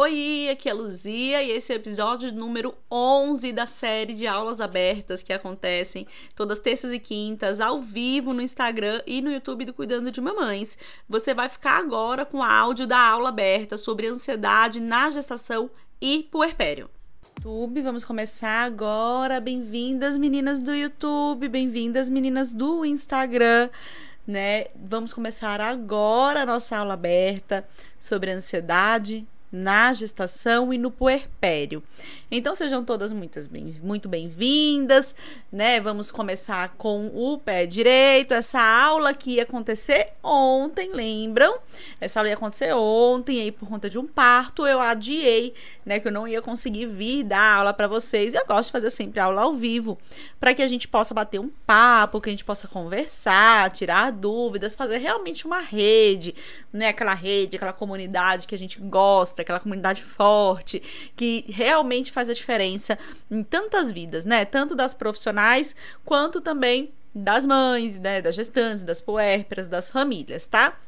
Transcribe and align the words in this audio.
Oi, 0.00 0.48
aqui 0.48 0.68
é 0.68 0.70
a 0.70 0.74
Luzia 0.76 1.42
e 1.42 1.50
esse 1.50 1.72
é 1.72 1.74
o 1.74 1.80
episódio 1.80 2.30
número 2.30 2.72
11 2.88 3.52
da 3.52 3.66
série 3.66 4.14
de 4.14 4.28
aulas 4.28 4.60
abertas 4.60 5.24
que 5.24 5.32
acontecem 5.32 6.06
todas 6.36 6.60
terças 6.60 6.92
e 6.92 7.00
quintas 7.00 7.60
ao 7.60 7.82
vivo 7.82 8.32
no 8.32 8.40
Instagram 8.40 9.02
e 9.04 9.20
no 9.20 9.28
YouTube 9.28 9.64
do 9.64 9.74
Cuidando 9.74 10.12
de 10.12 10.20
Mamães. 10.20 10.78
Você 11.08 11.34
vai 11.34 11.48
ficar 11.48 11.78
agora 11.78 12.24
com 12.24 12.38
o 12.38 12.42
áudio 12.44 12.86
da 12.86 12.96
aula 12.96 13.30
aberta 13.30 13.76
sobre 13.76 14.06
ansiedade 14.06 14.78
na 14.78 15.10
gestação 15.10 15.68
e 16.00 16.28
puerpério. 16.30 16.88
YouTube, 17.38 17.82
vamos 17.82 18.04
começar 18.04 18.62
agora. 18.62 19.40
Bem-vindas, 19.40 20.16
meninas 20.16 20.62
do 20.62 20.72
YouTube, 20.76 21.48
bem-vindas, 21.48 22.08
meninas 22.08 22.54
do 22.54 22.84
Instagram 22.84 23.68
né? 24.28 24.66
Vamos 24.76 25.14
começar 25.14 25.58
agora 25.58 26.42
a 26.42 26.46
nossa 26.46 26.76
aula 26.76 26.92
aberta 26.92 27.66
sobre 27.98 28.30
ansiedade 28.30 29.26
na 29.50 29.92
gestação 29.92 30.72
e 30.72 30.78
no 30.78 30.90
puerpério. 30.90 31.82
Então 32.30 32.54
sejam 32.54 32.84
todas 32.84 33.12
muitas 33.12 33.46
bem, 33.46 33.76
muito 33.82 34.08
bem-vindas, 34.08 35.14
né? 35.50 35.80
Vamos 35.80 36.10
começar 36.10 36.74
com 36.76 37.06
o 37.14 37.38
pé 37.38 37.64
direito. 37.64 38.34
Essa 38.34 38.60
aula 38.60 39.14
que 39.14 39.36
ia 39.36 39.44
acontecer 39.44 40.08
ontem, 40.22 40.92
lembram? 40.92 41.58
Essa 42.00 42.20
aula 42.20 42.28
ia 42.28 42.34
acontecer 42.34 42.72
ontem, 42.74 43.40
aí 43.40 43.50
por 43.50 43.68
conta 43.68 43.88
de 43.88 43.98
um 43.98 44.06
parto 44.06 44.66
eu 44.66 44.80
adiei, 44.80 45.54
né, 45.84 45.98
que 45.98 46.08
eu 46.08 46.12
não 46.12 46.28
ia 46.28 46.42
conseguir 46.42 46.86
vir 46.86 47.24
dar 47.24 47.56
aula 47.58 47.72
para 47.72 47.88
vocês. 47.88 48.34
E 48.34 48.36
eu 48.36 48.46
gosto 48.46 48.66
de 48.66 48.72
fazer 48.72 48.90
sempre 48.90 49.20
aula 49.20 49.42
ao 49.42 49.54
vivo, 49.54 49.98
para 50.38 50.54
que 50.54 50.62
a 50.62 50.68
gente 50.68 50.86
possa 50.86 51.14
bater 51.14 51.40
um 51.40 51.50
papo, 51.66 52.20
que 52.20 52.28
a 52.28 52.32
gente 52.32 52.44
possa 52.44 52.68
conversar, 52.68 53.70
tirar 53.70 54.12
dúvidas, 54.12 54.74
fazer 54.74 54.98
realmente 54.98 55.46
uma 55.46 55.60
rede, 55.60 56.34
né? 56.72 56.88
Aquela 56.88 57.14
rede, 57.14 57.56
aquela 57.56 57.72
comunidade 57.72 58.46
que 58.46 58.54
a 58.54 58.58
gente 58.58 58.78
gosta, 58.80 59.37
aquela 59.42 59.60
comunidade 59.60 60.02
forte, 60.02 60.82
que 61.16 61.44
realmente 61.48 62.12
faz 62.12 62.28
a 62.28 62.34
diferença 62.34 62.98
em 63.30 63.42
tantas 63.42 63.92
vidas, 63.92 64.24
né? 64.24 64.44
Tanto 64.44 64.74
das 64.74 64.94
profissionais 64.94 65.74
quanto 66.04 66.40
também 66.40 66.92
das 67.14 67.46
mães, 67.46 67.98
né, 67.98 68.22
das 68.22 68.34
gestantes, 68.34 68.84
das 68.84 69.00
puérperas, 69.00 69.66
das 69.66 69.90
famílias, 69.90 70.46
tá? 70.46 70.78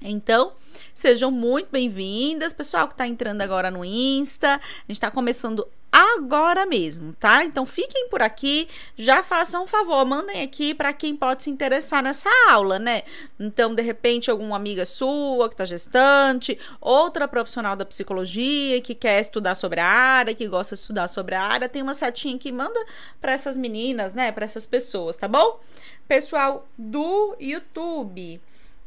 Então, 0.00 0.52
sejam 0.94 1.30
muito 1.30 1.68
bem-vindas, 1.70 2.52
pessoal 2.52 2.86
que 2.86 2.94
está 2.94 3.06
entrando 3.06 3.40
agora 3.40 3.70
no 3.70 3.84
Insta. 3.84 4.56
A 4.56 4.60
gente 4.88 4.92
está 4.92 5.10
começando 5.10 5.66
agora 5.96 6.66
mesmo, 6.66 7.14
tá? 7.14 7.42
Então 7.42 7.64
fiquem 7.64 8.10
por 8.10 8.20
aqui, 8.20 8.68
já 8.96 9.22
façam 9.22 9.64
um 9.64 9.66
favor, 9.66 10.04
mandem 10.04 10.42
aqui 10.42 10.74
para 10.74 10.92
quem 10.92 11.16
pode 11.16 11.44
se 11.44 11.48
interessar 11.48 12.02
nessa 12.02 12.28
aula, 12.50 12.78
né? 12.78 13.02
Então, 13.40 13.74
de 13.74 13.80
repente, 13.80 14.30
alguma 14.30 14.56
amiga 14.56 14.84
sua 14.84 15.48
que 15.48 15.56
tá 15.56 15.64
gestante, 15.64 16.58
outra 16.82 17.26
profissional 17.26 17.74
da 17.74 17.86
psicologia 17.86 18.78
que 18.82 18.94
quer 18.94 19.22
estudar 19.22 19.54
sobre 19.54 19.80
a 19.80 19.86
área, 19.86 20.34
que 20.34 20.46
gosta 20.46 20.74
de 20.74 20.82
estudar 20.82 21.08
sobre 21.08 21.34
a 21.34 21.42
área, 21.42 21.66
tem 21.66 21.80
uma 21.80 21.94
setinha 21.94 22.36
que 22.36 22.52
manda 22.52 22.78
para 23.18 23.32
essas 23.32 23.56
meninas, 23.56 24.12
né? 24.12 24.30
Para 24.30 24.44
essas 24.44 24.66
pessoas, 24.66 25.16
tá 25.16 25.26
bom? 25.26 25.60
Pessoal 26.06 26.68
do 26.76 27.34
YouTube. 27.40 28.38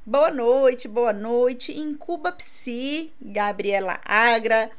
Boa 0.05 0.29
noite, 0.29 0.87
boa 0.87 1.13
noite. 1.13 1.75
Incuba 1.75 2.31
Psi, 2.31 3.11
Gabriela 3.19 3.99
Agra, 4.05 4.69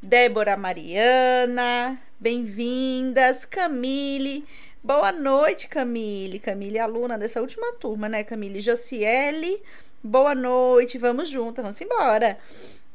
Débora 0.00 0.56
Mariana, 0.56 1.98
bem-vindas. 2.20 3.44
Camille, 3.44 4.44
boa 4.82 5.10
noite, 5.10 5.66
Camille. 5.66 6.38
Camille 6.38 6.78
aluna 6.78 7.18
dessa 7.18 7.40
última 7.40 7.72
turma, 7.72 8.08
né, 8.08 8.22
Camille? 8.22 8.60
Josiele, 8.60 9.60
boa 10.02 10.36
noite. 10.36 10.98
Vamos 10.98 11.28
juntas, 11.28 11.64
vamos 11.64 11.80
embora. 11.80 12.38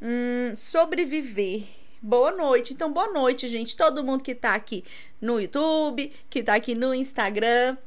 Hum, 0.01 0.55
sobreviver. 0.55 1.65
Boa 2.01 2.31
noite. 2.31 2.73
Então, 2.73 2.91
boa 2.91 3.11
noite, 3.11 3.49
gente. 3.49 3.75
Todo 3.75 4.03
mundo 4.03 4.23
que 4.23 4.33
tá 4.33 4.55
aqui 4.55 4.85
no 5.19 5.41
YouTube, 5.41 6.09
que 6.29 6.41
tá 6.41 6.55
aqui 6.55 6.73
no 6.73 6.93
Instagram. 6.93 7.77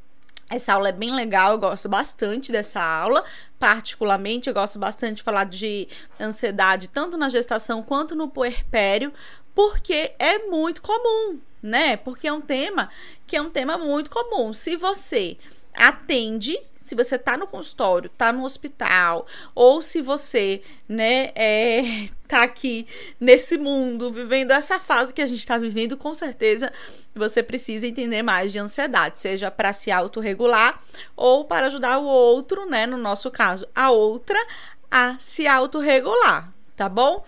Essa 0.48 0.74
aula 0.74 0.90
é 0.90 0.92
bem 0.92 1.12
legal, 1.12 1.52
eu 1.52 1.58
gosto 1.58 1.88
bastante 1.88 2.52
dessa 2.52 2.80
aula. 2.80 3.24
Particularmente, 3.58 4.48
eu 4.48 4.54
gosto 4.54 4.78
bastante 4.78 5.16
de 5.16 5.22
falar 5.22 5.44
de 5.44 5.88
ansiedade, 6.20 6.88
tanto 6.88 7.16
na 7.16 7.28
gestação 7.28 7.82
quanto 7.82 8.14
no 8.14 8.28
puerpério, 8.28 9.12
porque 9.54 10.12
é 10.18 10.38
muito 10.46 10.82
comum, 10.82 11.40
né? 11.62 11.96
Porque 11.96 12.28
é 12.28 12.32
um 12.32 12.40
tema 12.40 12.88
que 13.26 13.36
é 13.36 13.42
um 13.42 13.50
tema 13.50 13.76
muito 13.76 14.08
comum. 14.08 14.52
Se 14.52 14.76
você 14.76 15.36
atende 15.74 16.56
se 16.86 16.94
você 16.94 17.18
tá 17.18 17.36
no 17.36 17.48
consultório, 17.48 18.08
tá 18.10 18.32
no 18.32 18.44
hospital, 18.44 19.26
ou 19.56 19.82
se 19.82 20.00
você, 20.00 20.62
né, 20.88 21.32
é, 21.34 22.08
tá 22.28 22.44
aqui 22.44 22.86
nesse 23.18 23.58
mundo, 23.58 24.12
vivendo 24.12 24.52
essa 24.52 24.78
fase 24.78 25.12
que 25.12 25.20
a 25.20 25.26
gente 25.26 25.44
tá 25.44 25.58
vivendo, 25.58 25.96
com 25.96 26.14
certeza 26.14 26.72
você 27.12 27.42
precisa 27.42 27.88
entender 27.88 28.22
mais 28.22 28.52
de 28.52 28.60
ansiedade, 28.60 29.20
seja 29.20 29.50
para 29.50 29.72
se 29.72 29.90
autorregular 29.90 30.80
ou 31.16 31.44
para 31.44 31.66
ajudar 31.66 31.98
o 31.98 32.04
outro, 32.04 32.66
né, 32.70 32.86
no 32.86 32.96
nosso 32.96 33.32
caso, 33.32 33.66
a 33.74 33.90
outra, 33.90 34.38
a 34.88 35.16
se 35.18 35.44
autorregular, 35.44 36.52
tá 36.76 36.88
bom? 36.88 37.24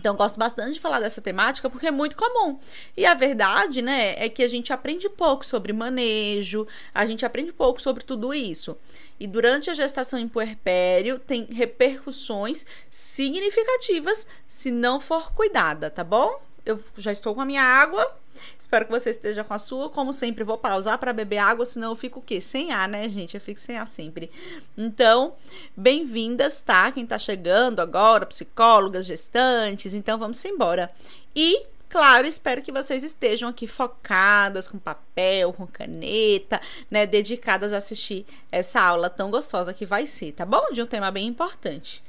Então, 0.00 0.16
gosto 0.16 0.38
bastante 0.38 0.72
de 0.72 0.80
falar 0.80 0.98
dessa 0.98 1.20
temática 1.20 1.68
porque 1.68 1.86
é 1.86 1.90
muito 1.90 2.16
comum. 2.16 2.58
E 2.96 3.04
a 3.04 3.12
verdade, 3.12 3.82
né, 3.82 4.14
é 4.16 4.30
que 4.30 4.42
a 4.42 4.48
gente 4.48 4.72
aprende 4.72 5.10
pouco 5.10 5.44
sobre 5.44 5.74
manejo, 5.74 6.66
a 6.94 7.04
gente 7.04 7.26
aprende 7.26 7.52
pouco 7.52 7.82
sobre 7.82 8.02
tudo 8.02 8.32
isso. 8.32 8.78
E 9.18 9.26
durante 9.26 9.68
a 9.68 9.74
gestação 9.74 10.18
em 10.18 10.26
puerpério, 10.26 11.18
tem 11.18 11.44
repercussões 11.44 12.64
significativas 12.90 14.26
se 14.48 14.70
não 14.70 14.98
for 14.98 15.34
cuidada, 15.34 15.90
tá 15.90 16.02
bom? 16.02 16.40
eu 16.64 16.82
já 16.96 17.12
estou 17.12 17.34
com 17.34 17.40
a 17.40 17.44
minha 17.44 17.62
água. 17.62 18.16
Espero 18.58 18.84
que 18.84 18.90
você 18.90 19.10
esteja 19.10 19.42
com 19.42 19.54
a 19.54 19.58
sua. 19.58 19.90
Como 19.90 20.12
sempre, 20.12 20.44
vou 20.44 20.58
pausar 20.58 20.98
para 20.98 21.12
beber 21.12 21.38
água, 21.38 21.66
senão 21.66 21.90
eu 21.90 21.96
fico 21.96 22.20
o 22.20 22.22
quê? 22.22 22.40
Sem 22.40 22.72
ar, 22.72 22.88
né, 22.88 23.08
gente? 23.08 23.34
Eu 23.34 23.40
fico 23.40 23.58
sem 23.58 23.76
ar 23.76 23.86
sempre. 23.86 24.30
Então, 24.76 25.34
bem-vindas, 25.76 26.60
tá? 26.60 26.90
Quem 26.92 27.06
tá 27.06 27.18
chegando 27.18 27.80
agora, 27.80 28.26
psicólogas, 28.26 29.06
gestantes. 29.06 29.94
Então, 29.94 30.18
vamos 30.18 30.44
embora. 30.44 30.90
E 31.34 31.66
Claro, 31.90 32.24
espero 32.24 32.62
que 32.62 32.70
vocês 32.70 33.02
estejam 33.02 33.48
aqui 33.48 33.66
focadas 33.66 34.68
com 34.68 34.78
papel, 34.78 35.52
com 35.52 35.66
caneta, 35.66 36.60
né, 36.88 37.04
dedicadas 37.04 37.72
a 37.72 37.78
assistir 37.78 38.24
essa 38.52 38.80
aula 38.80 39.10
tão 39.10 39.28
gostosa 39.28 39.74
que 39.74 39.84
vai 39.84 40.06
ser, 40.06 40.30
tá 40.30 40.46
bom? 40.46 40.70
De 40.72 40.80
um 40.80 40.86
tema 40.86 41.10
bem 41.10 41.26
importante. 41.26 42.00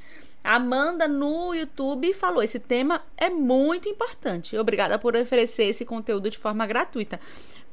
Amanda 0.44 1.08
no 1.08 1.54
YouTube 1.54 2.14
falou: 2.14 2.42
esse 2.42 2.60
tema 2.60 3.02
é 3.18 3.30
muito 3.30 3.88
importante. 3.88 4.58
Obrigada 4.58 4.98
por 4.98 5.16
oferecer 5.16 5.66
esse 5.66 5.86
conteúdo 5.86 6.30
de 6.30 6.38
forma 6.38 6.66
gratuita. 6.66 7.20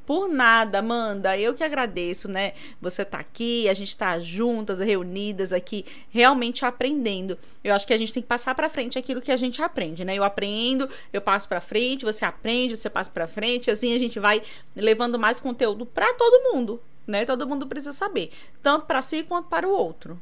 Por 0.09 0.27
nada, 0.27 0.79
Amanda, 0.79 1.37
eu 1.37 1.53
que 1.53 1.63
agradeço, 1.63 2.31
né? 2.31 2.55
Você 2.81 3.05
tá 3.05 3.19
aqui, 3.19 3.69
a 3.69 3.75
gente 3.75 3.95
tá 3.95 4.19
juntas, 4.19 4.79
reunidas 4.79 5.53
aqui, 5.53 5.85
realmente 6.09 6.65
aprendendo. 6.65 7.37
Eu 7.63 7.75
acho 7.75 7.87
que 7.87 7.93
a 7.93 7.99
gente 7.99 8.15
tem 8.15 8.23
que 8.23 8.27
passar 8.27 8.55
para 8.55 8.71
frente 8.71 8.99
aquilo 8.99 9.21
que 9.21 9.31
a 9.31 9.37
gente 9.37 9.61
aprende, 9.61 10.07
né? 10.07 10.15
Eu 10.15 10.25
aprendo, 10.25 10.89
eu 11.13 11.21
passo 11.21 11.47
para 11.47 11.61
frente, 11.61 12.07
você 12.07 12.25
aprende, 12.25 12.75
você 12.75 12.89
passa 12.89 13.11
para 13.11 13.27
frente, 13.27 13.71
assim 13.71 13.95
a 13.95 13.99
gente 13.99 14.19
vai 14.19 14.43
levando 14.75 15.19
mais 15.19 15.39
conteúdo 15.39 15.85
para 15.85 16.15
todo 16.15 16.55
mundo, 16.55 16.81
né? 17.07 17.27
Todo 17.27 17.47
mundo 17.47 17.67
precisa 17.67 17.93
saber, 17.93 18.31
tanto 18.63 18.87
para 18.87 19.03
si 19.03 19.23
quanto 19.25 19.51
para 19.51 19.69
o 19.69 19.71
outro. 19.71 20.19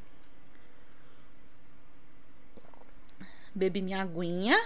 Bebi 3.57 3.81
minha 3.81 4.03
aguinha. 4.03 4.57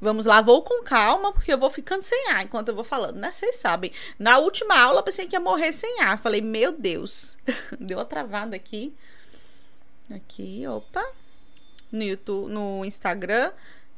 Vamos 0.00 0.24
lá, 0.24 0.40
vou 0.40 0.62
com 0.62 0.82
calma, 0.82 1.32
porque 1.32 1.52
eu 1.52 1.58
vou 1.58 1.68
ficando 1.68 2.02
sem 2.02 2.30
ar 2.30 2.42
enquanto 2.44 2.68
eu 2.68 2.74
vou 2.74 2.84
falando, 2.84 3.16
né? 3.16 3.30
Vocês 3.30 3.56
sabem. 3.56 3.92
Na 4.18 4.38
última 4.38 4.78
aula, 4.78 5.02
pensei 5.02 5.26
que 5.26 5.36
ia 5.36 5.40
morrer 5.40 5.72
sem 5.72 6.00
ar. 6.00 6.18
Falei, 6.18 6.40
meu 6.40 6.72
Deus. 6.72 7.36
Deu 7.78 7.98
uma 7.98 8.04
travada 8.04 8.56
aqui. 8.56 8.94
Aqui, 10.10 10.66
opa. 10.66 11.04
No 11.92 12.02
YouTube, 12.02 12.50
no 12.50 12.84
Instagram. 12.84 13.52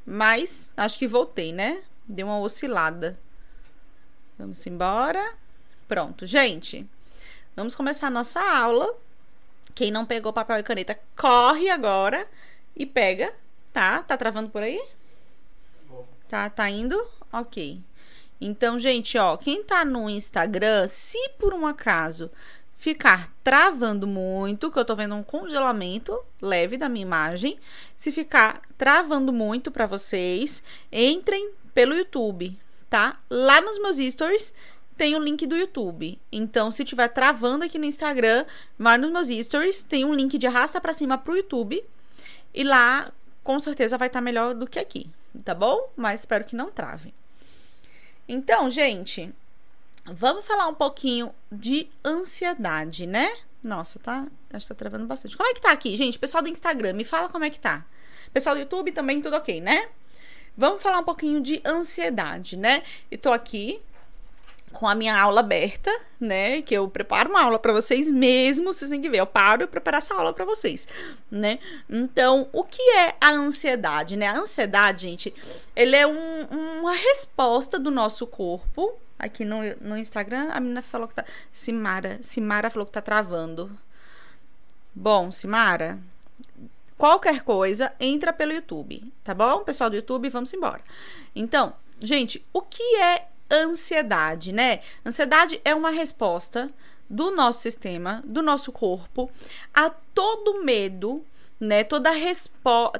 Mas 0.04 0.72
acho 0.76 0.98
que 0.98 1.06
voltei, 1.06 1.52
né? 1.52 1.82
Deu 2.08 2.26
uma 2.26 2.40
oscilada. 2.40 3.16
Vamos 4.36 4.66
embora. 4.66 5.34
Pronto, 5.86 6.26
gente. 6.26 6.84
Vamos 7.54 7.74
começar 7.74 8.08
a 8.08 8.10
nossa 8.10 8.40
aula. 8.40 8.92
Quem 9.74 9.92
não 9.92 10.04
pegou 10.04 10.32
papel 10.32 10.58
e 10.58 10.62
caneta, 10.62 10.98
corre 11.16 11.68
agora 11.68 12.26
e 12.74 12.84
pega 12.84 13.32
Tá? 13.72 14.02
Tá 14.02 14.16
travando 14.16 14.50
por 14.50 14.62
aí? 14.62 14.80
Tá, 16.28 16.48
tá 16.48 16.68
indo? 16.70 16.96
Ok. 17.32 17.80
Então, 18.40 18.78
gente, 18.78 19.18
ó, 19.18 19.36
quem 19.36 19.62
tá 19.62 19.84
no 19.84 20.08
Instagram, 20.08 20.86
se 20.88 21.18
por 21.38 21.52
um 21.52 21.66
acaso 21.66 22.30
ficar 22.76 23.30
travando 23.44 24.06
muito, 24.06 24.70
que 24.70 24.78
eu 24.78 24.84
tô 24.84 24.96
vendo 24.96 25.14
um 25.14 25.22
congelamento 25.22 26.18
leve 26.40 26.78
da 26.78 26.88
minha 26.88 27.04
imagem, 27.04 27.58
se 27.94 28.10
ficar 28.10 28.62
travando 28.78 29.32
muito 29.32 29.70
para 29.70 29.84
vocês, 29.84 30.62
entrem 30.90 31.50
pelo 31.74 31.94
YouTube, 31.94 32.58
tá? 32.88 33.20
Lá 33.28 33.60
nos 33.60 33.78
meus 33.78 33.98
stories 33.98 34.54
tem 34.96 35.14
o 35.14 35.18
link 35.18 35.46
do 35.46 35.56
YouTube. 35.56 36.18
Então, 36.32 36.70
se 36.70 36.84
tiver 36.84 37.08
travando 37.08 37.64
aqui 37.64 37.78
no 37.78 37.84
Instagram, 37.84 38.46
vai 38.78 38.96
nos 38.96 39.10
meus 39.10 39.46
stories, 39.46 39.82
tem 39.82 40.04
um 40.04 40.14
link 40.14 40.38
de 40.38 40.46
arrasta 40.46 40.80
para 40.80 40.94
cima 40.94 41.18
pro 41.18 41.36
YouTube. 41.36 41.84
E 42.54 42.64
lá 42.64 43.12
com 43.50 43.58
certeza 43.58 43.98
vai 43.98 44.06
estar 44.06 44.20
tá 44.20 44.24
melhor 44.24 44.54
do 44.54 44.64
que 44.64 44.78
aqui, 44.78 45.10
tá 45.44 45.52
bom? 45.52 45.90
Mas 45.96 46.20
espero 46.20 46.44
que 46.44 46.54
não 46.54 46.70
trave. 46.70 47.12
Então, 48.28 48.70
gente, 48.70 49.34
vamos 50.06 50.44
falar 50.44 50.68
um 50.68 50.74
pouquinho 50.74 51.34
de 51.50 51.88
ansiedade, 52.04 53.08
né? 53.08 53.28
Nossa, 53.60 53.98
tá? 53.98 54.24
Acho 54.52 54.66
que 54.66 54.68
tá 54.68 54.74
travando 54.76 55.04
bastante. 55.04 55.36
Como 55.36 55.48
é 55.48 55.52
que 55.52 55.60
tá 55.60 55.72
aqui, 55.72 55.96
gente? 55.96 56.16
Pessoal 56.16 56.44
do 56.44 56.48
Instagram, 56.48 56.92
me 56.92 57.02
fala 57.02 57.28
como 57.28 57.44
é 57.44 57.50
que 57.50 57.58
tá. 57.58 57.84
Pessoal 58.32 58.54
do 58.54 58.60
YouTube 58.60 58.92
também, 58.92 59.20
tudo 59.20 59.34
ok, 59.34 59.60
né? 59.60 59.88
Vamos 60.56 60.80
falar 60.80 61.00
um 61.00 61.04
pouquinho 61.04 61.40
de 61.40 61.60
ansiedade, 61.66 62.56
né? 62.56 62.84
E 63.10 63.16
tô 63.16 63.32
aqui 63.32 63.82
com 64.72 64.86
a 64.86 64.94
minha 64.94 65.18
aula 65.20 65.40
aberta, 65.40 65.90
né? 66.18 66.62
Que 66.62 66.74
eu 66.74 66.88
preparo 66.88 67.30
uma 67.30 67.42
aula 67.42 67.58
para 67.58 67.72
vocês 67.72 68.10
mesmo, 68.10 68.72
vocês 68.72 68.90
têm 68.90 69.00
que 69.00 69.08
ver. 69.08 69.18
Eu 69.18 69.26
paro 69.26 69.64
e 69.64 69.66
preparar 69.66 69.98
essa 69.98 70.14
aula 70.14 70.32
para 70.32 70.44
vocês, 70.44 70.86
né? 71.30 71.58
Então, 71.88 72.48
o 72.52 72.64
que 72.64 72.82
é 72.92 73.14
a 73.20 73.30
ansiedade, 73.30 74.16
né? 74.16 74.26
A 74.28 74.38
ansiedade, 74.38 75.02
gente, 75.08 75.34
ele 75.74 75.96
é 75.96 76.06
um, 76.06 76.42
uma 76.80 76.92
resposta 76.92 77.78
do 77.78 77.90
nosso 77.90 78.26
corpo. 78.26 78.92
Aqui 79.18 79.44
no, 79.44 79.58
no 79.80 79.98
Instagram, 79.98 80.48
a 80.50 80.60
menina 80.60 80.80
falou 80.80 81.06
que 81.06 81.14
tá. 81.14 81.24
Simara, 81.52 82.18
Simara 82.22 82.70
falou 82.70 82.86
que 82.86 82.92
tá 82.92 83.02
travando. 83.02 83.70
Bom, 84.94 85.30
Simara, 85.30 85.98
qualquer 86.96 87.42
coisa, 87.42 87.92
entra 88.00 88.32
pelo 88.32 88.52
YouTube, 88.52 89.12
tá 89.22 89.34
bom? 89.34 89.62
Pessoal 89.64 89.90
do 89.90 89.96
YouTube, 89.96 90.28
vamos 90.30 90.52
embora. 90.54 90.80
Então, 91.34 91.74
gente, 92.00 92.44
o 92.52 92.62
que 92.62 92.82
é 92.96 93.29
ansiedade, 93.50 94.52
né? 94.52 94.80
Ansiedade 95.04 95.60
é 95.64 95.74
uma 95.74 95.90
resposta 95.90 96.70
do 97.08 97.30
nosso 97.30 97.60
sistema, 97.60 98.22
do 98.24 98.40
nosso 98.40 98.70
corpo, 98.70 99.30
a 99.74 99.90
todo 99.90 100.62
medo, 100.62 101.24
né? 101.58 101.82
Toda 101.82 102.10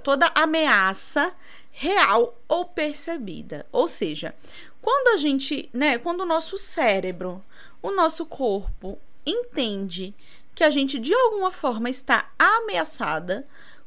toda 0.03 0.33
ameaça 0.35 1.33
real 1.71 2.37
ou 2.49 2.65
percebida. 2.65 3.65
Ou 3.71 3.87
seja, 3.87 4.35
quando 4.83 5.15
a 5.15 5.17
gente, 5.17 5.71
né, 5.73 5.99
quando 5.99 6.23
o 6.23 6.27
nosso 6.27 6.59
cérebro, 6.59 7.43
o 7.83 7.91
nosso 7.91 8.27
corpo 8.27 8.99
entende 9.25 10.15
que 10.55 10.65
a 10.65 10.71
gente 10.71 10.99
de 10.99 11.15
alguma 11.15 11.51
forma 11.51 11.89
está 11.89 12.31
ameaçada, 12.39 13.47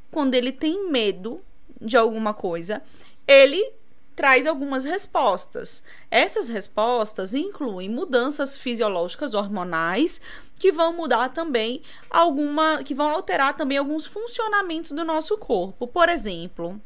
quando 0.09 0.35
ele 0.35 0.51
tem 0.51 0.89
medo 0.89 1.41
de 1.81 1.97
alguma 1.97 2.33
coisa, 2.33 2.81
ele 3.27 3.71
traz 4.15 4.45
algumas 4.45 4.85
respostas. 4.85 5.83
Essas 6.09 6.49
respostas 6.49 7.33
incluem 7.33 7.89
mudanças 7.89 8.57
fisiológicas 8.57 9.33
hormonais 9.33 10.21
que 10.59 10.71
vão 10.71 10.93
mudar 10.93 11.29
também 11.29 11.81
alguma, 12.09 12.83
que 12.83 12.93
vão 12.93 13.09
alterar 13.09 13.55
também 13.55 13.77
alguns 13.77 14.05
funcionamentos 14.05 14.91
do 14.91 15.03
nosso 15.03 15.37
corpo. 15.37 15.87
Por 15.87 16.09
exemplo, 16.09 16.79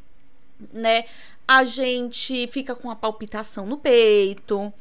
né, 0.74 1.06
a 1.48 1.64
gente 1.64 2.48
fica 2.48 2.76
com 2.76 2.90
a 2.90 2.96
palpitação 2.96 3.66
no 3.66 3.78
peito, 3.78 4.74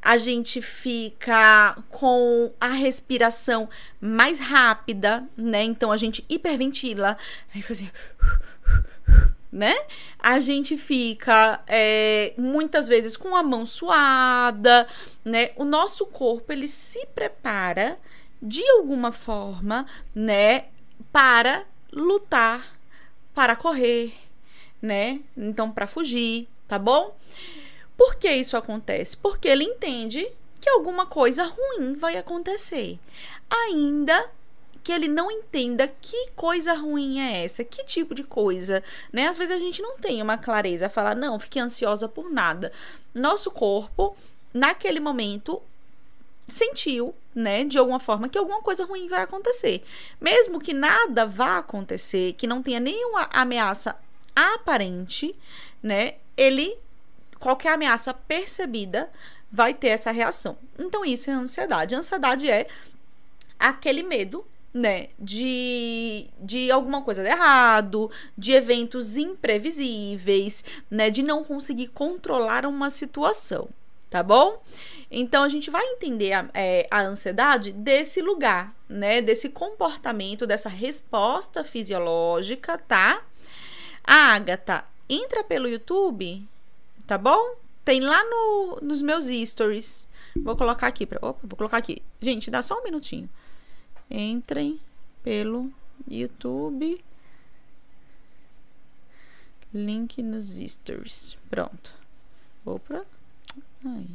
a 0.00 0.18
gente 0.18 0.60
fica 0.60 1.76
com 1.88 2.52
a 2.60 2.68
respiração 2.68 3.68
mais 4.00 4.40
rápida, 4.40 5.24
né? 5.36 5.62
Então 5.62 5.92
a 5.92 5.96
gente 5.96 6.24
hiperventila, 6.28 7.16
aí 7.54 7.64
assim, 7.70 7.88
né? 9.52 9.74
A 10.18 10.40
gente 10.40 10.78
fica 10.78 11.62
é, 11.66 12.32
muitas 12.38 12.88
vezes 12.88 13.16
com 13.16 13.36
a 13.36 13.42
mão 13.42 13.66
suada, 13.66 14.88
né? 15.22 15.50
O 15.56 15.64
nosso 15.64 16.06
corpo 16.06 16.50
ele 16.52 16.66
se 16.66 17.04
prepara 17.14 17.98
de 18.40 18.66
alguma 18.70 19.12
forma, 19.12 19.86
né? 20.14 20.64
Para 21.12 21.64
lutar, 21.92 22.74
para 23.34 23.54
correr, 23.54 24.14
né? 24.80 25.20
Então, 25.36 25.70
para 25.70 25.86
fugir, 25.86 26.48
tá 26.66 26.78
bom? 26.78 27.14
Por 27.96 28.14
que 28.14 28.32
isso 28.32 28.56
acontece? 28.56 29.16
Porque 29.16 29.46
ele 29.46 29.64
entende 29.64 30.26
que 30.60 30.70
alguma 30.70 31.04
coisa 31.04 31.44
ruim 31.44 31.94
vai 31.94 32.16
acontecer. 32.16 32.98
Ainda 33.50 34.30
que 34.82 34.92
ele 34.92 35.08
não 35.08 35.30
entenda 35.30 35.86
que 36.00 36.30
coisa 36.34 36.74
ruim 36.74 37.20
é 37.20 37.44
essa, 37.44 37.64
que 37.64 37.84
tipo 37.84 38.14
de 38.14 38.24
coisa, 38.24 38.82
né? 39.12 39.28
Às 39.28 39.36
vezes 39.36 39.54
a 39.54 39.58
gente 39.58 39.80
não 39.80 39.96
tem 39.96 40.20
uma 40.20 40.36
clareza, 40.36 40.88
falar, 40.88 41.14
não, 41.14 41.38
fique 41.38 41.58
ansiosa 41.58 42.08
por 42.08 42.30
nada. 42.30 42.72
Nosso 43.14 43.50
corpo, 43.50 44.16
naquele 44.52 44.98
momento, 44.98 45.62
sentiu, 46.48 47.14
né, 47.34 47.64
de 47.64 47.78
alguma 47.78 48.00
forma, 48.00 48.28
que 48.28 48.36
alguma 48.36 48.60
coisa 48.60 48.84
ruim 48.84 49.08
vai 49.08 49.22
acontecer. 49.22 49.82
Mesmo 50.20 50.60
que 50.60 50.74
nada 50.74 51.24
vá 51.24 51.58
acontecer, 51.58 52.34
que 52.34 52.46
não 52.46 52.62
tenha 52.62 52.80
nenhuma 52.80 53.28
ameaça 53.32 53.96
aparente, 54.34 55.34
né, 55.82 56.14
ele, 56.36 56.76
qualquer 57.38 57.74
ameaça 57.74 58.12
percebida, 58.12 59.10
vai 59.50 59.74
ter 59.74 59.88
essa 59.88 60.10
reação. 60.10 60.56
Então, 60.78 61.04
isso 61.04 61.30
é 61.30 61.34
ansiedade. 61.34 61.94
A 61.94 61.98
ansiedade 61.98 62.50
é 62.50 62.66
aquele 63.58 64.02
medo 64.02 64.44
né, 64.72 65.08
de, 65.18 66.28
de 66.40 66.70
alguma 66.70 67.02
coisa 67.02 67.22
de 67.22 67.28
errado, 67.28 68.10
de 68.36 68.52
eventos 68.52 69.16
imprevisíveis, 69.16 70.64
né, 70.90 71.10
de 71.10 71.22
não 71.22 71.44
conseguir 71.44 71.88
controlar 71.88 72.64
uma 72.64 72.88
situação, 72.88 73.68
tá 74.08 74.22
bom? 74.22 74.62
Então 75.10 75.44
a 75.44 75.48
gente 75.48 75.70
vai 75.70 75.84
entender 75.84 76.32
a, 76.32 76.48
é, 76.54 76.88
a 76.90 77.02
ansiedade 77.02 77.72
desse 77.72 78.22
lugar, 78.22 78.74
né, 78.88 79.20
desse 79.20 79.50
comportamento, 79.50 80.46
dessa 80.46 80.70
resposta 80.70 81.62
fisiológica, 81.62 82.78
tá? 82.78 83.22
A 84.02 84.34
Agatha 84.34 84.84
entra 85.08 85.44
pelo 85.44 85.68
YouTube, 85.68 86.42
tá 87.06 87.18
bom? 87.18 87.56
Tem 87.84 88.00
lá 88.00 88.24
no, 88.24 88.78
nos 88.80 89.02
meus 89.02 89.26
stories. 89.48 90.08
Vou 90.36 90.56
colocar 90.56 90.86
aqui, 90.86 91.04
pra, 91.04 91.18
opa, 91.20 91.40
vou 91.42 91.56
colocar 91.58 91.76
aqui. 91.76 92.00
Gente, 92.20 92.50
dá 92.50 92.62
só 92.62 92.78
um 92.78 92.84
minutinho 92.84 93.28
entrem 94.10 94.80
pelo 95.22 95.72
YouTube. 96.08 97.02
Link 99.72 100.22
nos 100.22 100.58
stories. 100.58 101.36
Pronto. 101.48 101.94
Opa. 102.64 103.06
Ai. 103.84 104.06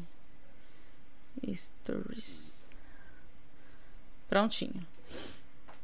Stories. 1.55 2.69
Prontinho. 4.29 4.85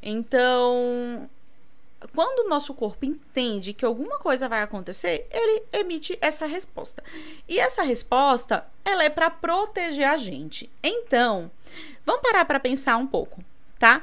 Então, 0.01 1.29
quando 2.13 2.45
o 2.45 2.49
nosso 2.49 2.73
corpo 2.73 3.05
entende 3.05 3.73
que 3.73 3.85
alguma 3.85 4.19
coisa 4.19 4.49
vai 4.49 4.61
acontecer, 4.61 5.27
ele 5.31 5.63
emite 5.71 6.17
essa 6.21 6.45
resposta. 6.45 7.03
E 7.47 7.57
essa 7.57 7.83
resposta, 7.83 8.65
ela 8.83 9.03
é 9.03 9.09
para 9.09 9.29
proteger 9.29 10.07
a 10.07 10.17
gente. 10.17 10.69
Então, 10.83 11.49
vamos 12.05 12.21
parar 12.21 12.45
para 12.45 12.59
pensar 12.59 12.97
um 12.97 13.07
pouco 13.07 13.43
tá? 13.83 14.01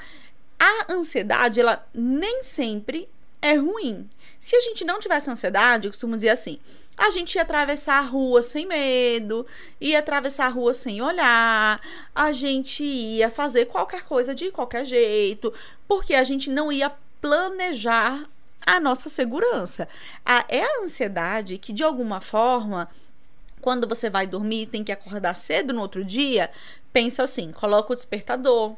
A 0.58 0.92
ansiedade, 0.92 1.58
ela 1.58 1.88
nem 1.94 2.44
sempre 2.44 3.08
é 3.40 3.54
ruim. 3.54 4.06
Se 4.38 4.54
a 4.54 4.60
gente 4.60 4.84
não 4.84 5.00
tivesse 5.00 5.30
ansiedade, 5.30 5.87
eu 5.87 5.90
costumo 5.90 6.16
dizer 6.16 6.28
assim: 6.28 6.58
a 6.99 7.10
gente 7.10 7.37
ia 7.37 7.42
atravessar 7.42 7.96
a 7.96 8.02
rua 8.02 8.42
sem 8.42 8.66
medo, 8.66 9.46
ia 9.80 10.00
atravessar 10.00 10.44
a 10.44 10.50
rua 10.50 10.75
sem 10.75 11.00
olhar, 11.00 11.80
a 12.14 12.30
gente 12.30 12.84
ia 12.84 13.30
fazer 13.30 13.66
qualquer 13.66 14.04
coisa 14.04 14.34
de 14.34 14.50
qualquer 14.50 14.84
jeito, 14.84 15.50
porque 15.88 16.12
a 16.12 16.25
gente 16.25 16.50
não 16.50 16.70
ia 16.70 16.92
planejar 17.18 18.28
a 18.66 18.78
nossa 18.78 19.08
segurança. 19.08 19.88
A, 20.26 20.44
é 20.46 20.62
a 20.62 20.84
ansiedade 20.84 21.56
que, 21.56 21.72
de 21.72 21.82
alguma 21.82 22.20
forma, 22.20 22.87
quando 23.62 23.88
você 23.88 24.10
vai 24.10 24.26
dormir 24.26 24.66
tem 24.66 24.84
que 24.84 24.92
acordar 24.92 25.34
cedo 25.34 25.72
no 25.72 25.80
outro 25.80 26.04
dia, 26.04 26.50
pensa 26.92 27.22
assim: 27.22 27.50
coloca 27.50 27.94
o 27.94 27.96
despertador, 27.96 28.76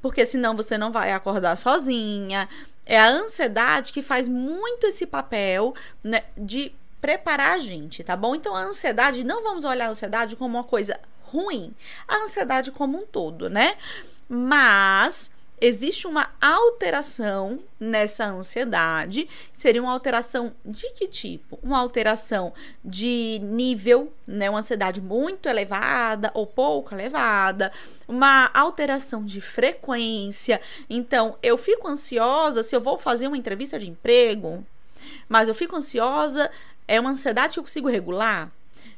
porque 0.00 0.24
senão 0.24 0.54
você 0.54 0.76
não 0.78 0.92
vai 0.92 1.12
acordar 1.12 1.56
sozinha. 1.56 2.48
É 2.84 2.98
a 2.98 3.08
ansiedade 3.08 3.92
que 3.92 4.02
faz 4.02 4.28
muito 4.28 4.86
esse 4.86 5.06
papel 5.06 5.74
né, 6.02 6.24
de 6.36 6.72
preparar 7.00 7.54
a 7.54 7.58
gente, 7.58 8.02
tá 8.02 8.16
bom? 8.16 8.34
Então 8.34 8.54
a 8.54 8.62
ansiedade, 8.62 9.24
não 9.24 9.42
vamos 9.42 9.64
olhar 9.64 9.86
a 9.86 9.90
ansiedade 9.90 10.36
como 10.36 10.56
uma 10.56 10.64
coisa 10.64 10.98
ruim, 11.22 11.74
a 12.06 12.16
ansiedade 12.16 12.70
como 12.70 12.98
um 12.98 13.06
todo, 13.06 13.50
né? 13.50 13.76
Mas 14.28 15.30
existe 15.60 16.06
uma 16.06 16.30
alteração 16.40 17.60
nessa 17.80 18.26
ansiedade. 18.26 19.28
Seria 19.52 19.82
uma 19.82 19.92
alteração 19.92 20.54
de 20.64 20.92
que 20.92 21.08
tipo? 21.08 21.58
Uma 21.62 21.78
alteração 21.78 22.52
de 22.84 23.38
nível, 23.42 24.12
né? 24.26 24.50
Uma 24.50 24.60
ansiedade 24.60 25.00
muito 25.00 25.48
elevada 25.48 26.30
ou 26.34 26.46
pouco 26.46 26.94
elevada, 26.94 27.72
uma 28.06 28.50
alteração 28.52 29.24
de 29.24 29.40
frequência. 29.40 30.60
Então, 30.88 31.36
eu 31.42 31.56
fico 31.56 31.88
ansiosa 31.88 32.62
se 32.62 32.74
eu 32.74 32.80
vou 32.80 32.98
fazer 32.98 33.26
uma 33.26 33.38
entrevista 33.38 33.78
de 33.78 33.88
emprego, 33.88 34.64
mas 35.28 35.48
eu 35.48 35.54
fico 35.54 35.76
ansiosa, 35.76 36.50
é 36.86 37.00
uma 37.00 37.10
ansiedade 37.10 37.54
que 37.54 37.58
eu 37.58 37.64
consigo 37.64 37.88
regular? 37.88 38.50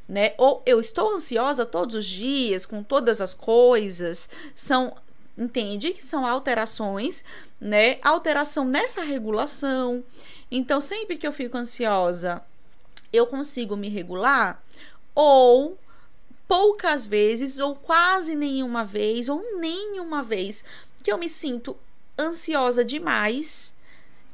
Né? 0.08 0.32
Ou 0.38 0.62
eu 0.64 0.80
estou 0.80 1.14
ansiosa 1.14 1.66
todos 1.66 1.94
os 1.94 2.04
dias 2.04 2.64
com 2.64 2.82
todas 2.82 3.20
as 3.20 3.34
coisas, 3.34 4.28
são 4.54 4.96
entende 5.38 5.92
que 5.92 6.04
são 6.04 6.26
alterações, 6.26 7.24
né? 7.60 7.98
Alteração 8.02 8.64
nessa 8.64 9.02
regulação. 9.02 10.04
Então, 10.50 10.80
sempre 10.80 11.16
que 11.16 11.26
eu 11.26 11.32
fico 11.32 11.56
ansiosa, 11.56 12.42
eu 13.12 13.26
consigo 13.26 13.76
me 13.76 13.88
regular 13.88 14.62
ou 15.14 15.78
poucas 16.46 17.06
vezes 17.06 17.58
ou 17.58 17.74
quase 17.74 18.34
nenhuma 18.34 18.84
vez 18.84 19.28
ou 19.28 19.58
nenhuma 19.58 20.22
vez 20.22 20.64
que 21.02 21.12
eu 21.12 21.18
me 21.18 21.28
sinto 21.28 21.76
ansiosa 22.18 22.84
demais, 22.84 23.72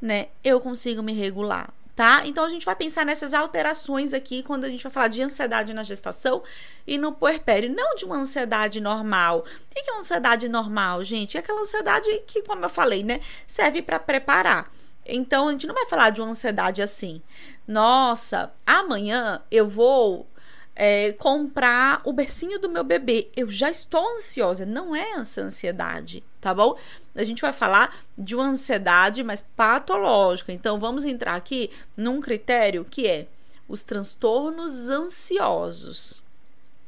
né? 0.01 0.29
Eu 0.43 0.61
consigo 0.61 1.03
me 1.03 1.13
regular, 1.13 1.73
tá? 1.95 2.23
Então 2.25 2.45
a 2.45 2.49
gente 2.49 2.67
vai 2.67 2.75
pensar 2.75 3.05
nessas 3.05 3.33
alterações 3.33 4.13
aqui 4.13 4.43
quando 4.43 4.65
a 4.65 4.69
gente 4.69 4.83
vai 4.83 4.93
falar 4.93 5.09
de 5.09 5.23
ansiedade 5.23 5.73
na 5.73 5.85
gestação 5.85 6.43
e 6.87 6.99
no 6.99 7.13
puerpério, 7.13 7.75
não 7.75 7.95
de 7.95 8.05
uma 8.05 8.17
ansiedade 8.17 8.81
normal. 8.81 9.41
O 9.41 9.75
que 9.75 9.89
é 9.89 9.93
uma 9.93 10.01
ansiedade 10.01 10.49
normal, 10.49 11.05
gente? 11.05 11.37
É 11.37 11.41
aquela 11.41 11.61
ansiedade 11.61 12.09
que, 12.27 12.43
como 12.43 12.65
eu 12.65 12.69
falei, 12.69 13.03
né, 13.03 13.21
serve 13.47 13.81
para 13.83 13.99
preparar. 13.99 14.71
Então 15.07 15.49
a 15.49 15.53
gente 15.53 15.67
não 15.67 15.75
vai 15.75 15.87
falar 15.87 16.11
de 16.11 16.21
uma 16.21 16.31
ansiedade 16.31 16.83
assim. 16.83 17.23
Nossa, 17.69 18.53
amanhã 18.67 19.43
eu 19.51 19.69
vou 19.69 20.27
é, 20.75 21.13
comprar 21.13 22.01
o 22.05 22.13
bercinho 22.13 22.59
do 22.59 22.69
meu 22.69 22.83
bebê. 22.83 23.31
Eu 23.37 23.51
já 23.51 23.71
estou 23.71 24.17
ansiosa. 24.17 24.67
Não 24.67 24.95
é 24.95 25.13
essa 25.13 25.43
ansiedade, 25.43 26.25
tá 26.41 26.53
bom? 26.55 26.77
A 27.15 27.25
gente 27.25 27.43
vai 27.43 27.53
falar 27.53 27.97
de 28.17 28.35
uma 28.35 28.49
ansiedade 28.49 29.23
mais 29.23 29.41
patológica. 29.41 30.53
Então, 30.53 30.79
vamos 30.79 31.05
entrar 31.05 31.35
aqui 31.35 31.71
num 31.97 32.21
critério 32.21 32.85
que 32.85 33.07
é 33.07 33.27
os 33.69 33.83
transtornos 33.83 34.91
ansiosos. 34.91 36.23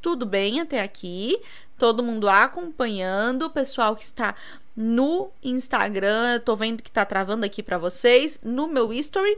Tudo 0.01 0.25
bem 0.25 0.59
até 0.59 0.81
aqui? 0.81 1.39
Todo 1.77 2.03
mundo 2.03 2.29
acompanhando, 2.29 3.43
o 3.43 3.49
pessoal 3.49 3.95
que 3.95 4.03
está 4.03 4.35
no 4.75 5.31
Instagram, 5.43 6.35
eu 6.35 6.39
tô 6.39 6.55
vendo 6.55 6.83
que 6.83 6.91
tá 6.91 7.03
travando 7.03 7.45
aqui 7.45 7.63
para 7.63 7.77
vocês. 7.77 8.39
No 8.43 8.67
meu 8.67 8.93
history 8.93 9.37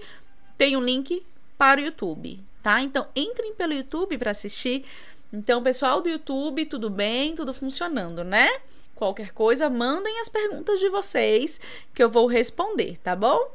tem 0.57 0.75
um 0.75 0.83
link 0.83 1.25
para 1.57 1.79
o 1.79 1.83
YouTube, 1.83 2.39
tá? 2.61 2.81
Então, 2.81 3.07
entrem 3.15 3.53
pelo 3.53 3.73
YouTube 3.73 4.17
para 4.17 4.31
assistir. 4.31 4.85
Então, 5.31 5.63
pessoal 5.63 6.01
do 6.01 6.09
YouTube, 6.09 6.65
tudo 6.65 6.89
bem? 6.89 7.35
Tudo 7.35 7.53
funcionando, 7.53 8.23
né? 8.23 8.49
Qualquer 8.99 9.31
coisa, 9.31 9.69
mandem 9.69 10.19
as 10.19 10.27
perguntas 10.27 10.77
de 10.77 10.89
vocês 10.89 11.57
que 11.95 12.03
eu 12.03 12.09
vou 12.09 12.27
responder, 12.27 12.97
tá 12.97 13.15
bom? 13.15 13.49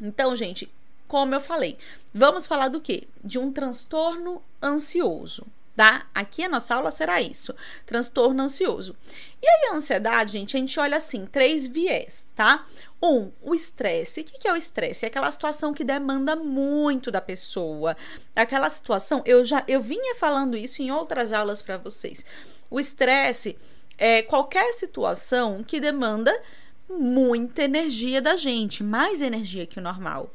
Então, 0.00 0.36
gente, 0.36 0.72
como 1.08 1.34
eu 1.34 1.40
falei, 1.40 1.76
vamos 2.14 2.46
falar 2.46 2.68
do 2.68 2.80
quê? 2.80 3.08
De 3.24 3.36
um 3.36 3.50
transtorno 3.50 4.40
ansioso, 4.62 5.44
tá? 5.74 6.06
Aqui 6.14 6.44
a 6.44 6.48
nossa 6.48 6.72
aula 6.76 6.92
será 6.92 7.20
isso: 7.20 7.52
transtorno 7.84 8.44
ansioso. 8.44 8.94
E 9.42 9.48
aí, 9.48 9.70
a 9.72 9.74
ansiedade, 9.74 10.34
gente, 10.34 10.56
a 10.56 10.60
gente 10.60 10.78
olha 10.78 10.98
assim, 10.98 11.26
três 11.26 11.66
viés, 11.66 12.28
tá? 12.36 12.64
Um, 13.02 13.32
o 13.42 13.52
estresse. 13.52 14.20
O 14.20 14.24
que 14.24 14.46
é 14.46 14.52
o 14.52 14.56
estresse? 14.56 15.04
É 15.04 15.08
aquela 15.08 15.32
situação 15.32 15.74
que 15.74 15.82
demanda 15.82 16.36
muito 16.36 17.10
da 17.10 17.20
pessoa. 17.20 17.96
Aquela 18.36 18.70
situação, 18.70 19.20
eu 19.26 19.44
já 19.44 19.64
eu 19.66 19.80
vinha 19.80 20.14
falando 20.14 20.56
isso 20.56 20.80
em 20.80 20.92
outras 20.92 21.32
aulas 21.32 21.60
para 21.60 21.76
vocês. 21.76 22.24
O 22.70 22.78
estresse 22.78 23.58
é 24.00 24.22
qualquer 24.22 24.72
situação 24.72 25.62
que 25.62 25.78
demanda 25.78 26.34
muita 26.88 27.62
energia 27.62 28.20
da 28.20 28.34
gente, 28.34 28.82
mais 28.82 29.20
energia 29.20 29.66
que 29.66 29.78
o 29.78 29.82
normal. 29.82 30.32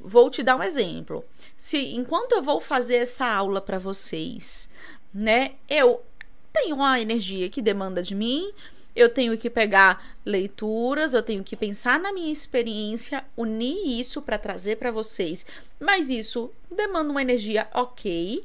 Vou 0.00 0.28
te 0.28 0.42
dar 0.42 0.56
um 0.56 0.62
exemplo. 0.62 1.24
Se 1.56 1.94
enquanto 1.94 2.32
eu 2.32 2.42
vou 2.42 2.60
fazer 2.60 2.96
essa 2.96 3.24
aula 3.24 3.60
para 3.60 3.78
vocês, 3.78 4.68
né, 5.14 5.52
eu 5.70 6.02
tenho 6.52 6.74
uma 6.74 7.00
energia 7.00 7.48
que 7.48 7.62
demanda 7.62 8.02
de 8.02 8.16
mim, 8.16 8.52
eu 8.96 9.08
tenho 9.08 9.38
que 9.38 9.48
pegar 9.48 10.04
leituras, 10.26 11.14
eu 11.14 11.22
tenho 11.22 11.44
que 11.44 11.56
pensar 11.56 12.00
na 12.00 12.12
minha 12.12 12.32
experiência, 12.32 13.24
unir 13.36 14.00
isso 14.00 14.20
para 14.22 14.38
trazer 14.38 14.76
para 14.76 14.90
vocês. 14.90 15.46
Mas 15.78 16.10
isso 16.10 16.50
demanda 16.68 17.10
uma 17.10 17.22
energia 17.22 17.68
ok. 17.72 18.44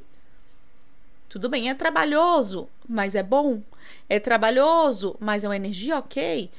Tudo 1.30 1.48
bem, 1.48 1.70
é 1.70 1.74
trabalhoso, 1.74 2.68
mas 2.88 3.14
é 3.14 3.22
bom. 3.22 3.62
É 4.08 4.18
trabalhoso, 4.18 5.16
mas 5.20 5.44
é 5.44 5.48
uma 5.48 5.54
energia 5.54 5.96
ok. 5.96 6.50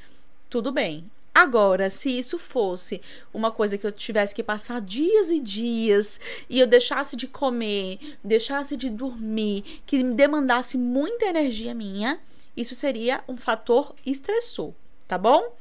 Tudo 0.50 0.72
bem. 0.72 1.12
Agora, 1.36 1.90
se 1.90 2.10
isso 2.10 2.40
fosse 2.40 3.02
uma 3.34 3.52
coisa 3.52 3.78
que 3.78 3.86
eu 3.86 3.92
tivesse 3.92 4.34
que 4.34 4.42
passar 4.42 4.80
dias 4.80 5.30
e 5.30 5.42
dias 5.42 6.22
e 6.50 6.58
eu 6.58 6.66
deixasse 6.66 7.18
de 7.18 7.28
comer, 7.28 8.18
deixasse 8.24 8.78
de 8.78 8.90
dormir, 8.90 9.82
que 9.86 10.02
me 10.02 10.14
demandasse 10.14 10.78
muita 10.78 11.26
energia 11.26 11.74
minha, 11.74 12.18
isso 12.56 12.74
seria 12.74 13.22
um 13.28 13.36
fator 13.36 13.94
estressor, 14.06 14.72
tá 15.06 15.18
bom? 15.18 15.54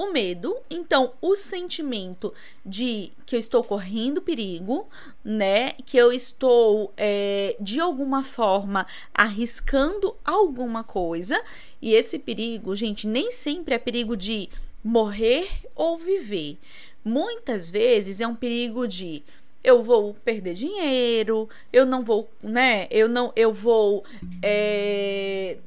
O 0.00 0.10
medo, 0.12 0.56
então, 0.70 1.12
o 1.20 1.34
sentimento 1.34 2.32
de 2.64 3.12
que 3.26 3.36
eu 3.36 3.38
estou 3.38 3.62
correndo 3.62 4.22
perigo, 4.22 4.88
né? 5.22 5.72
Que 5.84 5.98
eu 5.98 6.10
estou, 6.10 6.90
é, 6.96 7.54
de 7.60 7.78
alguma 7.80 8.22
forma, 8.22 8.86
arriscando 9.12 10.16
alguma 10.24 10.82
coisa. 10.82 11.38
E 11.82 11.92
esse 11.92 12.18
perigo, 12.18 12.74
gente, 12.74 13.06
nem 13.06 13.30
sempre 13.30 13.74
é 13.74 13.78
perigo 13.78 14.16
de 14.16 14.48
morrer 14.82 15.50
ou 15.74 15.98
viver. 15.98 16.56
Muitas 17.04 17.68
vezes 17.68 18.22
é 18.22 18.26
um 18.26 18.34
perigo 18.34 18.88
de 18.88 19.22
eu 19.62 19.82
vou 19.82 20.14
perder 20.14 20.54
dinheiro, 20.54 21.46
eu 21.70 21.84
não 21.84 22.02
vou, 22.02 22.30
né? 22.42 22.88
Eu 22.90 23.06
não, 23.06 23.34
eu 23.36 23.52
vou 23.52 24.02
é, 24.42 25.58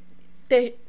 ter 0.49 0.79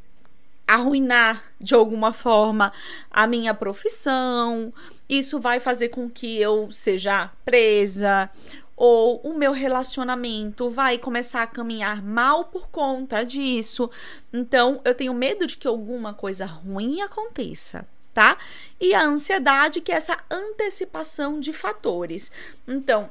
arruinar 0.66 1.44
de 1.61 1.75
alguma 1.75 2.12
forma 2.12 2.73
a 3.11 3.26
minha 3.26 3.54
profissão. 3.54 4.73
Isso 5.09 5.38
vai 5.38 5.61
fazer 5.61 5.88
com 5.88 6.09
que 6.09 6.40
eu 6.40 6.71
seja 6.73 7.30
presa 7.44 8.30
ou 8.76 9.21
o 9.23 9.35
meu 9.35 9.52
relacionamento 9.52 10.68
vai 10.68 10.99
começar 10.99 11.42
a 11.42 11.47
caminhar 11.47 12.02
mal 12.02 12.47
por 12.47 12.68
conta 12.68 13.25
disso. 13.25 13.90
Então, 14.33 14.80
eu 14.85 14.94
tenho 14.94 15.14
medo 15.14 15.47
de 15.47 15.56
que 15.56 15.68
alguma 15.68 16.12
coisa 16.12 16.44
ruim 16.44 17.00
aconteça, 17.00 17.87
tá? 18.12 18.37
E 18.80 18.92
a 18.92 19.04
ansiedade, 19.04 19.80
que 19.80 19.92
é 19.92 19.97
essa 19.97 20.18
antecipação 20.28 21.38
de 21.38 21.52
fatores. 21.52 22.33
Então, 22.66 23.09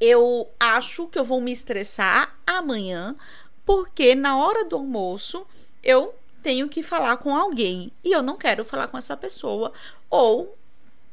eu 0.00 0.48
acho 0.58 1.06
que 1.06 1.18
eu 1.18 1.24
vou 1.24 1.40
me 1.40 1.52
estressar 1.52 2.34
amanhã, 2.44 3.14
porque 3.64 4.16
na 4.16 4.36
hora 4.36 4.64
do 4.64 4.74
almoço 4.74 5.46
eu 5.80 6.12
tenho 6.42 6.68
que 6.68 6.82
falar 6.82 7.16
com 7.18 7.34
alguém 7.34 7.92
e 8.02 8.12
eu 8.12 8.22
não 8.22 8.36
quero 8.36 8.64
falar 8.64 8.88
com 8.88 8.98
essa 8.98 9.16
pessoa 9.16 9.72
ou 10.10 10.56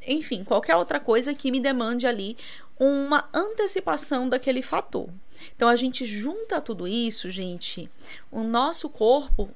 enfim, 0.07 0.43
qualquer 0.43 0.75
outra 0.75 0.99
coisa 0.99 1.33
que 1.33 1.51
me 1.51 1.59
demande 1.59 2.07
ali 2.07 2.37
uma 2.79 3.29
antecipação 3.33 4.29
daquele 4.29 4.61
fator. 4.61 5.09
Então 5.55 5.67
a 5.67 5.75
gente 5.75 6.05
junta 6.05 6.61
tudo 6.61 6.87
isso, 6.87 7.29
gente, 7.29 7.89
o 8.31 8.41
nosso 8.41 8.89
corpo 8.89 9.49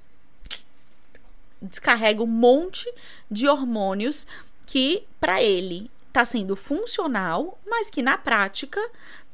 descarrega 1.62 2.22
um 2.22 2.27
monte 2.27 2.92
de 3.32 3.48
hormônios 3.48 4.27
que 4.65 5.03
para 5.20 5.42
ele 5.42 5.89
está 6.08 6.25
sendo 6.25 6.56
funcional, 6.56 7.58
mas 7.65 7.89
que 7.89 8.01
na 8.01 8.18
prática 8.18 8.80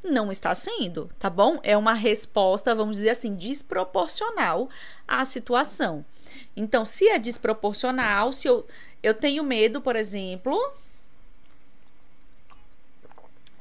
não 0.04 0.32
está 0.32 0.56
sendo, 0.56 1.10
tá 1.20 1.30
bom? 1.30 1.60
É 1.62 1.76
uma 1.76 1.94
resposta, 1.94 2.74
vamos 2.74 2.98
dizer 2.98 3.10
assim, 3.10 3.36
desproporcional 3.36 4.70
à 5.08 5.26
situação. 5.26 6.06
Então, 6.56 6.86
se 6.86 7.08
é 7.08 7.18
desproporcional, 7.18 8.34
se 8.34 8.48
eu, 8.48 8.66
eu 9.02 9.14
tenho 9.14 9.44
medo, 9.44 9.82
por 9.82 9.96
exemplo, 9.96 10.58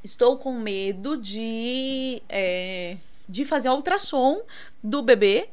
estou 0.03 0.39
com 0.39 0.53
medo 0.53 1.17
de, 1.17 2.23
é, 2.29 2.97
de 3.29 3.45
fazer 3.45 3.69
a 3.69 3.75
ultrassom 3.75 4.43
do 4.83 5.03
bebê 5.03 5.49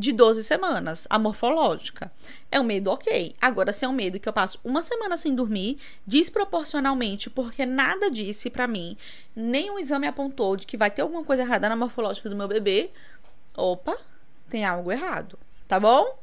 de 0.00 0.12
12 0.12 0.42
semanas, 0.44 1.06
a 1.10 1.18
morfológica. 1.18 2.10
É 2.50 2.58
um 2.58 2.64
medo 2.64 2.90
ok. 2.90 3.36
Agora, 3.38 3.70
se 3.70 3.84
é 3.84 3.88
um 3.88 3.92
medo 3.92 4.18
que 4.18 4.26
eu 4.26 4.32
passo 4.32 4.58
uma 4.64 4.80
semana 4.80 5.14
sem 5.14 5.34
dormir, 5.34 5.78
desproporcionalmente, 6.06 7.28
porque 7.28 7.66
nada 7.66 8.10
disse 8.10 8.48
para 8.48 8.66
mim, 8.66 8.96
nem 9.36 9.70
o 9.70 9.78
exame 9.78 10.06
apontou 10.06 10.56
de 10.56 10.66
que 10.66 10.78
vai 10.78 10.90
ter 10.90 11.02
alguma 11.02 11.22
coisa 11.22 11.42
errada 11.42 11.68
na 11.68 11.76
morfológica 11.76 12.30
do 12.30 12.36
meu 12.36 12.48
bebê, 12.48 12.90
opa, 13.54 13.96
tem 14.48 14.64
algo 14.64 14.90
errado, 14.90 15.38
tá 15.68 15.78
bom? 15.78 16.18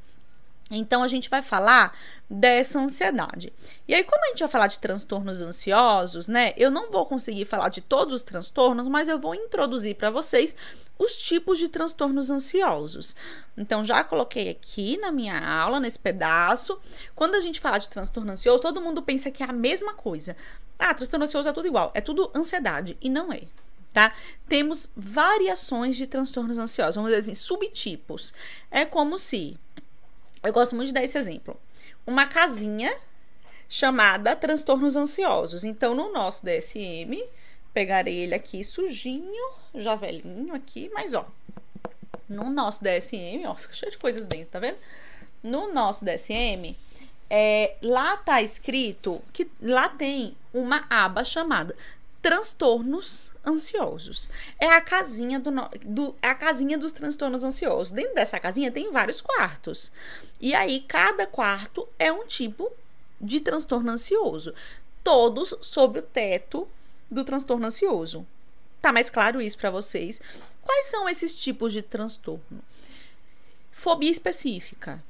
Então 0.69 1.01
a 1.01 1.07
gente 1.07 1.29
vai 1.29 1.41
falar 1.41 1.97
dessa 2.29 2.79
ansiedade. 2.79 3.53
E 3.87 3.95
aí, 3.95 4.03
como 4.03 4.23
a 4.25 4.27
gente 4.29 4.39
vai 4.39 4.49
falar 4.49 4.67
de 4.67 4.79
transtornos 4.79 5.41
ansiosos, 5.41 6.27
né? 6.27 6.53
Eu 6.57 6.69
não 6.69 6.91
vou 6.91 7.05
conseguir 7.05 7.45
falar 7.45 7.69
de 7.69 7.79
todos 7.79 8.13
os 8.13 8.23
transtornos, 8.23 8.87
mas 8.87 9.07
eu 9.07 9.17
vou 9.17 9.33
introduzir 9.33 9.95
para 9.95 10.09
vocês 10.09 10.53
os 10.99 11.15
tipos 11.15 11.57
de 11.57 11.69
transtornos 11.69 12.29
ansiosos. 12.29 13.15
Então, 13.55 13.85
já 13.85 14.03
coloquei 14.03 14.49
aqui 14.49 14.97
na 14.97 15.11
minha 15.11 15.39
aula, 15.39 15.79
nesse 15.79 15.99
pedaço. 15.99 16.77
Quando 17.15 17.35
a 17.35 17.39
gente 17.39 17.61
fala 17.61 17.77
de 17.77 17.87
transtorno 17.87 18.31
ansioso, 18.31 18.61
todo 18.61 18.81
mundo 18.81 19.01
pensa 19.01 19.31
que 19.31 19.43
é 19.43 19.45
a 19.45 19.53
mesma 19.53 19.93
coisa. 19.93 20.35
Ah, 20.77 20.93
transtorno 20.93 21.25
ansioso 21.25 21.47
é 21.47 21.53
tudo 21.53 21.67
igual, 21.67 21.91
é 21.93 22.01
tudo 22.01 22.29
ansiedade. 22.35 22.97
E 22.99 23.09
não 23.09 23.31
é. 23.31 23.43
Tá? 23.93 24.13
Temos 24.47 24.91
variações 24.95 25.97
de 25.97 26.05
transtornos 26.05 26.57
ansiosos, 26.57 26.95
vamos 26.95 27.09
dizer 27.09 27.21
assim, 27.21 27.33
subtipos. 27.33 28.33
É 28.69 28.85
como 28.85 29.17
se 29.17 29.57
eu 30.43 30.53
gosto 30.53 30.75
muito 30.75 30.87
de 30.87 30.93
dar 30.93 31.03
esse 31.03 31.17
exemplo. 31.17 31.59
Uma 32.05 32.27
casinha 32.27 32.95
chamada 33.67 34.35
transtornos 34.35 34.95
ansiosos. 34.95 35.63
Então, 35.63 35.93
no 35.93 36.11
nosso 36.11 36.45
DSM, 36.45 37.23
pegar 37.73 38.07
ele 38.07 38.33
aqui 38.33 38.63
sujinho, 38.63 39.51
já 39.75 39.95
velhinho 39.95 40.55
aqui, 40.55 40.89
mas 40.93 41.13
ó, 41.13 41.25
no 42.27 42.49
nosso 42.49 42.83
DSM, 42.83 43.45
ó, 43.45 43.55
fica 43.55 43.73
cheio 43.73 43.91
de 43.91 43.97
coisas 43.97 44.25
dentro, 44.25 44.47
tá 44.51 44.59
vendo? 44.59 44.77
No 45.43 45.71
nosso 45.71 46.03
DSM, 46.03 46.75
é, 47.29 47.75
lá 47.81 48.17
tá 48.17 48.41
escrito 48.41 49.21
que 49.31 49.49
lá 49.61 49.89
tem 49.89 50.35
uma 50.53 50.85
aba 50.89 51.23
chamada 51.23 51.75
transtornos 52.27 53.31
ansiosos. 53.45 54.29
É 54.59 54.67
a 54.67 54.81
casinha 54.81 55.39
do, 55.39 55.49
do 55.85 56.13
é 56.21 56.27
a 56.27 56.35
casinha 56.35 56.77
dos 56.77 56.91
transtornos 56.91 57.41
ansiosos. 57.41 57.93
Dentro 57.93 58.15
dessa 58.15 58.37
casinha 58.37 58.69
tem 58.69 58.91
vários 58.91 59.21
quartos. 59.21 59.93
E 60.41 60.53
aí 60.53 60.81
cada 60.81 61.25
quarto 61.25 61.87
é 61.97 62.11
um 62.11 62.25
tipo 62.25 62.69
de 63.19 63.39
transtorno 63.39 63.91
ansioso, 63.91 64.53
todos 65.01 65.55
sob 65.61 65.99
o 65.99 66.01
teto 66.01 66.67
do 67.09 67.23
transtorno 67.23 67.65
ansioso. 67.65 68.27
Tá 68.81 68.91
mais 68.91 69.09
claro 69.09 69.41
isso 69.41 69.57
para 69.57 69.71
vocês? 69.71 70.21
Quais 70.61 70.87
são 70.87 71.07
esses 71.07 71.33
tipos 71.33 71.71
de 71.71 71.81
transtorno? 71.81 72.61
Fobia 73.71 74.11
específica. 74.11 75.01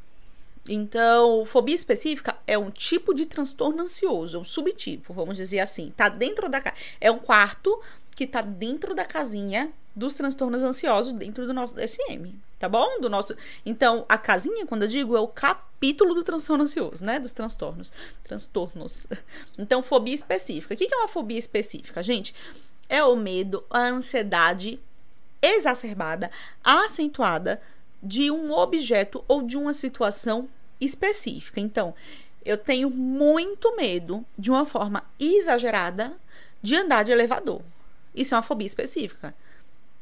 Então, 0.67 1.45
fobia 1.45 1.75
específica 1.75 2.35
é 2.45 2.57
um 2.57 2.69
tipo 2.69 3.13
de 3.13 3.25
transtorno 3.25 3.83
ansioso, 3.83 4.39
um 4.39 4.43
subtipo, 4.43 5.13
vamos 5.13 5.37
dizer 5.37 5.59
assim. 5.59 5.91
Tá 5.95 6.09
dentro 6.09 6.49
da 6.49 6.61
é 6.99 7.09
um 7.11 7.19
quarto 7.19 7.79
que 8.15 8.27
tá 8.27 8.41
dentro 8.41 8.93
da 8.95 9.05
casinha 9.05 9.71
dos 9.95 10.13
transtornos 10.13 10.61
ansiosos 10.61 11.11
dentro 11.13 11.47
do 11.47 11.53
nosso 11.53 11.75
DSM, 11.75 12.35
tá 12.59 12.69
bom? 12.69 12.99
Do 12.99 13.09
nosso. 13.09 13.35
Então, 13.65 14.05
a 14.07 14.17
casinha, 14.17 14.65
quando 14.65 14.83
eu 14.83 14.87
digo, 14.87 15.17
é 15.17 15.19
o 15.19 15.27
capítulo 15.27 16.13
do 16.13 16.23
transtorno 16.23 16.63
ansioso, 16.63 17.03
né? 17.03 17.19
Dos 17.19 17.31
transtornos. 17.31 17.91
Transtornos. 18.23 19.07
Então, 19.57 19.81
fobia 19.81 20.13
específica. 20.13 20.73
O 20.73 20.77
que 20.77 20.93
é 20.93 20.97
uma 20.97 21.07
fobia 21.07 21.39
específica, 21.39 22.03
gente? 22.03 22.33
É 22.87 23.03
o 23.03 23.15
medo, 23.15 23.63
a 23.69 23.87
ansiedade 23.87 24.79
exacerbada, 25.41 26.29
acentuada 26.63 27.61
de 28.01 28.29
um 28.29 28.51
objeto 28.51 29.23
ou 29.27 29.41
de 29.41 29.57
uma 29.57 29.73
situação 29.73 30.47
específica. 30.79 31.59
Então, 31.59 31.93
eu 32.45 32.57
tenho 32.57 32.89
muito 32.89 33.75
medo, 33.75 34.25
de 34.37 34.49
uma 34.49 34.65
forma 34.65 35.03
exagerada, 35.19 36.13
de 36.61 36.75
andar 36.75 37.03
de 37.03 37.11
elevador. 37.11 37.61
Isso 38.15 38.33
é 38.33 38.37
uma 38.37 38.43
fobia 38.43 38.67
específica. 38.67 39.35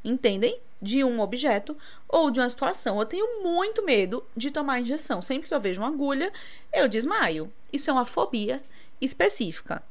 Entendem? 0.03 0.59
De 0.81 1.03
um 1.03 1.19
objeto 1.19 1.75
ou 2.07 2.29
de 2.29 2.39
uma 2.39 2.49
situação. 2.49 2.99
Eu 2.99 3.05
tenho 3.05 3.41
muito 3.41 3.83
medo 3.83 4.23
de 4.37 4.51
tomar 4.51 4.79
injeção. 4.79 5.21
Sempre 5.21 5.47
que 5.47 5.53
eu 5.53 5.59
vejo 5.59 5.81
uma 5.81 5.87
agulha, 5.87 6.31
eu 6.71 6.87
desmaio. 6.87 7.51
Isso 7.73 7.89
é 7.89 7.93
uma 7.93 8.05
fobia 8.05 8.61
específica. 9.01 9.81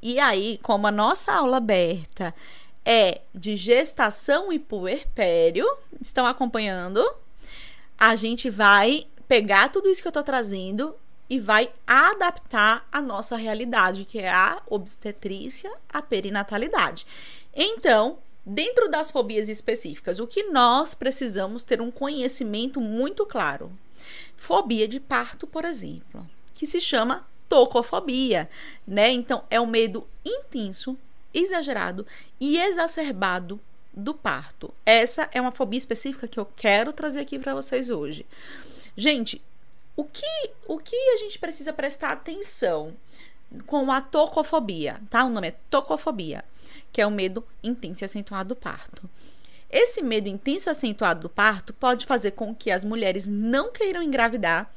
E 0.00 0.18
aí, 0.18 0.58
como 0.62 0.86
a 0.86 0.92
nossa 0.92 1.32
aula 1.32 1.58
aberta 1.58 2.34
é 2.84 3.20
de 3.34 3.56
gestação 3.56 4.52
e 4.52 4.58
puerpério, 4.58 5.66
estão 6.00 6.26
acompanhando? 6.26 7.02
A 7.96 8.16
gente 8.16 8.50
vai 8.50 9.06
pegar 9.28 9.68
tudo 9.70 9.88
isso 9.88 10.02
que 10.02 10.08
eu 10.08 10.12
tô 10.12 10.22
trazendo 10.22 10.94
e 11.28 11.40
vai 11.40 11.70
adaptar 11.86 12.86
a 12.92 13.00
nossa 13.00 13.36
realidade, 13.36 14.04
que 14.04 14.18
é 14.18 14.30
a 14.30 14.60
obstetrícia, 14.66 15.72
a 15.88 16.02
perinatalidade. 16.02 17.06
Então, 17.54 18.18
dentro 18.44 18.88
das 18.88 19.10
fobias 19.10 19.48
específicas, 19.48 20.18
o 20.18 20.26
que 20.26 20.44
nós 20.44 20.94
precisamos 20.94 21.62
ter 21.62 21.80
um 21.80 21.90
conhecimento 21.90 22.80
muito 22.80 23.24
claro. 23.24 23.72
Fobia 24.36 24.86
de 24.86 25.00
parto, 25.00 25.46
por 25.46 25.64
exemplo, 25.64 26.26
que 26.52 26.66
se 26.66 26.80
chama 26.80 27.26
tocofobia, 27.48 28.48
né? 28.86 29.10
Então, 29.10 29.44
é 29.50 29.60
um 29.60 29.66
medo 29.66 30.06
intenso, 30.24 30.98
exagerado 31.32 32.06
e 32.38 32.58
exacerbado 32.58 33.58
do 33.92 34.12
parto. 34.12 34.74
Essa 34.84 35.28
é 35.32 35.40
uma 35.40 35.52
fobia 35.52 35.78
específica 35.78 36.28
que 36.28 36.38
eu 36.38 36.44
quero 36.44 36.92
trazer 36.92 37.20
aqui 37.20 37.38
para 37.38 37.54
vocês 37.54 37.90
hoje. 37.90 38.26
Gente, 38.96 39.42
o 39.96 40.04
que, 40.04 40.50
o 40.66 40.78
que 40.78 40.96
a 40.96 41.16
gente 41.18 41.38
precisa 41.38 41.72
prestar 41.72 42.12
atenção 42.12 42.94
com 43.66 43.90
a 43.90 44.00
tocofobia, 44.00 45.00
tá? 45.08 45.24
O 45.24 45.30
nome 45.30 45.48
é 45.48 45.54
tocofobia, 45.70 46.44
que 46.92 47.00
é 47.00 47.06
o 47.06 47.10
medo 47.10 47.44
intenso 47.62 48.04
e 48.04 48.06
acentuado 48.06 48.50
do 48.50 48.56
parto. 48.56 49.08
Esse 49.70 50.02
medo 50.02 50.28
intenso 50.28 50.68
e 50.68 50.70
acentuado 50.70 51.22
do 51.22 51.28
parto 51.28 51.72
pode 51.72 52.06
fazer 52.06 52.32
com 52.32 52.54
que 52.54 52.70
as 52.70 52.84
mulheres 52.84 53.26
não 53.26 53.72
queiram 53.72 54.02
engravidar, 54.02 54.70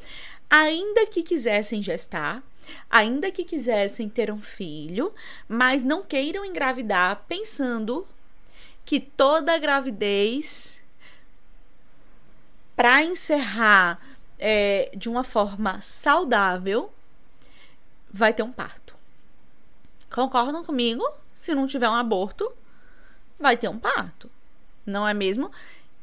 ainda 0.50 1.06
que 1.06 1.24
quisessem 1.24 1.82
gestar, 1.84 2.44
ainda 2.90 3.32
que 3.32 3.44
quisessem 3.44 4.10
ter 4.10 4.32
um 4.32 4.42
filho, 4.42 5.14
mas 5.48 5.84
não 5.84 6.04
queiram 6.04 6.44
engravidar 6.44 7.24
pensando 7.28 8.08
que 8.86 9.00
toda 9.00 9.58
gravidez 9.58 10.80
para 12.78 13.04
encerrar 13.04 14.00
é, 14.38 14.92
de 14.96 15.10
uma 15.10 15.24
forma 15.24 15.82
saudável, 15.82 16.94
vai 18.10 18.32
ter 18.32 18.44
um 18.44 18.52
parto. 18.52 18.96
Concordam 20.14 20.64
comigo? 20.64 21.04
Se 21.34 21.56
não 21.56 21.66
tiver 21.66 21.90
um 21.90 21.96
aborto, 21.96 22.54
vai 23.40 23.58
ter 23.58 23.68
um 23.68 23.80
parto. 23.80 24.30
Não 24.86 25.08
é 25.08 25.14
mesmo? 25.14 25.52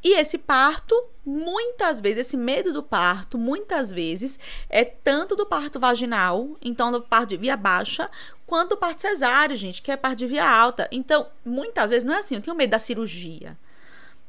E 0.02 0.18
esse 0.18 0.36
parto, 0.36 1.00
muitas 1.24 2.00
vezes, 2.00 2.26
esse 2.26 2.36
medo 2.36 2.72
do 2.72 2.82
parto, 2.82 3.38
muitas 3.38 3.92
vezes, 3.92 4.38
é 4.68 4.84
tanto 4.84 5.36
do 5.36 5.46
parto 5.46 5.78
vaginal, 5.78 6.56
então 6.60 6.90
do 6.90 7.00
parto 7.00 7.28
de 7.28 7.36
via 7.36 7.56
baixa, 7.56 8.10
quanto 8.46 8.70
do 8.70 8.76
parto 8.76 9.00
cesáreo, 9.00 9.56
gente, 9.56 9.80
que 9.80 9.92
é 9.92 9.96
parto 9.96 10.18
de 10.18 10.26
via 10.26 10.46
alta. 10.46 10.88
Então, 10.90 11.28
muitas 11.44 11.90
vezes 11.90 12.04
não 12.04 12.14
é 12.14 12.18
assim, 12.18 12.34
eu 12.34 12.42
tenho 12.42 12.56
medo 12.56 12.70
da 12.70 12.80
cirurgia. 12.80 13.56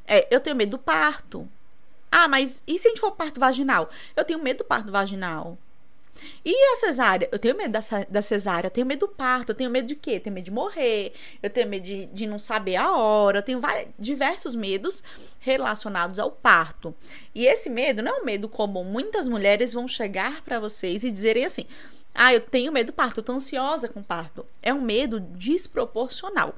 É, 0.08 0.28
eu 0.34 0.40
tenho 0.40 0.56
medo 0.56 0.72
do 0.72 0.78
parto. 0.78 1.50
Ah, 2.12 2.28
mas 2.28 2.64
e 2.66 2.78
se 2.78 2.88
a 2.88 2.90
gente 2.90 3.02
for 3.02 3.12
parto 3.12 3.40
vaginal? 3.40 3.90
Eu 4.16 4.24
tenho 4.24 4.42
medo 4.42 4.60
do 4.60 4.64
parto 4.64 4.92
vaginal. 4.92 5.58
E 6.46 6.54
a 6.74 6.76
cesárea? 6.78 7.28
Eu 7.32 7.38
tenho 7.38 7.58
medo 7.58 7.72
da, 7.72 7.80
da 8.10 8.22
cesárea, 8.22 8.68
eu 8.68 8.72
tenho 8.72 8.88
medo 8.88 9.02
do 9.02 9.08
parto, 9.08 9.52
eu 9.52 9.56
tenho 9.56 9.70
medo 9.70 9.88
de 9.88 9.96
quê? 9.96 10.12
Eu 10.12 10.20
tenho 10.22 10.34
medo 10.34 10.46
de 10.46 10.52
morrer, 10.52 11.14
eu 11.44 11.50
tenho 11.50 11.68
medo 11.68 11.84
de, 11.84 12.06
de 12.08 12.26
não 12.26 12.40
saber 12.40 12.78
a 12.78 12.96
hora, 12.96 13.40
eu 13.40 13.44
tenho 13.44 13.60
vários, 13.60 13.90
diversos 14.00 14.56
medos 14.56 15.04
relacionados 15.40 16.18
ao 16.18 16.32
parto. 16.32 16.96
E 17.34 17.46
esse 17.46 17.70
medo 17.70 18.02
não 18.02 18.18
é 18.18 18.22
um 18.22 18.26
medo 18.26 18.48
comum. 18.48 18.84
Muitas 18.84 19.28
mulheres 19.28 19.74
vão 19.74 19.88
chegar 19.88 20.42
para 20.42 20.60
vocês 20.60 21.04
e 21.04 21.12
dizerem 21.12 21.44
assim: 21.44 21.66
ah, 22.14 22.34
eu 22.34 22.40
tenho 22.40 22.72
medo 22.72 22.88
do 22.88 22.94
parto, 22.94 23.20
eu 23.20 23.24
tô 23.24 23.34
ansiosa 23.34 23.90
com 23.90 24.00
o 24.00 24.04
parto. 24.04 24.46
É 24.62 24.74
um 24.74 24.82
medo 24.82 25.20
desproporcional. 25.20 26.56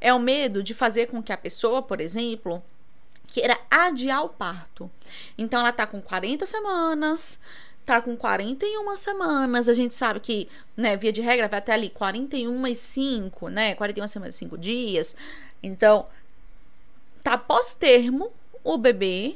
É 0.00 0.12
o 0.12 0.16
um 0.16 0.20
medo 0.20 0.62
de 0.62 0.74
fazer 0.74 1.06
com 1.06 1.20
que 1.20 1.32
a 1.32 1.36
pessoa, 1.36 1.82
por 1.82 2.00
exemplo, 2.00 2.62
queira 3.32 3.58
adiar 3.70 4.24
o 4.24 4.28
parto. 4.28 4.90
Então 5.36 5.58
ela 5.58 5.72
tá 5.72 5.86
com 5.86 6.00
40 6.02 6.44
semanas, 6.44 7.40
tá 7.86 8.00
com 8.00 8.14
41 8.14 8.94
semanas. 8.94 9.68
A 9.68 9.74
gente 9.74 9.94
sabe 9.94 10.20
que, 10.20 10.48
né, 10.76 10.96
via 10.96 11.12
de 11.12 11.22
regra 11.22 11.48
vai 11.48 11.58
até 11.58 11.72
ali 11.72 11.88
41 11.88 12.66
e 12.66 12.74
5, 12.74 13.48
né? 13.48 13.74
41 13.74 14.06
semanas 14.06 14.34
e 14.34 14.38
5 14.38 14.58
dias. 14.58 15.16
Então, 15.62 16.06
tá 17.22 17.38
pós-termo 17.38 18.30
o 18.62 18.76
bebê 18.76 19.34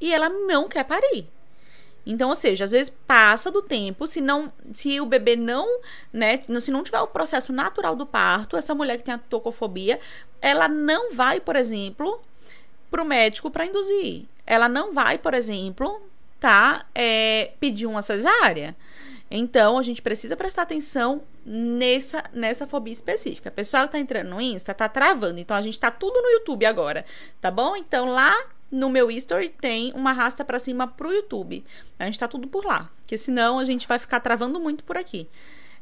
e 0.00 0.12
ela 0.12 0.30
não 0.30 0.66
quer 0.66 0.84
parir. 0.84 1.28
Então, 2.06 2.28
ou 2.28 2.36
seja, 2.36 2.64
às 2.64 2.70
vezes 2.70 2.94
passa 3.06 3.50
do 3.50 3.60
tempo, 3.60 4.06
se 4.06 4.20
não, 4.20 4.50
se 4.72 5.00
o 5.00 5.06
bebê 5.06 5.34
não, 5.34 5.80
né, 6.12 6.40
se 6.60 6.70
não 6.70 6.84
tiver 6.84 7.00
o 7.00 7.08
processo 7.08 7.52
natural 7.52 7.96
do 7.96 8.06
parto, 8.06 8.56
essa 8.56 8.74
mulher 8.76 8.96
que 8.96 9.02
tem 9.02 9.14
a 9.14 9.18
tocofobia, 9.18 9.98
ela 10.40 10.68
não 10.68 11.12
vai, 11.12 11.40
por 11.40 11.56
exemplo, 11.56 12.22
para 12.96 13.02
o 13.02 13.06
médico 13.06 13.50
para 13.50 13.66
induzir. 13.66 14.24
Ela 14.46 14.70
não 14.70 14.94
vai, 14.94 15.18
por 15.18 15.34
exemplo, 15.34 16.00
tá, 16.40 16.86
é, 16.94 17.52
pedir 17.60 17.84
uma 17.84 18.00
cesárea. 18.00 18.74
Então, 19.30 19.76
a 19.76 19.82
gente 19.82 20.00
precisa 20.00 20.34
prestar 20.34 20.62
atenção 20.62 21.20
nessa, 21.44 22.24
nessa 22.32 22.66
fobia 22.66 22.92
específica. 22.92 23.50
O 23.50 23.52
pessoal 23.52 23.84
que 23.84 23.92
tá 23.92 23.98
entrando 23.98 24.30
no 24.30 24.40
Insta 24.40 24.72
tá 24.72 24.88
travando. 24.88 25.38
Então, 25.38 25.54
a 25.54 25.60
gente 25.60 25.78
tá 25.78 25.90
tudo 25.90 26.22
no 26.22 26.30
YouTube 26.30 26.64
agora, 26.64 27.04
tá 27.38 27.50
bom? 27.50 27.76
Então, 27.76 28.06
lá 28.06 28.34
no 28.70 28.88
meu 28.88 29.10
history 29.10 29.50
tem 29.50 29.92
uma 29.94 30.12
rasta 30.12 30.42
para 30.42 30.58
cima 30.58 30.86
pro 30.86 31.12
YouTube. 31.12 31.62
A 31.98 32.06
gente 32.06 32.18
tá 32.18 32.26
tudo 32.26 32.48
por 32.48 32.64
lá. 32.64 32.88
Porque 33.00 33.18
senão 33.18 33.58
a 33.58 33.64
gente 33.64 33.86
vai 33.86 33.98
ficar 33.98 34.20
travando 34.20 34.58
muito 34.58 34.84
por 34.84 34.96
aqui. 34.96 35.28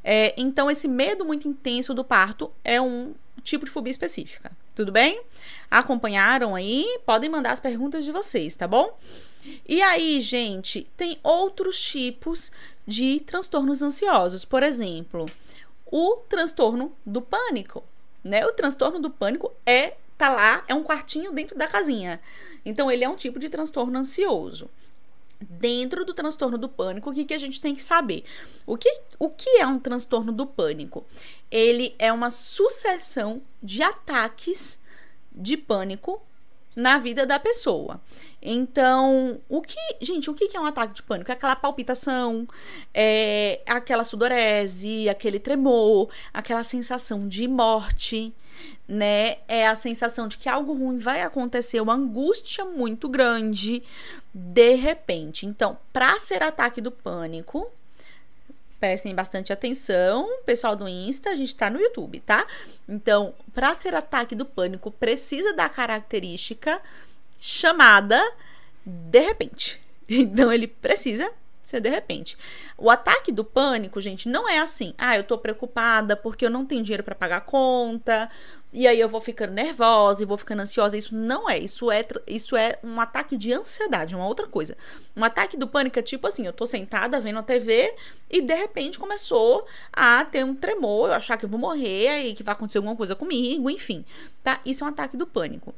É, 0.03 0.35
então, 0.37 0.69
esse 0.69 0.89
medo 0.89 1.25
muito 1.25 1.47
intenso 1.47 1.95
do 1.95 2.03
parto 2.03 2.51
é 2.65 2.81
um 2.81 3.15
tipo 3.41 3.65
de 3.65 3.71
fobia 3.71 3.93
específica. 3.93 4.51
Tudo 4.75 4.91
bem? 4.91 5.23
Acompanharam 5.71 6.55
aí? 6.55 6.99
Podem 7.07 7.31
mandar 7.31 7.53
as 7.53 7.61
perguntas 7.61 8.05
de 8.05 8.11
vocês, 8.11 8.57
tá 8.57 8.67
bom? 8.67 8.99
E 9.69 9.81
aí, 9.81 10.21
gente, 10.21 10.89
tem 10.97 11.19
outros 11.23 11.81
tipos 11.81 12.51
de 12.87 13.21
transtornos 13.21 13.83
ansiosos. 13.83 14.45
Por 14.45 14.63
exemplo, 14.63 15.31
o 15.87 16.17
transtorno 16.29 16.93
do 17.07 17.23
pânico, 17.23 17.85
né? 18.23 18.45
O 18.47 18.53
transtorno 18.53 18.99
do 18.99 19.11
pânico 19.11 19.53
é 19.65 19.95
tá 20.19 20.29
lá, 20.29 20.65
é 20.67 20.75
um 20.75 20.83
quartinho 20.83 21.33
dentro 21.33 21.57
da 21.57 21.69
casinha. 21.69 22.21
Então, 22.65 22.91
ele 22.91 23.05
é 23.05 23.09
um 23.09 23.17
tipo 23.17 23.39
de 23.39 23.49
transtorno 23.49 23.99
ansioso. 23.99 24.69
Dentro 25.41 26.05
do 26.05 26.15
transtorno 26.15 26.57
do 26.57 26.69
pânico, 26.69 27.11
o 27.11 27.13
que, 27.13 27.25
que 27.25 27.35
a 27.35 27.39
gente 27.39 27.61
tem 27.61 27.75
que 27.75 27.83
saber? 27.83 28.25
O 28.67 28.77
que, 28.77 29.01
o 29.19 29.29
que 29.29 29.59
é 29.59 29.67
um 29.67 29.79
transtorno 29.79 30.33
do 30.33 30.47
pânico? 30.47 31.05
Ele 31.55 31.95
é 32.01 32.13
uma 32.13 32.31
sucessão 32.31 33.41
de 33.63 33.81
ataques 33.81 34.77
de 35.33 35.57
pânico 35.57 36.21
na 36.75 36.99
vida 36.99 37.25
da 37.25 37.39
pessoa. 37.39 38.01
Então, 38.43 39.41
o 39.49 39.63
que, 39.63 39.79
gente, 40.01 40.29
o 40.29 40.35
que 40.35 40.57
é 40.57 40.61
um 40.61 40.67
ataque 40.67 40.95
de 40.95 41.03
pânico? 41.05 41.31
É 41.31 41.35
aquela 41.35 41.55
palpitação, 41.55 42.49
é 42.93 43.61
aquela 43.67 44.03
sudorese, 44.03 45.09
aquele 45.09 45.39
tremor, 45.39 46.11
aquela 46.33 46.65
sensação 46.65 47.29
de 47.29 47.47
morte, 47.47 48.35
né? 48.89 49.39
É 49.47 49.69
a 49.69 49.77
sensação 49.77 50.27
de 50.27 50.37
que 50.37 50.49
algo 50.49 50.73
ruim 50.73 50.99
vai 50.99 51.23
acontecer, 51.23 51.81
uma 51.81 51.95
angústia 51.95 52.65
muito 52.65 53.09
grande 53.09 53.81
de 54.35 54.75
repente. 54.75 55.47
Então, 55.47 55.79
para 55.93 56.19
ser 56.19 56.43
ataque 56.43 56.81
do 56.81 56.91
pânico, 56.91 57.71
prestem 58.85 59.15
bastante 59.15 59.51
atenção, 59.51 60.29
pessoal 60.45 60.77
do 60.77 60.87
Insta, 60.87 61.31
a 61.31 61.37
gente 61.37 61.57
tá 61.57 61.71
no 61.71 61.81
YouTube, 61.81 62.21
tá? 62.21 62.47
Então, 62.87 63.33
para 63.55 63.75
ser 63.75 63.95
ataque 63.95 64.35
do 64.35 64.45
pânico, 64.45 64.91
precisa 64.91 65.55
da 65.55 65.71
característica 65.71 66.79
chamada 67.39 68.23
de 68.85 69.21
repente. 69.21 69.81
Então, 70.07 70.53
ele 70.53 70.67
precisa 70.67 71.33
ser 71.63 71.81
de 71.81 71.89
repente. 71.89 72.37
O 72.77 72.91
ataque 72.91 73.33
do 73.33 73.43
pânico, 73.43 74.03
gente, 74.03 74.29
não 74.29 74.47
é 74.47 74.59
assim. 74.59 74.93
Ah, 74.99 75.17
eu 75.17 75.25
tô 75.25 75.39
preocupada 75.39 76.15
porque 76.15 76.45
eu 76.45 76.51
não 76.51 76.67
tenho 76.67 76.83
dinheiro 76.83 77.03
para 77.03 77.15
pagar 77.15 77.39
a 77.39 77.41
conta, 77.41 78.31
e 78.75 78.89
aí 78.89 78.99
eu 78.99 79.09
vou 79.09 79.21
ficando 79.21 79.53
nervosa 79.53 80.21
e 80.21 80.27
vou 80.27 80.37
ficando 80.37 80.63
ansiosa. 80.63 80.97
Isso 80.97 81.15
não 81.15 81.49
é. 81.49 81.57
Isso 81.57 81.93
é, 81.93 82.05
isso 82.27 82.57
é 82.57 82.77
um 82.83 83.01
ataque 83.01 83.37
de 83.37 83.53
ansiedade, 83.53 84.17
uma 84.17 84.27
outra 84.27 84.49
coisa. 84.49 84.77
Um 85.17 85.23
ataque 85.23 85.57
do 85.57 85.69
pânico 85.69 85.97
é 85.97 86.03
tipo 86.03 86.27
assim: 86.27 86.45
eu 86.45 86.53
tô 86.53 86.67
sentada 86.67 87.21
vendo 87.21 87.39
a 87.39 87.43
TV 87.45 87.95
e 88.29 88.43
de 88.43 88.53
repente 88.53 88.99
começou 88.99 89.65
a 89.93 90.25
ter 90.25 90.45
um 90.45 90.57
tremor, 90.57 91.09
eu 91.09 91.15
achar 91.15 91.37
que 91.37 91.45
eu 91.45 91.49
vou 91.49 91.59
morrer 91.59 92.27
e 92.27 92.35
que 92.35 92.43
vai 92.43 92.53
acontecer 92.53 92.79
alguma 92.79 92.97
coisa 92.97 93.15
comigo, 93.15 93.71
enfim. 93.71 94.05
Tá? 94.43 94.61
Isso 94.67 94.83
é 94.83 94.89
um 94.89 94.91
ataque 94.91 95.17
do 95.17 95.27
pânico. 95.27 95.73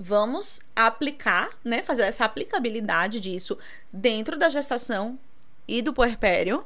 Vamos 0.00 0.62
aplicar, 0.74 1.50
né? 1.62 1.82
Fazer 1.82 2.02
essa 2.02 2.24
aplicabilidade 2.24 3.20
disso 3.20 3.58
dentro 3.92 4.38
da 4.38 4.48
gestação 4.48 5.18
e 5.68 5.82
do 5.82 5.92
puerpério, 5.92 6.64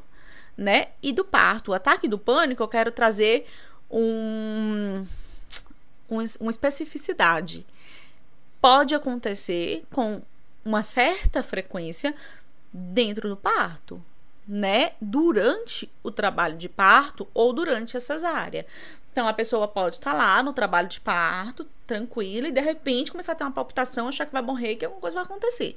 né? 0.56 0.88
E 1.02 1.12
do 1.12 1.24
parto. 1.24 1.72
O 1.72 1.74
ataque 1.74 2.06
do 2.06 2.18
pânico, 2.18 2.62
eu 2.62 2.68
quero 2.68 2.92
trazer 2.92 3.46
um, 3.90 5.06
um, 6.10 6.24
uma 6.40 6.50
especificidade. 6.50 7.66
Pode 8.60 8.94
acontecer 8.94 9.84
com 9.92 10.22
uma 10.64 10.82
certa 10.82 11.42
frequência 11.42 12.14
dentro 12.72 13.28
do 13.28 13.36
parto, 13.36 14.02
né? 14.46 14.92
Durante 15.00 15.90
o 16.02 16.10
trabalho 16.10 16.56
de 16.56 16.68
parto 16.68 17.28
ou 17.32 17.52
durante 17.52 17.96
a 17.96 18.00
cesárea. 18.00 18.66
Então 19.10 19.26
a 19.26 19.32
pessoa 19.32 19.66
pode 19.66 19.96
estar 19.96 20.12
tá 20.12 20.16
lá 20.16 20.42
no 20.42 20.52
trabalho 20.52 20.88
de 20.88 21.00
parto, 21.00 21.66
tranquila, 21.86 22.48
e 22.48 22.52
de 22.52 22.60
repente 22.60 23.10
começar 23.10 23.32
a 23.32 23.34
ter 23.34 23.44
uma 23.44 23.50
palpitação, 23.50 24.08
achar 24.08 24.26
que 24.26 24.32
vai 24.32 24.42
morrer, 24.42 24.76
que 24.76 24.84
alguma 24.84 25.00
coisa 25.00 25.16
vai 25.16 25.24
acontecer. 25.24 25.76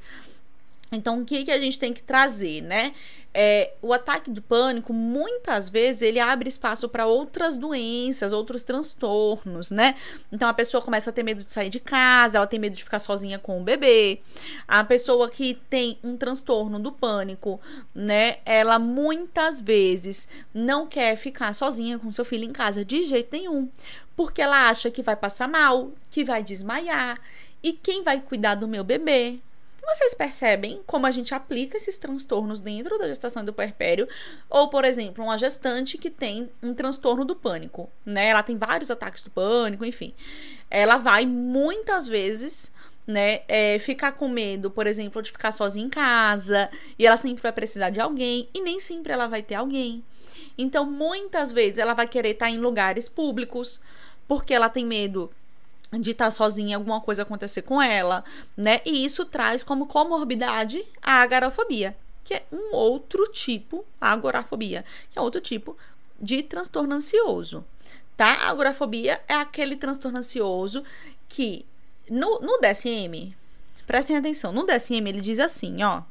Então, 0.94 1.22
o 1.22 1.26
que, 1.26 1.46
que 1.46 1.52
a 1.52 1.58
gente 1.58 1.80
tem 1.80 1.94
que 1.94 2.04
trazer, 2.04 2.62
né? 2.62 2.94
É, 3.34 3.76
o 3.82 3.94
ataque 3.94 4.30
de 4.30 4.42
pânico, 4.42 4.92
muitas 4.92 5.70
vezes, 5.70 6.02
ele 6.02 6.20
abre 6.20 6.50
espaço 6.50 6.90
para 6.90 7.06
outras 7.06 7.56
doenças, 7.56 8.34
outros 8.34 8.62
transtornos, 8.62 9.72
né? 9.72 9.96
Então, 10.30 10.50
a 10.50 10.54
pessoa 10.54 10.84
começa 10.84 11.10
a 11.10 11.14
ter 11.14 11.24
medo 11.24 11.44
de 11.44 11.52
sair 11.52 11.70
de 11.70 11.80
casa, 11.80 12.38
ela 12.38 12.46
tem 12.46 12.60
medo 12.60 12.76
de 12.76 12.84
ficar 12.84 13.00
sozinha 13.00 13.40
com 13.40 13.62
o 13.62 13.64
bebê. 13.64 14.20
A 14.68 14.84
pessoa 14.84 15.30
que 15.30 15.54
tem 15.70 15.98
um 16.04 16.18
transtorno 16.18 16.78
do 16.78 16.92
pânico, 16.92 17.62
né? 17.96 18.40
Ela 18.46 18.78
muitas 18.78 19.62
vezes 19.62 20.28
não 20.54 20.86
quer 20.86 21.16
ficar 21.16 21.54
sozinha 21.54 21.98
com 21.98 22.12
seu 22.12 22.26
filho 22.26 22.44
em 22.44 22.52
casa 22.52 22.84
de 22.84 23.06
jeito 23.06 23.30
nenhum, 23.32 23.70
porque 24.14 24.42
ela 24.42 24.68
acha 24.70 24.92
que 24.92 25.02
vai 25.02 25.16
passar 25.16 25.48
mal, 25.48 25.94
que 26.10 26.26
vai 26.26 26.44
desmaiar. 26.44 27.18
E 27.64 27.72
quem 27.72 28.04
vai 28.04 28.20
cuidar 28.20 28.56
do 28.56 28.68
meu 28.68 28.84
bebê? 28.84 29.40
Vocês 29.84 30.14
percebem 30.14 30.82
como 30.86 31.06
a 31.06 31.12
gente 31.12 31.34
aplica 31.34 31.76
esses 31.76 31.98
transtornos 31.98 32.62
dentro 32.62 32.98
da 32.98 33.08
gestação 33.08 33.44
do 33.44 33.52
puerpério? 33.52 34.08
Ou, 34.50 34.70
por 34.70 34.86
exemplo, 34.86 35.24
uma 35.24 35.38
gestante 35.38 35.98
que 35.98 36.10
tem 36.10 36.50
um 36.62 36.74
transtorno 36.74 37.26
do 37.26 37.36
pânico, 37.36 37.90
né? 38.06 38.28
Ela 38.28 38.44
tem 38.44 38.58
vários 38.58 38.92
ataques 38.92 39.24
do 39.24 39.32
pânico, 39.32 39.84
enfim. 39.84 40.14
Ela 40.70 40.98
vai 40.98 41.26
muitas 41.26 42.08
vezes 42.08 42.72
né? 43.06 43.42
É, 43.48 43.80
ficar 43.80 44.14
com 44.14 44.28
medo, 44.28 44.70
por 44.70 44.88
exemplo, 44.88 45.22
de 45.22 45.32
ficar 45.32 45.52
sozinha 45.52 45.86
em 45.86 45.90
casa, 45.90 46.70
e 46.98 47.06
ela 47.06 47.18
sempre 47.18 47.42
vai 47.42 47.52
precisar 47.52 47.90
de 47.90 48.00
alguém, 48.00 48.48
e 48.54 48.62
nem 48.62 48.80
sempre 48.80 49.12
ela 49.12 49.28
vai 49.28 49.42
ter 49.42 49.56
alguém. 49.56 50.04
Então, 50.58 50.86
muitas 50.86 51.52
vezes 51.52 51.78
ela 51.80 51.94
vai 51.94 52.08
querer 52.08 52.32
estar 52.32 52.50
em 52.50 52.58
lugares 52.58 53.10
públicos, 53.10 53.82
porque 54.28 54.54
ela 54.54 54.70
tem 54.70 54.86
medo 54.86 55.32
de 56.00 56.12
estar 56.12 56.26
tá 56.26 56.32
sozinha, 56.32 56.78
alguma 56.78 57.02
coisa 57.02 57.24
acontecer 57.24 57.62
com 57.64 57.82
ela, 57.82 58.24
né? 58.56 58.82
E 58.86 59.04
isso 59.04 59.26
traz 59.26 59.62
como 59.64 59.88
comorbidade 59.88 60.86
a 61.02 61.22
agorafobia, 61.22 61.96
que 62.24 62.34
é 62.34 62.44
um 62.52 62.74
outro 62.74 63.26
tipo, 63.32 63.86
a 64.00 64.12
agorafobia, 64.12 64.86
que 65.12 65.20
é 65.20 65.22
outro 65.22 65.42
tipo 65.42 65.78
de 66.20 66.44
transtorno 66.44 66.96
ansioso, 66.96 67.66
tá? 68.16 68.32
A 68.46 68.50
agorafobia 68.50 69.22
é 69.28 69.34
aquele 69.34 69.76
transtorno 69.76 70.20
ansioso 70.20 70.84
que 71.28 71.66
no, 72.10 72.40
no 72.40 72.60
DSM, 72.60 73.36
prestem 73.86 74.16
atenção, 74.16 74.52
no 74.52 74.66
DSM 74.66 75.08
ele 75.08 75.22
diz 75.22 75.40
assim, 75.40 75.84
ó, 75.84 76.04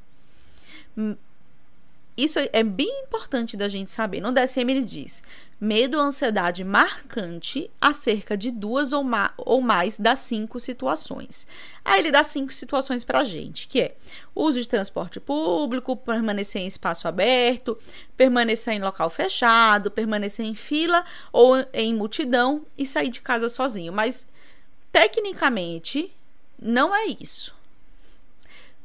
isso 2.22 2.38
é 2.52 2.62
bem 2.62 3.02
importante 3.02 3.56
da 3.56 3.68
gente 3.68 3.90
saber. 3.90 4.20
No 4.20 4.32
DSM 4.32 4.70
ele 4.70 4.82
diz: 4.82 5.22
medo 5.60 5.98
ou 5.98 6.02
ansiedade 6.02 6.64
marcante 6.64 7.70
acerca 7.80 8.36
de 8.36 8.50
duas 8.50 8.92
ou, 8.92 9.04
ma 9.04 9.32
ou 9.36 9.60
mais 9.60 9.98
das 9.98 10.20
cinco 10.20 10.58
situações. 10.58 11.46
Aí 11.84 12.00
ele 12.00 12.10
dá 12.10 12.24
cinco 12.24 12.52
situações 12.52 13.04
pra 13.04 13.24
gente, 13.24 13.68
que 13.68 13.80
é 13.80 13.94
uso 14.34 14.60
de 14.60 14.68
transporte 14.68 15.20
público, 15.20 15.96
permanecer 15.96 16.62
em 16.62 16.66
espaço 16.66 17.06
aberto, 17.06 17.76
permanecer 18.16 18.74
em 18.74 18.80
local 18.80 19.10
fechado, 19.10 19.90
permanecer 19.90 20.46
em 20.46 20.54
fila 20.54 21.04
ou 21.30 21.56
em 21.72 21.94
multidão 21.94 22.62
e 22.78 22.86
sair 22.86 23.10
de 23.10 23.20
casa 23.20 23.48
sozinho. 23.48 23.92
Mas 23.92 24.26
tecnicamente 24.90 26.10
não 26.58 26.94
é 26.94 27.06
isso. 27.20 27.54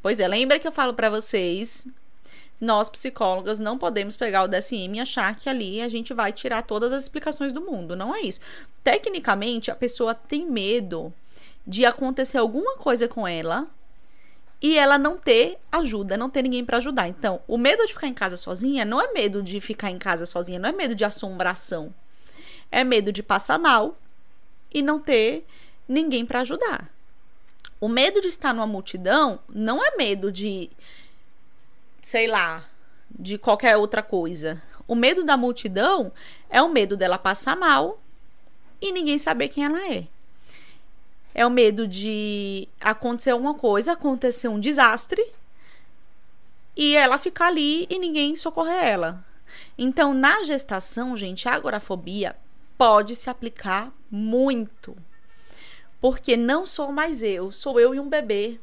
Pois 0.02 0.20
é, 0.20 0.28
lembra 0.28 0.60
que 0.60 0.68
eu 0.68 0.72
falo 0.72 0.94
para 0.94 1.10
vocês 1.10 1.88
nós 2.60 2.90
psicólogas 2.90 3.60
não 3.60 3.78
podemos 3.78 4.16
pegar 4.16 4.44
o 4.44 4.48
DSM 4.48 4.96
e 4.96 5.00
achar 5.00 5.36
que 5.36 5.50
ali 5.50 5.82
a 5.82 5.90
gente 5.90 6.14
vai 6.14 6.32
tirar 6.32 6.64
todas 6.64 6.92
as 6.94 7.04
explicações 7.04 7.52
do 7.52 7.62
mundo. 7.62 7.96
Não 7.96 8.16
é 8.16 8.22
isso. 8.22 8.40
Tecnicamente, 8.84 9.70
a 9.70 9.76
pessoa 9.76 10.16
tem 10.16 10.46
medo 10.46 11.14
de 11.68 11.86
acontecer 11.86 12.38
alguma 12.38 12.78
coisa 12.78 13.08
com 13.08 13.28
ela 13.28 13.68
e 14.62 14.78
ela 14.78 14.98
não 14.98 15.18
ter 15.18 15.58
ajuda, 15.72 16.18
não 16.18 16.30
ter 16.30 16.42
ninguém 16.42 16.64
para 16.64 16.78
ajudar. 16.78 17.08
Então, 17.08 17.42
o 17.48 17.58
medo 17.58 17.86
de 17.86 17.94
ficar 17.94 18.08
em 18.08 18.14
casa 18.14 18.38
sozinha 18.38 18.86
não 18.86 19.02
é 19.02 19.12
medo 19.12 19.44
de 19.44 19.60
ficar 19.60 19.92
em 19.92 19.98
casa 19.98 20.26
sozinha, 20.26 20.60
não 20.60 20.70
é 20.70 20.72
medo 20.72 20.96
de 20.96 21.04
assombração. 21.04 21.94
É 22.72 22.84
medo 22.84 23.12
de 23.12 23.22
passar 23.22 23.60
mal 23.60 23.98
e 24.74 24.82
não 24.82 25.00
ter 25.00 25.46
ninguém 25.88 26.26
para 26.26 26.42
ajudar. 26.42 26.90
O 27.80 27.88
medo 27.88 28.22
de 28.22 28.30
estar 28.30 28.54
numa 28.54 28.66
multidão 28.66 29.40
não 29.50 29.84
é 29.84 29.96
medo 29.98 30.32
de 30.32 30.70
sei 32.06 32.28
lá, 32.28 32.64
de 33.10 33.36
qualquer 33.36 33.78
outra 33.78 34.04
coisa. 34.04 34.62
O 34.88 34.94
medo 34.94 35.24
da 35.24 35.36
multidão 35.36 36.12
é 36.52 36.62
o 36.62 36.70
medo 36.70 36.96
dela 36.96 37.18
passar 37.18 37.56
mal 37.56 38.00
e 38.80 38.92
ninguém 38.92 39.18
saber 39.18 39.50
quem 39.50 39.66
ela 39.66 39.92
é. 39.92 40.06
É 41.34 41.44
o 41.44 41.50
medo 41.50 41.88
de 41.88 42.70
acontecer 42.80 43.32
alguma 43.32 43.56
coisa, 43.56 43.94
acontecer 43.94 44.48
um 44.48 44.60
desastre 44.60 45.20
e 46.78 46.96
ela 46.96 47.18
ficar 47.18 47.48
ali 47.48 47.88
e 47.90 47.98
ninguém 47.98 48.36
socorrer 48.36 48.84
ela. 48.84 49.26
Então, 49.76 50.14
na 50.14 50.44
gestação, 50.44 51.18
gente, 51.18 51.50
a 51.50 51.56
agorafobia 51.56 52.36
pode 52.78 53.16
se 53.16 53.32
aplicar 53.32 53.92
muito. 54.12 54.96
Porque 56.00 56.38
não 56.38 56.68
sou 56.68 56.92
mais 56.92 57.24
eu, 57.24 57.52
sou 57.52 57.80
eu 57.80 57.96
e 57.96 58.00
um 58.00 58.08
bebê. 58.08 58.60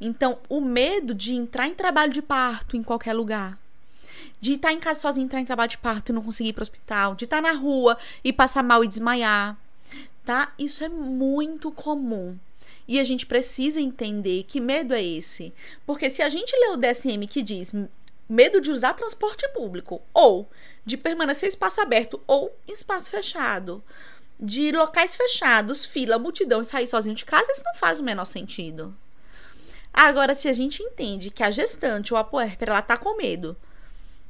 Então, 0.00 0.38
o 0.48 0.60
medo 0.60 1.14
de 1.14 1.34
entrar 1.34 1.68
em 1.68 1.74
trabalho 1.74 2.12
de 2.12 2.20
parto 2.20 2.76
em 2.76 2.82
qualquer 2.82 3.14
lugar, 3.14 3.58
de 4.40 4.54
estar 4.54 4.72
em 4.72 4.80
casa 4.80 5.00
sozinho, 5.00 5.24
entrar 5.24 5.40
em 5.40 5.44
trabalho 5.44 5.70
de 5.70 5.78
parto 5.78 6.10
e 6.10 6.14
não 6.14 6.22
conseguir 6.22 6.50
ir 6.50 6.52
para 6.52 6.62
o 6.62 6.62
hospital, 6.62 7.14
de 7.14 7.24
estar 7.24 7.40
na 7.40 7.52
rua 7.52 7.96
e 8.22 8.32
passar 8.32 8.62
mal 8.62 8.84
e 8.84 8.88
desmaiar, 8.88 9.56
tá? 10.24 10.52
Isso 10.58 10.84
é 10.84 10.88
muito 10.88 11.70
comum. 11.72 12.38
E 12.88 13.00
a 13.00 13.04
gente 13.04 13.26
precisa 13.26 13.80
entender 13.80 14.44
que 14.44 14.60
medo 14.60 14.94
é 14.94 15.02
esse. 15.02 15.52
Porque 15.84 16.08
se 16.08 16.22
a 16.22 16.28
gente 16.28 16.54
lê 16.56 16.68
o 16.68 16.76
DSM 16.76 17.26
que 17.26 17.42
diz 17.42 17.74
medo 18.28 18.60
de 18.60 18.70
usar 18.70 18.94
transporte 18.94 19.48
público, 19.48 20.02
ou 20.12 20.48
de 20.84 20.96
permanecer 20.96 21.48
em 21.48 21.50
espaço 21.50 21.80
aberto 21.80 22.20
ou 22.26 22.54
em 22.66 22.72
espaço 22.72 23.10
fechado, 23.10 23.82
de 24.38 24.70
locais 24.70 25.16
fechados, 25.16 25.84
fila, 25.84 26.18
multidão 26.18 26.60
e 26.60 26.64
sair 26.64 26.86
sozinho 26.86 27.16
de 27.16 27.24
casa, 27.24 27.50
isso 27.50 27.64
não 27.64 27.74
faz 27.74 27.98
o 27.98 28.04
menor 28.04 28.24
sentido. 28.24 28.94
Agora, 29.96 30.34
se 30.34 30.46
a 30.46 30.52
gente 30.52 30.82
entende 30.82 31.30
que 31.30 31.42
a 31.42 31.50
gestante 31.50 32.12
ou 32.12 32.20
a 32.20 32.24
puérpera, 32.24 32.72
ela 32.72 32.82
tá 32.82 32.98
com 32.98 33.16
medo 33.16 33.56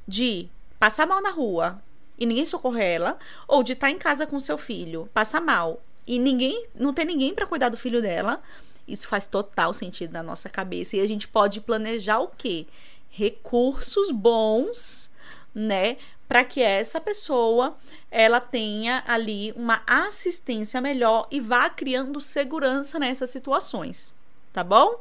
de 0.07 0.49
passar 0.79 1.09
mal 1.09 1.21
na 1.21 1.31
rua 1.31 1.83
e 2.17 2.25
ninguém 2.25 2.45
socorrer 2.45 2.95
ela, 2.95 3.19
ou 3.49 3.65
de 3.65 3.73
estar 3.73 3.89
tá 3.89 3.91
em 3.91 3.99
casa 3.99 4.29
com 4.29 4.39
seu 4.39 4.57
filho, 4.57 5.11
passar 5.13 5.41
mal 5.41 5.83
e 6.07 6.21
ninguém, 6.21 6.69
não 6.73 6.95
ter 6.95 7.05
ninguém 7.05 7.35
para 7.35 7.47
cuidar 7.47 7.69
do 7.69 7.77
filho 7.77 8.01
dela, 8.01 8.41
isso 8.87 9.09
faz 9.09 9.27
total 9.27 9.75
sentido 9.75 10.13
na 10.13 10.23
nossa 10.23 10.49
cabeça 10.49 10.97
e 10.97 11.01
a 11.01 11.09
gente 11.09 11.27
pode 11.27 11.61
planejar 11.61 12.21
o 12.21 12.29
quê? 12.29 12.65
Recursos 13.11 14.13
bons, 14.13 15.11
né, 15.53 15.97
para 16.29 16.45
que 16.45 16.63
essa 16.63 17.01
pessoa 17.01 17.77
ela 18.09 18.39
tenha 18.41 19.03
ali 19.07 19.53
uma 19.57 19.83
assistência 19.85 20.81
melhor 20.81 21.27
e 21.29 21.41
vá 21.41 21.69
criando 21.69 22.21
segurança 22.21 23.01
nessas 23.01 23.31
situações, 23.31 24.15
tá 24.53 24.63
bom? 24.63 25.01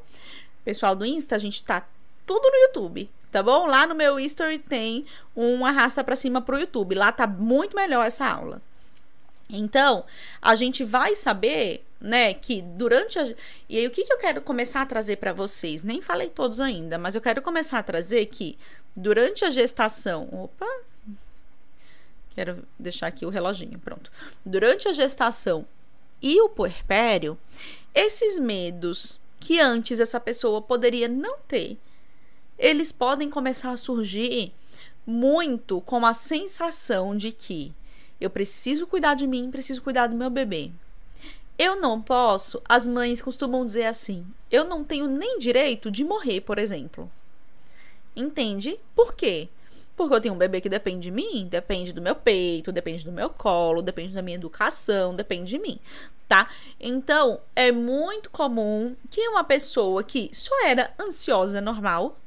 Pessoal 0.65 0.95
do 0.95 1.06
Insta, 1.06 1.36
a 1.36 1.39
gente 1.39 1.63
tá 1.63 1.88
tudo 2.25 2.49
no 2.49 2.58
YouTube, 2.58 3.10
tá 3.32 3.41
bom? 3.41 3.67
Lá 3.67 3.88
no 3.88 3.95
meu 3.95 4.19
history 4.19 4.60
tem 4.60 5.06
um 5.36 5.65
arrasta 5.65 6.04
para 6.04 6.15
cima 6.15 6.41
pro 6.41 6.60
YouTube. 6.60 6.95
Lá 6.95 7.12
tá 7.12 7.25
muito 7.25 7.75
melhor 7.75 8.06
essa 8.06 8.25
aula. 8.25 8.62
Então, 9.49 10.04
a 10.41 10.56
gente 10.56 10.84
vai 10.84 11.15
saber, 11.15 11.86
né, 12.01 12.34
que 12.34 12.63
durante 12.63 13.19
a 13.19 13.34
E 13.69 13.78
aí 13.78 13.86
o 13.86 13.91
que 13.91 14.04
que 14.04 14.12
eu 14.12 14.17
quero 14.17 14.41
começar 14.41 14.82
a 14.82 14.86
trazer 14.86 15.17
para 15.17 15.32
vocês? 15.32 15.84
Nem 15.84 16.01
falei 16.01 16.30
todos 16.30 16.60
ainda, 16.60 16.97
mas 16.97 17.13
eu 17.13 17.21
quero 17.21 17.41
começar 17.43 17.78
a 17.78 17.84
trazer 17.84 18.25
que 18.25 18.58
durante 18.95 19.45
a 19.45 19.51
gestação, 19.51 20.28
opa, 20.32 20.67
Quero 22.36 22.67
deixar 22.78 23.08
aqui 23.08 23.25
o 23.25 23.30
reloginho, 23.30 23.80
pronto. 23.80 24.12
Durante 24.45 24.89
a 24.89 24.93
gestação 24.93 25.65
e 26.21 26.41
o 26.41 26.49
puerpério, 26.49 27.38
esses 27.93 28.38
medos 28.38 29.21
que 29.45 29.60
antes 29.60 29.99
essa 29.99 30.19
pessoa 30.19 30.60
poderia 30.60 31.08
não 31.08 31.38
ter, 31.47 31.77
eles 32.58 32.91
podem 32.91 33.29
começar 33.29 33.69
a 33.69 33.77
surgir 33.77 34.51
muito 35.05 35.79
com 35.81 36.03
a 36.03 36.13
sensação 36.13 37.15
de 37.15 37.31
que 37.31 37.71
eu 38.19 38.27
preciso 38.27 38.88
cuidar 38.88 39.13
de 39.13 39.27
mim, 39.27 39.51
preciso 39.51 39.84
cuidar 39.84 40.08
do 40.08 40.15
meu 40.15 40.31
bebê. 40.31 40.71
Eu 41.60 41.79
não 41.79 42.01
posso, 42.01 42.60
as 42.67 42.88
mães 42.88 43.21
costumam 43.21 43.63
dizer 43.63 43.86
assim: 43.86 44.25
eu 44.49 44.65
não 44.65 44.84
tenho 44.84 45.05
nem 45.05 45.38
direito 45.38 45.91
de 45.91 46.03
morrer, 46.03 46.41
por 46.41 46.58
exemplo. 46.58 47.10
Entende? 48.15 48.79
Por 48.95 49.13
quê? 49.13 49.47
Porque 49.95 50.15
eu 50.15 50.21
tenho 50.21 50.34
um 50.34 50.39
bebê 50.39 50.60
que 50.60 50.67
depende 50.67 51.03
de 51.03 51.12
mim, 51.12 51.47
depende 51.47 51.93
do 51.93 52.01
meu 52.01 52.15
peito, 52.15 52.71
depende 52.71 53.05
do 53.05 53.12
meu 53.12 53.29
colo, 53.29 53.84
depende 53.84 54.12
da 54.12 54.23
minha 54.23 54.38
educação, 54.38 55.15
depende 55.15 55.51
de 55.51 55.60
mim, 55.60 55.79
tá? 56.27 56.49
Então, 56.79 57.39
é 57.55 57.71
muito 57.71 58.29
comum 58.29 58.95
que 59.09 59.27
uma 59.27 59.43
pessoa 59.43 60.03
que 60.03 60.29
só 60.33 60.65
era 60.65 60.93
ansiosa 60.99 61.61
normal 61.61 62.17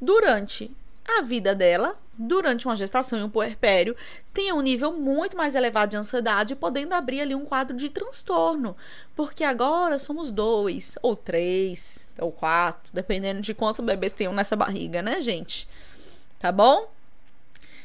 durante 0.00 0.70
a 1.06 1.22
vida 1.22 1.54
dela, 1.54 1.96
durante 2.18 2.66
uma 2.66 2.74
gestação 2.74 3.18
e 3.18 3.22
um 3.22 3.30
puerpério, 3.30 3.94
tenha 4.34 4.54
um 4.54 4.60
nível 4.60 4.92
muito 4.92 5.36
mais 5.36 5.54
elevado 5.54 5.90
de 5.90 5.96
ansiedade, 5.96 6.56
podendo 6.56 6.94
abrir 6.94 7.20
ali 7.20 7.34
um 7.34 7.44
quadro 7.44 7.76
de 7.76 7.88
transtorno. 7.88 8.76
Porque 9.14 9.44
agora 9.44 9.98
somos 9.98 10.30
dois, 10.30 10.98
ou 11.00 11.14
três, 11.14 12.08
ou 12.18 12.32
quatro, 12.32 12.90
dependendo 12.92 13.40
de 13.40 13.54
quantos 13.54 13.80
bebês 13.80 14.12
tenham 14.12 14.32
nessa 14.32 14.56
barriga, 14.56 15.00
né, 15.00 15.20
gente? 15.20 15.68
tá 16.38 16.52
bom? 16.52 16.90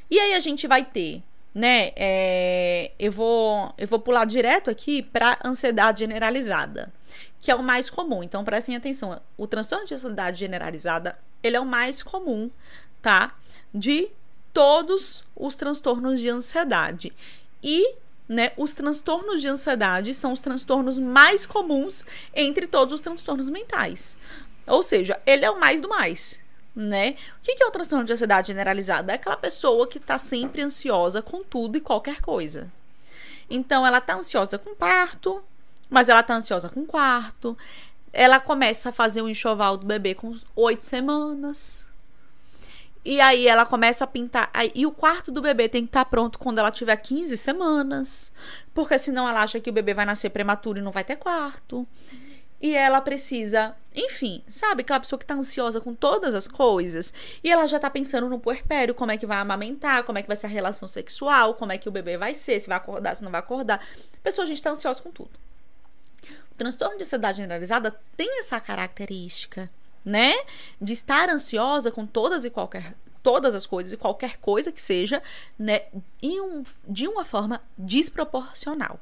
E 0.10 0.20
aí 0.20 0.34
a 0.34 0.40
gente 0.40 0.68
vai 0.68 0.84
ter, 0.84 1.24
né? 1.54 1.92
É, 1.96 2.92
eu 2.98 3.12
vou 3.12 3.74
eu 3.78 3.88
vou 3.88 4.00
pular 4.00 4.26
direto 4.26 4.70
aqui 4.70 5.02
para 5.02 5.38
ansiedade 5.44 6.00
generalizada, 6.00 6.92
que 7.40 7.52
é 7.52 7.56
o 7.56 7.64
mais 7.64 7.90
comum. 7.90 8.24
Então 8.24 8.44
prestem 8.44 8.76
atenção, 8.76 9.22
o 9.38 9.48
transtorno 9.48 9.86
de 9.86 9.94
ansiedade 9.94 10.40
generalizada 10.40 11.18
ele 11.44 11.56
é 11.56 11.60
o 11.60 11.66
mais 11.66 12.02
comum, 12.04 12.50
tá? 13.02 13.36
De 13.74 14.10
todos 14.54 15.24
os 15.36 15.56
transtornos 15.56 16.20
de 16.20 16.30
ansiedade 16.30 17.14
e 17.64 17.96
né, 18.28 18.52
os 18.56 18.74
transtornos 18.74 19.42
de 19.42 19.48
ansiedade 19.48 20.14
são 20.14 20.32
os 20.32 20.40
transtornos 20.40 20.98
mais 20.98 21.46
comuns 21.46 22.06
entre 22.34 22.66
todos 22.66 22.94
os 22.94 23.02
transtornos 23.02 23.50
mentais. 23.50 24.18
Ou 24.68 24.82
seja, 24.82 25.20
ele 25.26 25.44
é 25.44 25.52
o 25.52 25.60
mais 25.60 25.82
do 25.82 25.90
mais 25.90 26.41
né? 26.76 27.16
O 27.40 27.44
que 27.44 27.62
é 27.62 27.66
o 27.66 27.72
transtorno 27.72 28.06
de 28.06 28.14
ansiedade 28.14 28.48
generalizada? 28.48 29.12
É 29.12 29.16
aquela 29.16 29.38
pessoa 29.38 29.88
que 29.88 29.98
está 29.98 30.18
sempre 30.18 30.62
ansiosa 30.62 31.22
com 31.22 31.44
tudo 31.44 31.78
e 31.78 31.82
qualquer 31.82 32.22
coisa. 32.22 32.72
Então, 33.50 33.86
ela 33.86 33.98
está 33.98 34.16
ansiosa 34.16 34.58
com 34.58 34.74
parto, 34.74 35.44
mas 35.90 36.08
ela 36.08 36.22
está 36.22 36.36
ansiosa 36.36 36.70
com 36.70 36.86
quarto. 36.86 37.58
Ela 38.14 38.40
começa 38.40 38.90
a 38.90 38.94
fazer 38.94 39.22
o 39.22 39.30
enxoval 39.30 39.78
do 39.78 39.86
bebê 39.86 40.16
com 40.16 40.36
oito 40.56 40.86
semanas. 40.86 41.86
E 43.04 43.20
aí 43.20 43.48
ela 43.48 43.66
começa 43.66 44.04
a 44.04 44.08
pintar. 44.08 44.52
E 44.76 44.86
o 44.86 44.92
quarto 44.92 45.32
do 45.32 45.42
bebê 45.42 45.68
tem 45.68 45.84
que 45.84 45.90
estar 45.90 46.06
tá 46.06 46.10
pronto 46.10 46.38
quando 46.38 46.60
ela 46.60 46.72
tiver 46.72 46.96
15 46.96 47.36
semanas. 47.36 48.32
Porque 48.74 48.98
senão 48.98 49.28
ela 49.28 49.42
acha 49.42 49.60
que 49.60 49.70
o 49.70 49.74
bebê 49.74 49.94
vai 49.94 50.06
nascer 50.06 50.30
prematuro 50.30 50.80
e 50.80 50.82
não 50.82 50.92
vai 50.92 51.04
ter 51.04 51.16
quarto 51.18 51.86
e 52.62 52.76
ela 52.76 53.02
precisa, 53.02 53.76
enfim, 53.94 54.44
sabe 54.48 54.82
aquela 54.82 55.00
pessoa 55.00 55.18
que 55.18 55.26
tá 55.26 55.34
ansiosa 55.34 55.82
com 55.82 55.96
todas 55.96 56.36
as 56.36 56.48
coisas 56.48 57.12
e 57.44 57.52
ela 57.52 57.68
já 57.68 57.80
tá 57.80 57.90
pensando 57.90 58.30
no 58.30 58.40
puerpério, 58.40 58.94
como 58.94 59.12
é 59.12 59.18
que 59.18 59.26
vai 59.26 59.38
amamentar, 59.38 60.04
como 60.04 60.20
é 60.20 60.22
que 60.22 60.28
vai 60.28 60.38
ser 60.38 60.46
a 60.46 60.50
relação 60.50 60.88
sexual, 60.88 61.56
como 61.56 61.72
é 61.72 61.78
que 61.78 61.90
o 61.90 61.92
bebê 61.92 62.18
vai 62.18 62.36
ser, 62.36 62.60
se 62.60 62.68
vai 62.68 62.78
acordar, 62.78 63.16
se 63.16 63.24
não 63.24 63.32
vai 63.32 63.40
acordar. 63.40 63.84
Pessoa, 64.22 64.46
a 64.46 64.48
gente 64.48 64.62
tá 64.62 64.70
ansiosa 64.70 65.02
com 65.02 65.12
tudo. 65.12 65.32
O 66.52 66.56
transtorno 66.56 66.98
de 66.98 67.04
ansiedade 67.04 67.38
generalizada 67.38 68.00
tem 68.16 68.40
essa 68.40 68.60
característica, 68.60 69.68
né, 70.06 70.36
de 70.80 70.94
estar 70.94 71.30
ansiosa 71.30 71.92
com 71.92 72.06
todas 72.06 72.46
e 72.46 72.50
qualquer 72.50 72.96
todas 73.24 73.54
as 73.54 73.68
coisas 73.68 73.94
e 73.94 73.98
qualquer 73.98 74.38
coisa 74.38 74.72
que 74.72 74.82
seja, 74.82 75.22
né, 75.58 75.84
um, 76.24 76.64
de 76.88 77.08
uma 77.08 77.24
forma 77.24 77.62
desproporcional 77.78 79.00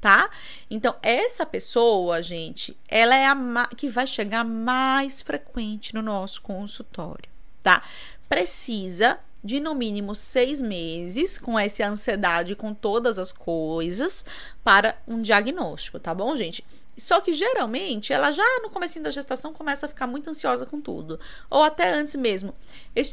tá? 0.00 0.30
Então, 0.70 0.94
essa 1.02 1.44
pessoa, 1.44 2.22
gente, 2.22 2.76
ela 2.88 3.14
é 3.14 3.26
a 3.26 3.68
que 3.76 3.88
vai 3.88 4.06
chegar 4.06 4.44
mais 4.44 5.22
frequente 5.22 5.94
no 5.94 6.02
nosso 6.02 6.42
consultório, 6.42 7.28
tá? 7.62 7.82
Precisa 8.28 9.18
de 9.42 9.60
no 9.60 9.74
mínimo 9.74 10.14
seis 10.14 10.60
meses 10.60 11.38
com 11.38 11.58
essa 11.58 11.86
ansiedade, 11.86 12.56
com 12.56 12.74
todas 12.74 13.18
as 13.18 13.30
coisas, 13.30 14.24
para 14.64 14.98
um 15.06 15.22
diagnóstico, 15.22 16.00
tá 16.00 16.12
bom, 16.12 16.34
gente? 16.34 16.64
Só 16.98 17.20
que 17.20 17.32
geralmente 17.32 18.12
ela 18.12 18.32
já 18.32 18.60
no 18.62 18.70
começo 18.70 18.98
da 19.00 19.10
gestação 19.10 19.52
começa 19.52 19.86
a 19.86 19.88
ficar 19.88 20.06
muito 20.06 20.28
ansiosa 20.30 20.64
com 20.64 20.80
tudo. 20.80 21.20
Ou 21.50 21.62
até 21.62 21.90
antes 21.90 22.16
mesmo. 22.16 22.54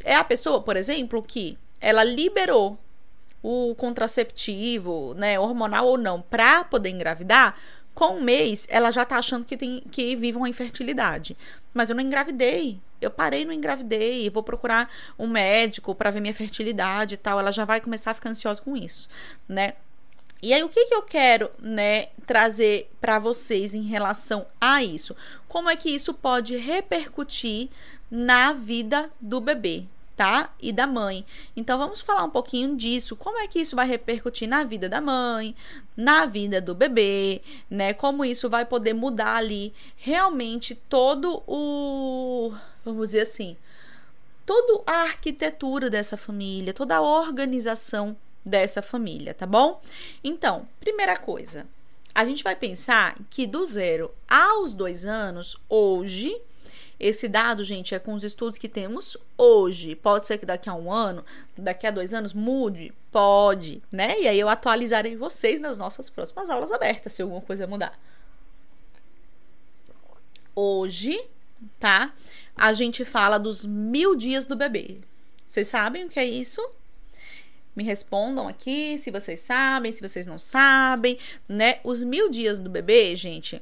É 0.04 0.16
a 0.16 0.24
pessoa, 0.24 0.62
por 0.62 0.76
exemplo, 0.76 1.22
que 1.22 1.58
ela 1.80 2.02
liberou 2.02 2.78
o 3.44 3.74
contraceptivo, 3.74 5.12
né, 5.18 5.38
hormonal 5.38 5.86
ou 5.86 5.98
não, 5.98 6.22
para 6.22 6.64
poder 6.64 6.88
engravidar, 6.88 7.54
com 7.94 8.16
um 8.16 8.22
mês 8.22 8.66
ela 8.70 8.90
já 8.90 9.04
tá 9.04 9.18
achando 9.18 9.44
que 9.44 9.54
tem 9.54 9.82
que 9.90 10.16
vive 10.16 10.38
uma 10.38 10.48
infertilidade. 10.48 11.36
Mas 11.74 11.90
eu 11.90 11.96
não 11.96 12.02
engravidei. 12.02 12.80
Eu 13.02 13.10
parei, 13.10 13.44
não 13.44 13.52
engravidei, 13.52 14.30
vou 14.30 14.42
procurar 14.42 14.90
um 15.18 15.26
médico 15.26 15.94
para 15.94 16.10
ver 16.10 16.20
minha 16.20 16.32
fertilidade 16.32 17.14
e 17.14 17.18
tal. 17.18 17.38
Ela 17.38 17.52
já 17.52 17.66
vai 17.66 17.82
começar 17.82 18.12
a 18.12 18.14
ficar 18.14 18.30
ansiosa 18.30 18.62
com 18.62 18.74
isso, 18.74 19.10
né? 19.46 19.74
E 20.42 20.54
aí 20.54 20.62
o 20.62 20.68
que, 20.70 20.86
que 20.86 20.94
eu 20.94 21.02
quero, 21.02 21.50
né, 21.58 22.08
trazer 22.26 22.90
para 22.98 23.18
vocês 23.18 23.74
em 23.74 23.82
relação 23.82 24.46
a 24.58 24.82
isso? 24.82 25.14
Como 25.48 25.68
é 25.68 25.76
que 25.76 25.90
isso 25.90 26.14
pode 26.14 26.56
repercutir 26.56 27.68
na 28.10 28.54
vida 28.54 29.10
do 29.20 29.40
bebê, 29.40 29.84
tá? 30.16 30.54
E 30.60 30.72
da 30.72 30.86
mãe. 30.86 31.24
Então 31.56 31.78
vamos 31.78 32.00
falar 32.00 32.24
um 32.24 32.30
pouquinho 32.30 32.76
disso, 32.76 33.16
como 33.16 33.38
é 33.38 33.46
que 33.46 33.60
isso 33.60 33.76
vai 33.76 33.86
repercutir 33.86 34.48
na 34.48 34.64
vida 34.64 34.88
da 34.88 35.00
mãe, 35.00 35.54
na 35.96 36.26
vida 36.26 36.60
do 36.60 36.74
bebê, 36.74 37.40
né? 37.68 37.92
Como 37.92 38.24
isso 38.24 38.48
vai 38.48 38.64
poder 38.64 38.94
mudar 38.94 39.36
ali 39.36 39.72
realmente 39.96 40.74
todo 40.74 41.42
o, 41.46 42.52
vamos 42.84 43.08
dizer 43.08 43.22
assim, 43.22 43.56
toda 44.46 44.82
a 44.86 45.02
arquitetura 45.02 45.90
dessa 45.90 46.16
família, 46.16 46.74
toda 46.74 46.96
a 46.96 47.02
organização 47.02 48.16
dessa 48.44 48.82
família, 48.82 49.32
tá 49.32 49.46
bom? 49.46 49.80
Então, 50.22 50.68
primeira 50.78 51.16
coisa, 51.16 51.66
a 52.14 52.24
gente 52.24 52.44
vai 52.44 52.54
pensar 52.54 53.16
que 53.30 53.46
do 53.46 53.64
zero 53.64 54.10
aos 54.28 54.74
dois 54.74 55.04
anos, 55.04 55.56
hoje, 55.68 56.36
esse 56.98 57.28
dado, 57.28 57.64
gente, 57.64 57.94
é 57.94 57.98
com 57.98 58.14
os 58.14 58.24
estudos 58.24 58.58
que 58.58 58.68
temos 58.68 59.16
hoje. 59.36 59.94
Pode 59.94 60.26
ser 60.26 60.38
que 60.38 60.46
daqui 60.46 60.68
a 60.68 60.74
um 60.74 60.92
ano, 60.92 61.24
daqui 61.56 61.86
a 61.86 61.90
dois 61.90 62.14
anos, 62.14 62.32
mude? 62.32 62.92
Pode, 63.10 63.82
né? 63.90 64.20
E 64.20 64.28
aí 64.28 64.38
eu 64.38 64.48
atualizarei 64.48 65.16
vocês 65.16 65.60
nas 65.60 65.76
nossas 65.76 66.08
próximas 66.08 66.50
aulas 66.50 66.72
abertas, 66.72 67.12
se 67.12 67.22
alguma 67.22 67.40
coisa 67.40 67.66
mudar. 67.66 67.98
Hoje, 70.54 71.20
tá? 71.80 72.12
A 72.56 72.72
gente 72.72 73.04
fala 73.04 73.38
dos 73.38 73.64
mil 73.64 74.14
dias 74.14 74.46
do 74.46 74.54
bebê. 74.54 74.98
Vocês 75.48 75.68
sabem 75.68 76.04
o 76.04 76.08
que 76.08 76.20
é 76.20 76.24
isso? 76.24 76.60
Me 77.74 77.82
respondam 77.82 78.46
aqui 78.46 78.96
se 78.98 79.10
vocês 79.10 79.40
sabem, 79.40 79.90
se 79.90 80.00
vocês 80.00 80.26
não 80.26 80.38
sabem, 80.38 81.18
né? 81.48 81.80
Os 81.82 82.04
mil 82.04 82.30
dias 82.30 82.60
do 82.60 82.70
bebê, 82.70 83.16
gente, 83.16 83.60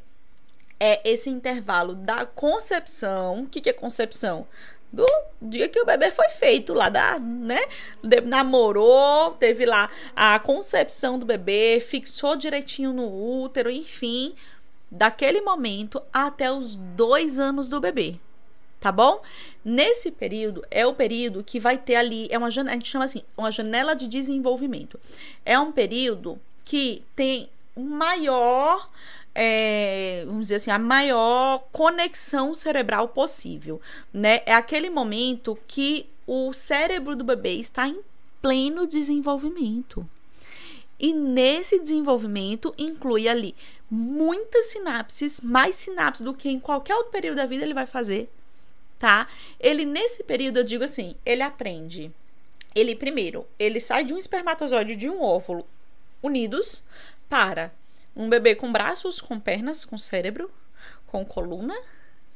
é 0.83 1.01
esse 1.05 1.31
intervalo 1.31 1.95
da 1.95 2.27
concepção. 2.27 3.43
O 3.43 3.47
que, 3.47 3.61
que 3.61 3.71
é 3.71 3.73
concepção? 3.73 4.49
do 4.93 5.07
dia 5.41 5.71
que 5.71 5.81
o 5.81 5.87
bebê 5.87 6.11
foi 6.11 6.29
feito 6.29 6.75
lá 6.75 6.91
da, 6.91 7.19
né? 7.19 7.61
Namorou, 8.27 9.31
teve 9.33 9.65
lá 9.65 9.89
a 10.15 10.39
concepção 10.39 11.19
do 11.19 11.25
bebê, 11.25 11.81
fixou 11.81 12.37
direitinho 12.37 12.93
no 12.93 13.09
útero, 13.43 13.71
enfim, 13.71 14.35
daquele 14.91 15.41
momento 15.41 16.03
até 16.13 16.53
os 16.53 16.77
dois 16.77 17.39
anos 17.39 17.71
do 17.71 17.81
bebê, 17.81 18.17
tá 18.79 18.93
bom? 18.93 19.23
Nesse 19.65 20.11
período 20.11 20.63
é 20.71 20.87
o 20.87 20.93
período 20.93 21.43
que 21.43 21.59
vai 21.59 21.79
ter 21.79 21.95
ali 21.95 22.29
é 22.31 22.37
uma 22.37 22.49
a 22.49 22.51
gente 22.51 22.91
chama 22.91 23.07
assim 23.07 23.23
uma 23.35 23.51
janela 23.51 23.97
de 23.97 24.07
desenvolvimento. 24.07 25.01
É 25.43 25.59
um 25.59 25.73
período 25.73 26.39
que 26.67 27.03
tem 27.17 27.49
maior 27.75 28.91
é, 29.35 30.25
vamos 30.27 30.43
dizer 30.43 30.57
assim, 30.57 30.71
a 30.71 30.79
maior 30.79 31.65
conexão 31.73 32.55
cerebral 32.55 33.09
possível, 33.09 33.81
né? 34.13 34.43
É 34.45 34.53
aquele 34.53 34.91
momento 34.91 35.59
que 35.67 36.07
o 36.27 36.53
cérebro 36.53 37.17
do 37.17 37.25
bebê 37.25 37.55
está 37.55 37.89
em 37.89 38.01
pleno 38.41 38.87
desenvolvimento. 38.87 40.09
E 40.99 41.13
nesse 41.13 41.81
desenvolvimento 41.81 42.75
inclui 42.79 43.29
ali 43.29 43.55
muitas 43.91 44.67
sinapses, 44.67 45.41
mais 45.41 45.77
sinapses 45.77 46.25
do 46.25 46.33
que 46.33 46.49
em 46.49 46.61
qualquer 46.61 46.95
outro 46.95 47.11
período 47.11 47.37
da 47.37 47.47
vida 47.47 47.65
ele 47.65 47.75
vai 47.75 47.87
fazer, 47.87 48.31
tá? 48.99 49.27
Ele 49.59 49.85
nesse 49.85 50.23
período 50.23 50.59
eu 50.59 50.65
digo 50.65 50.85
assim, 50.85 51.17
ele 51.27 51.43
aprende. 51.43 52.11
Ele 52.75 52.95
primeiro, 52.95 53.47
ele 53.59 53.81
sai 53.81 54.05
de 54.05 54.15
um 54.15 54.19
espermatozoide 54.19 54.97
de 54.97 55.11
um 55.11 55.21
óvulo 55.21 55.67
unidos 56.23 56.85
para 57.29 57.73
um 58.15 58.29
bebê 58.29 58.55
com 58.55 58.71
braços, 58.71 59.21
com 59.21 59.39
pernas, 59.39 59.85
com 59.85 59.99
cérebro, 59.99 60.51
com 61.07 61.25
coluna, 61.25 61.75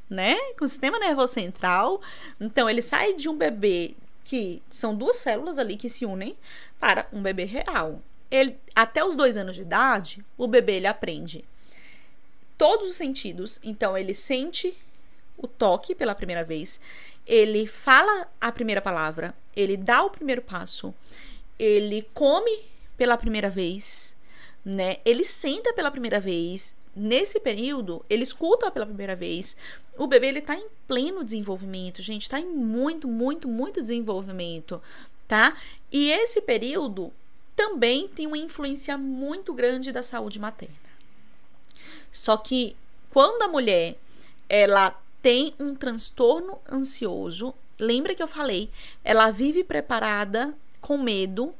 né? 0.09 0.35
Com 0.57 0.67
sistema 0.67 0.99
nervoso 0.99 1.33
central. 1.33 2.01
Então, 2.39 2.69
ele 2.69 2.81
sai 2.81 3.13
de 3.13 3.29
um 3.29 3.35
bebê 3.35 3.95
que 4.23 4.61
são 4.69 4.95
duas 4.95 5.17
células 5.17 5.57
ali 5.57 5.77
que 5.77 5.89
se 5.89 6.05
unem 6.05 6.37
para 6.79 7.07
um 7.13 7.21
bebê 7.21 7.45
real. 7.45 8.01
Ele, 8.29 8.57
até 8.75 9.03
os 9.03 9.15
dois 9.15 9.37
anos 9.37 9.55
de 9.55 9.61
idade, 9.61 10.25
o 10.37 10.47
bebê 10.47 10.73
ele 10.73 10.87
aprende 10.87 11.45
todos 12.57 12.89
os 12.89 12.95
sentidos. 12.95 13.59
Então, 13.63 13.97
ele 13.97 14.13
sente 14.13 14.77
o 15.37 15.47
toque 15.47 15.93
pela 15.93 16.15
primeira 16.15 16.43
vez, 16.43 16.81
ele 17.25 17.67
fala 17.67 18.27
a 18.41 18.51
primeira 18.51 18.81
palavra, 18.81 19.35
ele 19.55 19.77
dá 19.77 20.03
o 20.03 20.09
primeiro 20.09 20.41
passo, 20.41 20.93
ele 21.59 22.07
come 22.13 22.65
pela 22.97 23.17
primeira 23.17 23.49
vez, 23.49 24.15
né? 24.67 24.97
Ele 25.05 25.23
senta 25.23 25.71
pela 25.71 25.89
primeira 25.89 26.19
vez. 26.19 26.75
Nesse 26.93 27.39
período, 27.39 28.03
ele 28.09 28.23
escuta 28.23 28.69
pela 28.69 28.85
primeira 28.85 29.15
vez. 29.15 29.55
O 29.97 30.07
bebê 30.07 30.27
ele 30.27 30.41
tá 30.41 30.55
em 30.55 30.67
pleno 30.85 31.23
desenvolvimento, 31.23 32.01
gente, 32.01 32.29
tá 32.29 32.37
em 32.37 32.45
muito, 32.45 33.07
muito, 33.07 33.47
muito 33.47 33.79
desenvolvimento, 33.79 34.81
tá? 35.27 35.55
E 35.89 36.11
esse 36.11 36.41
período 36.41 37.13
também 37.55 38.09
tem 38.09 38.27
uma 38.27 38.37
influência 38.37 38.97
muito 38.97 39.53
grande 39.53 39.91
da 39.91 40.03
saúde 40.03 40.37
materna. 40.37 40.75
Só 42.11 42.35
que 42.35 42.75
quando 43.09 43.43
a 43.43 43.47
mulher 43.47 43.97
ela 44.49 44.99
tem 45.21 45.53
um 45.59 45.75
transtorno 45.75 46.59
ansioso, 46.69 47.53
lembra 47.79 48.13
que 48.13 48.21
eu 48.21 48.27
falei, 48.27 48.69
ela 49.03 49.31
vive 49.31 49.63
preparada 49.63 50.53
com 50.81 50.97
medo 50.97 51.53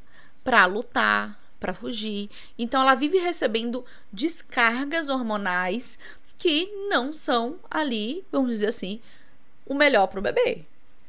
para 0.44 0.66
lutar, 0.66 1.40
para 1.60 1.74
fugir. 1.74 2.30
Então 2.58 2.82
ela 2.82 2.96
vive 2.96 3.18
recebendo 3.18 3.86
descargas 4.12 5.10
hormonais 5.10 5.98
que 6.38 6.72
não 6.90 7.12
são 7.12 7.58
ali, 7.70 8.24
vamos 8.32 8.52
dizer 8.52 8.68
assim, 8.68 9.02
o 9.66 9.74
melhor 9.74 10.08
para 10.08 10.20
o 10.20 10.24
bebê. 10.24 10.64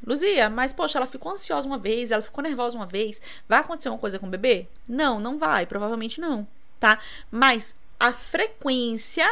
Luzia, 0.07 0.49
mas 0.49 0.73
poxa, 0.73 0.99
ela 0.99 1.07
ficou 1.07 1.33
ansiosa 1.33 1.67
uma 1.67 1.79
vez, 1.79 2.11
ela 2.11 2.23
ficou 2.23 2.43
nervosa 2.43 2.77
uma 2.77 2.87
vez. 2.87 3.21
Vai 3.49 3.61
acontecer 3.61 3.89
uma 3.89 3.99
coisa 3.99 4.19
com 4.19 4.27
o 4.27 4.31
bebê? 4.31 4.67
Não, 4.89 5.21
não 5.21 5.39
vai, 5.39 5.67
provavelmente 5.67 6.21
não, 6.21 6.47
tá? 6.79 6.99
Mas 7.31 7.75
a 7.99 8.13
frequência 8.13 9.29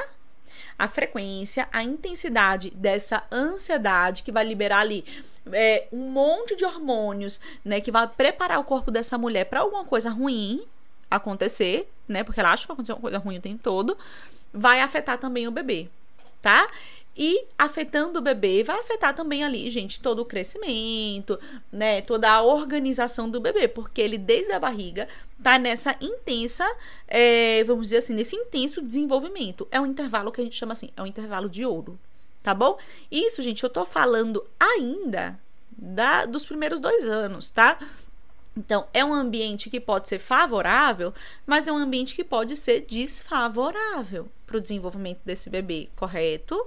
a 0.79 0.87
frequência, 0.89 1.69
a 1.73 1.83
intensidade 1.83 2.71
dessa 2.71 3.23
ansiedade 3.33 4.23
que 4.23 4.33
vai 4.33 4.45
liberar 4.45 4.81
ali 4.81 5.05
é, 5.53 5.87
um 5.91 6.11
monte 6.11 6.55
de 6.55 6.65
hormônios, 6.65 7.41
né, 7.65 7.81
que 7.81 7.91
vai 7.91 8.07
preparar 8.07 8.59
o 8.59 8.65
corpo 8.65 8.91
dessa 8.91 9.17
mulher 9.17 9.47
para 9.47 9.61
alguma 9.61 9.85
coisa 9.85 10.11
ruim, 10.11 10.67
acontecer, 11.11 11.89
né? 12.09 12.25
Porque 12.25 12.41
ela 12.41 12.53
acha 12.53 12.63
que 12.63 12.69
vai 12.69 12.75
acontecer 12.75 12.93
uma 12.93 13.01
coisa 13.01 13.19
ruim 13.19 13.39
o 13.39 13.41
tempo 13.41 13.63
todo, 13.63 13.97
vai 14.53 14.81
afetar 14.81 15.19
também 15.19 15.47
o 15.47 15.51
bebê, 15.51 15.89
tá? 16.43 16.69
E 17.19 17.45
afetando 17.57 18.19
o 18.19 18.23
bebê, 18.23 18.63
vai 18.63 18.79
afetar 18.79 19.15
também 19.15 19.43
ali, 19.43 19.71
gente, 19.71 20.01
todo 20.01 20.21
o 20.21 20.25
crescimento, 20.25 21.41
né? 21.73 22.03
Toda 22.03 22.31
a 22.31 22.43
organização 22.43 23.31
do 23.31 23.41
bebê, 23.41 23.67
porque 23.69 24.03
ele, 24.03 24.19
desde 24.19 24.53
a 24.53 24.61
barriga, 24.61 25.09
tá 25.43 25.59
nessa 25.59 25.97
intensa, 25.99 26.65
é, 27.09 27.65
vamos 27.65 27.85
dizer 27.87 27.99
assim, 27.99 28.13
nesse 28.13 28.37
intenso 28.37 28.83
desenvolvimento. 28.83 29.67
É 29.71 29.81
um 29.81 29.87
intervalo 29.87 30.31
que 30.31 30.43
a 30.43 30.45
gente 30.45 30.57
chama 30.57 30.75
assim, 30.75 30.91
é 30.95 31.03
um 31.03 31.07
intervalo 31.07 31.49
de 31.49 31.65
ouro, 31.65 31.99
tá 32.43 32.53
bom? 32.53 32.79
Isso, 33.11 33.41
gente, 33.41 33.65
eu 33.65 33.71
tô 33.71 33.87
falando 33.87 34.45
ainda 34.61 35.39
da, 35.71 36.27
dos 36.27 36.45
primeiros 36.45 36.81
dois 36.81 37.05
anos, 37.05 37.51
tá? 37.51 37.79
Então, 38.57 38.87
é 38.95 39.05
um 39.05 39.13
ambiente 39.13 39.69
que 39.69 39.79
pode 39.79 40.09
ser 40.09 40.19
favorável, 40.19 41.13
mas 41.47 41.69
é 41.69 41.73
um 41.73 41.77
ambiente 41.77 42.17
que 42.17 42.25
pode 42.25 42.57
ser 42.57 42.87
desfavorável 42.89 44.29
para 44.47 44.57
o 44.57 44.61
desenvolvimento 44.61 45.21
desse 45.25 45.51
bebê, 45.51 45.91
correto? 45.95 46.67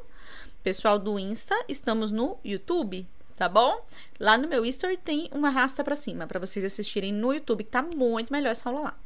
Pessoal 0.62 1.00
do 1.00 1.18
Insta, 1.18 1.56
estamos 1.68 2.12
no 2.12 2.38
YouTube, 2.46 3.08
tá 3.36 3.50
bom? 3.50 3.84
Lá 4.20 4.38
no 4.38 4.48
meu 4.48 4.66
story 4.66 4.98
tem 4.98 5.30
uma 5.32 5.50
rasta 5.50 5.84
para 5.84 5.96
cima 5.96 6.28
para 6.28 6.40
vocês 6.40 6.64
assistirem 6.64 7.12
no 7.12 7.34
YouTube, 7.34 7.64
que 7.64 7.72
tá 7.72 7.82
muito 7.82 8.32
melhor 8.32 8.52
essa 8.52 8.70
aula 8.70 8.82
lá. 8.82 9.00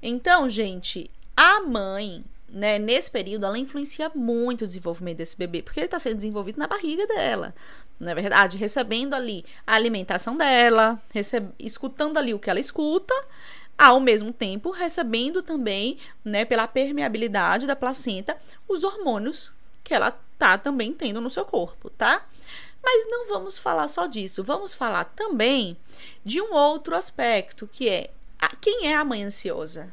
Então, 0.00 0.48
gente, 0.48 1.10
a 1.36 1.60
mãe, 1.60 2.24
né, 2.52 2.78
nesse 2.78 3.10
período, 3.10 3.46
ela 3.46 3.58
influencia 3.58 4.10
muito 4.14 4.62
o 4.62 4.66
desenvolvimento 4.66 5.18
desse 5.18 5.36
bebê, 5.36 5.62
porque 5.62 5.80
ele 5.80 5.86
está 5.86 5.98
sendo 5.98 6.16
desenvolvido 6.16 6.58
na 6.58 6.66
barriga 6.66 7.06
dela 7.06 7.54
na 8.00 8.12
é 8.12 8.14
verdade, 8.14 8.56
recebendo 8.56 9.12
ali 9.12 9.44
a 9.66 9.74
alimentação 9.74 10.34
dela, 10.34 10.98
escutando 11.58 12.16
ali 12.16 12.32
o 12.32 12.38
que 12.38 12.48
ela 12.48 12.58
escuta, 12.58 13.14
ao 13.76 14.00
mesmo 14.00 14.32
tempo 14.32 14.70
recebendo 14.70 15.42
também, 15.42 15.98
né, 16.24 16.46
pela 16.46 16.66
permeabilidade 16.66 17.66
da 17.66 17.76
placenta, 17.76 18.38
os 18.66 18.84
hormônios 18.84 19.52
que 19.84 19.92
ela 19.92 20.18
tá 20.38 20.56
também 20.56 20.94
tendo 20.94 21.20
no 21.20 21.28
seu 21.28 21.44
corpo, 21.44 21.90
tá? 21.90 22.26
Mas 22.82 23.06
não 23.10 23.28
vamos 23.28 23.58
falar 23.58 23.86
só 23.86 24.06
disso, 24.06 24.42
vamos 24.42 24.72
falar 24.72 25.04
também 25.04 25.76
de 26.24 26.40
um 26.40 26.54
outro 26.54 26.96
aspecto, 26.96 27.68
que 27.70 27.86
é 27.86 28.10
a... 28.38 28.56
quem 28.56 28.86
é 28.86 28.96
a 28.96 29.04
mãe 29.04 29.22
ansiosa? 29.22 29.92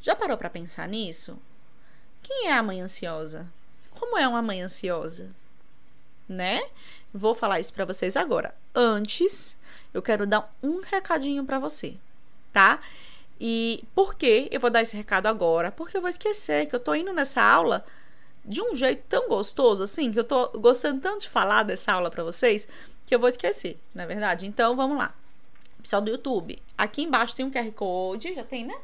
Já 0.00 0.14
parou 0.14 0.36
para 0.36 0.50
pensar 0.50 0.88
nisso? 0.88 1.38
Quem 2.22 2.48
é 2.48 2.52
a 2.52 2.62
mãe 2.62 2.80
ansiosa? 2.80 3.46
Como 3.90 4.16
é 4.16 4.26
uma 4.26 4.42
mãe 4.42 4.62
ansiosa? 4.62 5.30
né? 6.28 6.62
Vou 7.12 7.34
falar 7.34 7.58
isso 7.58 7.72
para 7.72 7.84
vocês 7.84 8.16
agora. 8.16 8.54
Antes, 8.74 9.56
eu 9.94 10.02
quero 10.02 10.26
dar 10.26 10.54
um 10.62 10.80
recadinho 10.80 11.44
para 11.44 11.58
você, 11.58 11.94
tá? 12.52 12.80
E 13.40 13.82
por 13.94 14.14
que 14.14 14.48
eu 14.50 14.60
vou 14.60 14.68
dar 14.68 14.82
esse 14.82 14.96
recado 14.96 15.26
agora? 15.26 15.72
Porque 15.72 15.96
eu 15.96 16.00
vou 16.00 16.10
esquecer 16.10 16.66
que 16.66 16.74
eu 16.74 16.80
tô 16.80 16.94
indo 16.94 17.12
nessa 17.12 17.42
aula 17.42 17.84
de 18.44 18.60
um 18.60 18.74
jeito 18.74 19.04
tão 19.08 19.28
gostoso 19.28 19.82
assim, 19.82 20.12
que 20.12 20.18
eu 20.18 20.24
tô 20.24 20.48
gostando 20.58 21.00
tanto 21.00 21.22
de 21.22 21.28
falar 21.28 21.62
dessa 21.62 21.92
aula 21.92 22.10
para 22.10 22.24
vocês, 22.24 22.68
que 23.06 23.14
eu 23.14 23.18
vou 23.18 23.28
esquecer, 23.28 23.78
na 23.94 24.02
é 24.02 24.06
verdade. 24.06 24.46
Então, 24.46 24.76
vamos 24.76 24.98
lá. 24.98 25.14
Pessoal 25.82 26.02
do 26.02 26.10
YouTube, 26.10 26.60
aqui 26.76 27.02
embaixo 27.02 27.34
tem 27.34 27.46
um 27.46 27.50
QR 27.50 27.70
Code, 27.72 28.34
já 28.34 28.44
tem, 28.44 28.64
né? 28.64 28.74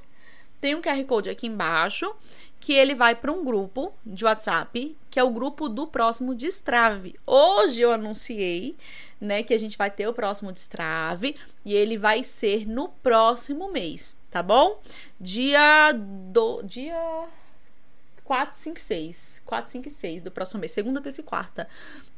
Tem 0.64 0.74
um 0.74 0.80
QR 0.80 1.04
Code 1.04 1.28
aqui 1.28 1.46
embaixo 1.46 2.10
que 2.58 2.72
ele 2.72 2.94
vai 2.94 3.14
para 3.14 3.30
um 3.30 3.44
grupo 3.44 3.92
de 4.02 4.24
WhatsApp, 4.24 4.96
que 5.10 5.20
é 5.20 5.22
o 5.22 5.28
grupo 5.28 5.68
do 5.68 5.86
próximo 5.86 6.34
Destrave. 6.34 7.16
Hoje 7.26 7.82
eu 7.82 7.92
anunciei, 7.92 8.74
né, 9.20 9.42
que 9.42 9.52
a 9.52 9.58
gente 9.58 9.76
vai 9.76 9.90
ter 9.90 10.08
o 10.08 10.14
próximo 10.14 10.50
Destrave 10.50 11.36
e 11.66 11.74
ele 11.74 11.98
vai 11.98 12.24
ser 12.24 12.66
no 12.66 12.88
próximo 12.88 13.70
mês, 13.70 14.16
tá 14.30 14.42
bom? 14.42 14.80
Dia 15.20 15.92
do 15.92 16.62
dia 16.62 17.28
4, 18.24 18.58
5 18.58 18.80
6. 18.80 19.42
4, 19.44 19.70
5 19.70 19.88
e 19.88 19.90
6 19.90 20.22
do 20.22 20.30
próximo 20.30 20.60
mês. 20.60 20.72
Segunda, 20.72 21.00
terça 21.00 21.20
e 21.20 21.24
quarta. 21.24 21.68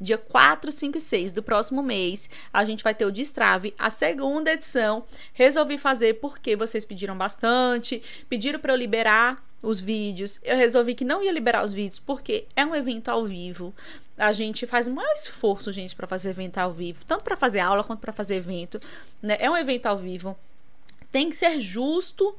Dia 0.00 0.16
4, 0.16 0.70
5 0.70 0.96
e 0.96 1.00
6 1.00 1.32
do 1.32 1.42
próximo 1.42 1.82
mês, 1.82 2.30
a 2.52 2.64
gente 2.64 2.84
vai 2.84 2.94
ter 2.94 3.04
o 3.04 3.10
Destrave, 3.10 3.74
a 3.76 3.90
segunda 3.90 4.52
edição. 4.52 5.04
Resolvi 5.32 5.76
fazer 5.76 6.14
porque 6.14 6.54
vocês 6.54 6.84
pediram 6.84 7.18
bastante, 7.18 8.02
pediram 8.28 8.60
para 8.60 8.72
eu 8.72 8.76
liberar 8.76 9.44
os 9.60 9.80
vídeos. 9.80 10.38
Eu 10.44 10.56
resolvi 10.56 10.94
que 10.94 11.04
não 11.04 11.22
ia 11.22 11.32
liberar 11.32 11.64
os 11.64 11.72
vídeos 11.72 11.98
porque 11.98 12.46
é 12.54 12.64
um 12.64 12.74
evento 12.74 13.08
ao 13.08 13.24
vivo. 13.26 13.74
A 14.16 14.32
gente 14.32 14.66
faz 14.66 14.86
o 14.86 14.92
maior 14.92 15.12
esforço, 15.12 15.72
gente, 15.72 15.96
para 15.96 16.06
fazer 16.06 16.30
evento 16.30 16.58
ao 16.58 16.72
vivo, 16.72 17.04
tanto 17.04 17.24
para 17.24 17.36
fazer 17.36 17.60
aula 17.60 17.82
quanto 17.82 18.00
para 18.00 18.12
fazer 18.12 18.36
evento, 18.36 18.80
né? 19.20 19.36
É 19.40 19.50
um 19.50 19.56
evento 19.56 19.86
ao 19.86 19.96
vivo. 19.96 20.38
Tem 21.10 21.28
que 21.28 21.36
ser 21.36 21.60
justo 21.60 22.36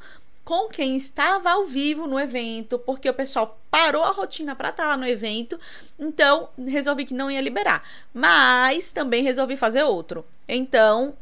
com 0.48 0.70
quem 0.70 0.96
estava 0.96 1.52
ao 1.52 1.66
vivo 1.66 2.08
no 2.08 2.18
evento, 2.18 2.80
porque 2.80 3.10
o 3.10 3.14
pessoal 3.14 3.60
parou 3.70 4.02
a 4.02 4.12
rotina 4.12 4.56
para 4.56 4.70
estar 4.70 4.88
lá 4.88 4.96
no 4.96 5.06
evento, 5.06 5.60
então 6.00 6.48
resolvi 6.66 7.04
que 7.04 7.14
não 7.14 7.30
ia 7.30 7.42
liberar. 7.42 7.84
Mas 8.14 8.90
também 8.90 9.22
resolvi 9.24 9.58
fazer 9.58 9.84
outro. 9.84 10.26
Então, 10.48 11.18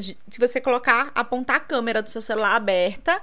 se 0.00 0.16
você 0.38 0.58
colocar, 0.58 1.12
apontar 1.14 1.56
a 1.56 1.60
câmera 1.60 2.00
do 2.00 2.08
seu 2.08 2.22
celular 2.22 2.56
aberta, 2.56 3.20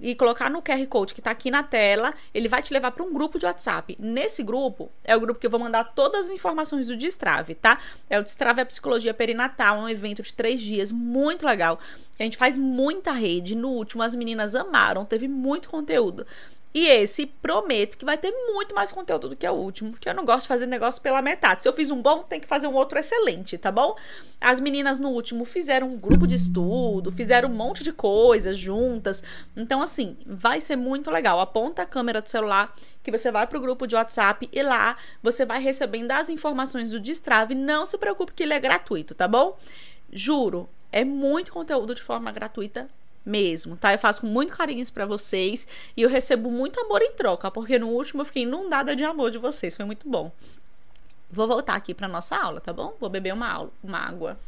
e 0.00 0.14
colocar 0.14 0.50
no 0.50 0.62
QR 0.62 0.86
Code 0.86 1.14
que 1.14 1.20
está 1.20 1.30
aqui 1.30 1.50
na 1.50 1.62
tela, 1.62 2.12
ele 2.34 2.48
vai 2.48 2.62
te 2.62 2.72
levar 2.72 2.90
para 2.90 3.02
um 3.02 3.12
grupo 3.12 3.38
de 3.38 3.46
WhatsApp. 3.46 3.96
Nesse 3.98 4.42
grupo 4.42 4.90
é 5.04 5.16
o 5.16 5.20
grupo 5.20 5.38
que 5.38 5.46
eu 5.46 5.50
vou 5.50 5.60
mandar 5.60 5.84
todas 5.94 6.26
as 6.26 6.30
informações 6.30 6.88
do 6.88 6.96
Destrave, 6.96 7.54
tá? 7.54 7.78
É 8.10 8.18
o 8.18 8.22
Destrave 8.22 8.60
é 8.60 8.62
a 8.62 8.66
Psicologia 8.66 9.14
Perinatal, 9.14 9.78
um 9.78 9.88
evento 9.88 10.22
de 10.22 10.34
três 10.34 10.60
dias, 10.60 10.90
muito 10.90 11.46
legal. 11.46 11.78
A 12.18 12.22
gente 12.22 12.36
faz 12.36 12.56
muita 12.56 13.12
rede. 13.12 13.54
No 13.54 13.70
último, 13.70 14.02
as 14.02 14.14
meninas 14.14 14.54
amaram, 14.54 15.04
teve 15.04 15.28
muito 15.28 15.68
conteúdo. 15.68 16.26
E 16.74 16.86
esse 16.86 17.26
prometo 17.26 17.98
que 17.98 18.04
vai 18.04 18.16
ter 18.16 18.30
muito 18.52 18.74
mais 18.74 18.90
conteúdo 18.90 19.28
do 19.28 19.36
que 19.36 19.46
o 19.46 19.52
último, 19.52 19.90
porque 19.90 20.08
eu 20.08 20.14
não 20.14 20.24
gosto 20.24 20.42
de 20.42 20.48
fazer 20.48 20.66
negócio 20.66 21.02
pela 21.02 21.20
metade. 21.20 21.62
Se 21.62 21.68
eu 21.68 21.72
fiz 21.72 21.90
um 21.90 22.00
bom, 22.00 22.22
tem 22.22 22.40
que 22.40 22.46
fazer 22.46 22.66
um 22.66 22.74
outro 22.74 22.98
excelente, 22.98 23.58
tá 23.58 23.70
bom? 23.70 23.94
As 24.40 24.58
meninas 24.58 24.98
no 24.98 25.10
último 25.10 25.44
fizeram 25.44 25.88
um 25.88 25.98
grupo 25.98 26.26
de 26.26 26.34
estudo, 26.34 27.12
fizeram 27.12 27.50
um 27.50 27.54
monte 27.54 27.84
de 27.84 27.92
coisas 27.92 28.56
juntas. 28.56 29.22
Então, 29.54 29.82
assim, 29.82 30.16
vai 30.26 30.62
ser 30.62 30.76
muito 30.76 31.10
legal. 31.10 31.40
Aponta 31.40 31.82
a 31.82 31.86
câmera 31.86 32.22
do 32.22 32.28
celular 32.28 32.74
que 33.02 33.10
você 33.10 33.30
vai 33.30 33.46
pro 33.46 33.60
grupo 33.60 33.86
de 33.86 33.94
WhatsApp 33.94 34.48
e 34.50 34.62
lá 34.62 34.96
você 35.22 35.44
vai 35.44 35.60
recebendo 35.60 36.10
as 36.12 36.30
informações 36.30 36.90
do 36.90 36.98
Destrave. 36.98 37.54
Não 37.54 37.84
se 37.84 37.98
preocupe 37.98 38.32
que 38.32 38.42
ele 38.42 38.54
é 38.54 38.60
gratuito, 38.60 39.14
tá 39.14 39.28
bom? 39.28 39.58
Juro, 40.10 40.68
é 40.90 41.04
muito 41.04 41.52
conteúdo 41.52 41.94
de 41.94 42.02
forma 42.02 42.32
gratuita 42.32 42.88
mesmo, 43.24 43.76
tá? 43.76 43.92
Eu 43.92 43.98
faço 43.98 44.22
com 44.22 44.26
muito 44.26 44.56
carinho 44.56 44.80
isso 44.80 44.92
pra 44.92 45.06
vocês 45.06 45.66
e 45.96 46.02
eu 46.02 46.08
recebo 46.08 46.50
muito 46.50 46.80
amor 46.80 47.02
em 47.02 47.12
troca, 47.12 47.50
porque 47.50 47.78
no 47.78 47.88
último 47.88 48.22
eu 48.22 48.26
fiquei 48.26 48.42
inundada 48.42 48.96
de 48.96 49.04
amor 49.04 49.30
de 49.30 49.38
vocês, 49.38 49.74
foi 49.74 49.84
muito 49.84 50.08
bom. 50.08 50.32
Vou 51.30 51.46
voltar 51.46 51.74
aqui 51.74 51.94
pra 51.94 52.08
nossa 52.08 52.36
aula, 52.36 52.60
tá 52.60 52.72
bom? 52.72 52.94
Vou 53.00 53.08
beber 53.08 53.32
uma, 53.32 53.50
aula, 53.50 53.70
uma 53.82 53.98
água. 53.98 54.38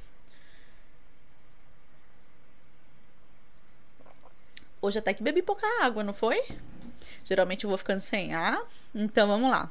Hoje 4.82 4.98
até 4.98 5.14
que 5.14 5.22
bebi 5.22 5.40
pouca 5.40 5.66
água, 5.82 6.04
não 6.04 6.12
foi? 6.12 6.42
Geralmente 7.24 7.64
eu 7.64 7.68
vou 7.68 7.78
ficando 7.78 8.02
sem 8.02 8.34
ar. 8.34 8.60
Então 8.94 9.26
vamos 9.26 9.50
lá. 9.50 9.70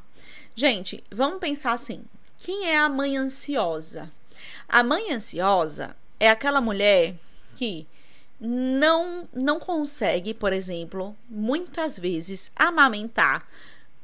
Gente, 0.55 1.03
vamos 1.11 1.39
pensar 1.39 1.73
assim: 1.73 2.03
quem 2.39 2.67
é 2.67 2.77
a 2.77 2.89
mãe 2.89 3.15
ansiosa? 3.15 4.11
A 4.67 4.81
mãe 4.81 5.11
ansiosa 5.11 5.95
é 6.19 6.29
aquela 6.29 6.59
mulher 6.59 7.15
que 7.55 7.85
não 8.45 9.27
não 9.33 9.57
consegue, 9.57 10.33
por 10.33 10.51
exemplo, 10.51 11.15
muitas 11.29 11.97
vezes 11.97 12.51
amamentar 12.53 13.47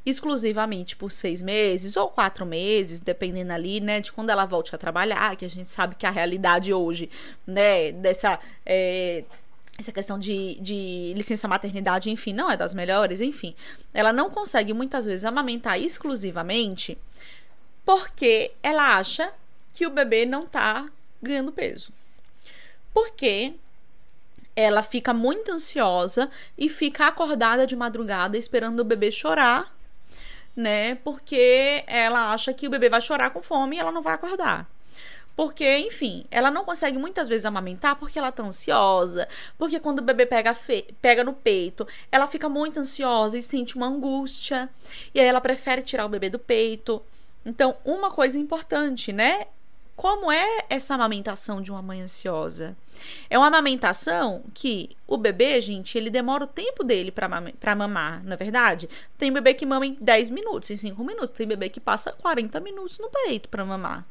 exclusivamente 0.05 0.95
por 0.95 1.11
seis 1.11 1.41
meses 1.41 1.97
ou 1.97 2.09
quatro 2.09 2.45
meses, 2.45 3.01
dependendo 3.01 3.51
ali, 3.51 3.81
né, 3.81 3.99
de 3.99 4.13
quando 4.13 4.29
ela 4.29 4.45
volte 4.45 4.73
a 4.73 4.77
trabalhar, 4.77 5.35
que 5.35 5.43
a 5.43 5.49
gente 5.49 5.69
sabe 5.69 5.95
que 5.95 6.05
a 6.05 6.09
realidade 6.09 6.73
hoje, 6.73 7.09
né, 7.45 7.91
dessa 7.91 8.39
é, 8.65 9.25
essa 9.77 9.91
questão 9.91 10.17
de, 10.17 10.55
de 10.61 11.13
licença 11.15 11.47
maternidade, 11.47 12.09
enfim, 12.09 12.33
não 12.33 12.49
é 12.49 12.55
das 12.55 12.73
melhores, 12.73 13.19
enfim, 13.21 13.53
ela 13.93 14.13
não 14.13 14.29
consegue 14.29 14.73
muitas 14.73 15.05
vezes 15.05 15.25
amamentar 15.25 15.79
exclusivamente 15.79 16.97
porque 17.85 18.51
ela 18.63 18.97
acha 18.97 19.33
que 19.73 19.85
o 19.85 19.89
bebê 19.89 20.25
não 20.25 20.45
tá 20.45 20.89
ganhando 21.21 21.51
peso. 21.51 21.91
Porque 22.93 23.53
ela 24.59 24.83
fica 24.83 25.13
muito 25.13 25.51
ansiosa 25.51 26.29
e 26.57 26.67
fica 26.67 27.07
acordada 27.07 27.65
de 27.65 27.75
madrugada 27.75 28.37
esperando 28.37 28.81
o 28.81 28.83
bebê 28.83 29.09
chorar, 29.09 29.73
né? 30.55 30.95
Porque 30.95 31.83
ela 31.87 32.33
acha 32.33 32.53
que 32.53 32.67
o 32.67 32.69
bebê 32.69 32.89
vai 32.89 32.99
chorar 32.99 33.29
com 33.29 33.41
fome 33.41 33.77
e 33.77 33.79
ela 33.79 33.91
não 33.91 34.01
vai 34.01 34.15
acordar. 34.15 34.69
Porque, 35.33 35.77
enfim, 35.77 36.25
ela 36.29 36.51
não 36.51 36.65
consegue 36.65 36.97
muitas 36.97 37.29
vezes 37.29 37.45
amamentar 37.45 37.95
porque 37.95 38.19
ela 38.19 38.29
tá 38.29 38.43
ansiosa. 38.43 39.25
Porque 39.57 39.79
quando 39.79 39.99
o 39.99 40.01
bebê 40.01 40.25
pega, 40.25 40.53
pega 41.01 41.23
no 41.23 41.31
peito, 41.31 41.87
ela 42.11 42.27
fica 42.27 42.49
muito 42.49 42.81
ansiosa 42.81 43.37
e 43.37 43.41
sente 43.41 43.77
uma 43.77 43.87
angústia. 43.87 44.69
E 45.15 45.19
aí 45.21 45.25
ela 45.25 45.39
prefere 45.39 45.81
tirar 45.81 46.05
o 46.05 46.09
bebê 46.09 46.29
do 46.29 46.37
peito. 46.37 47.01
Então, 47.45 47.77
uma 47.85 48.11
coisa 48.11 48.37
importante, 48.37 49.13
né? 49.13 49.45
Como 49.99 50.31
é 50.31 50.63
essa 50.69 50.95
amamentação 50.95 51.61
de 51.61 51.69
uma 51.73 51.81
mãe 51.81 52.01
ansiosa? 52.01 52.73
É 53.29 53.37
uma 53.37 53.47
amamentação 53.47 54.45
que 54.53 54.95
o 55.05 55.17
bebê, 55.17 55.59
gente, 55.59 55.97
ele 55.97 56.09
demora 56.09 56.45
o 56.45 56.47
tempo 56.47 56.85
dele 56.85 57.11
para 57.11 57.75
mamar, 57.75 58.23
não 58.23 58.31
é 58.31 58.37
verdade? 58.37 58.89
Tem 59.17 59.29
bebê 59.29 59.53
que 59.53 59.65
mama 59.65 59.85
em 59.85 59.97
10 59.99 60.29
minutos, 60.29 60.71
em 60.71 60.77
5 60.77 61.03
minutos. 61.03 61.35
Tem 61.35 61.45
bebê 61.45 61.67
que 61.67 61.81
passa 61.81 62.13
40 62.13 62.61
minutos 62.61 62.97
no 62.97 63.09
peito 63.09 63.49
para 63.49 63.65
mamar. 63.65 64.07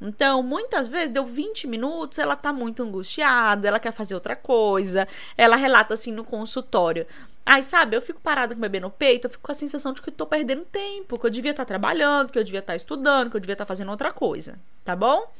Então, 0.00 0.42
muitas 0.42 0.88
vezes 0.88 1.10
deu 1.10 1.24
20 1.24 1.66
minutos, 1.66 2.18
ela 2.18 2.36
tá 2.36 2.52
muito 2.52 2.82
angustiada, 2.82 3.68
ela 3.68 3.78
quer 3.78 3.92
fazer 3.92 4.14
outra 4.14 4.36
coisa. 4.36 5.06
Ela 5.36 5.56
relata 5.56 5.94
assim 5.94 6.12
no 6.12 6.24
consultório. 6.24 7.06
Ai, 7.46 7.62
sabe, 7.62 7.96
eu 7.96 8.02
fico 8.02 8.20
parada 8.20 8.54
com 8.54 8.58
o 8.58 8.62
bebê 8.62 8.80
no 8.80 8.90
peito, 8.90 9.26
eu 9.26 9.30
fico 9.30 9.42
com 9.42 9.52
a 9.52 9.54
sensação 9.54 9.92
de 9.92 10.00
que 10.00 10.08
eu 10.08 10.14
tô 10.14 10.26
perdendo 10.26 10.64
tempo, 10.64 11.18
que 11.18 11.26
eu 11.26 11.30
devia 11.30 11.50
estar 11.50 11.64
tá 11.64 11.68
trabalhando, 11.68 12.32
que 12.32 12.38
eu 12.38 12.44
devia 12.44 12.60
estar 12.60 12.72
tá 12.72 12.76
estudando, 12.76 13.30
que 13.30 13.36
eu 13.36 13.40
devia 13.40 13.54
estar 13.54 13.64
tá 13.64 13.68
fazendo 13.68 13.90
outra 13.90 14.12
coisa, 14.12 14.58
tá 14.84 14.96
bom? 14.96 15.30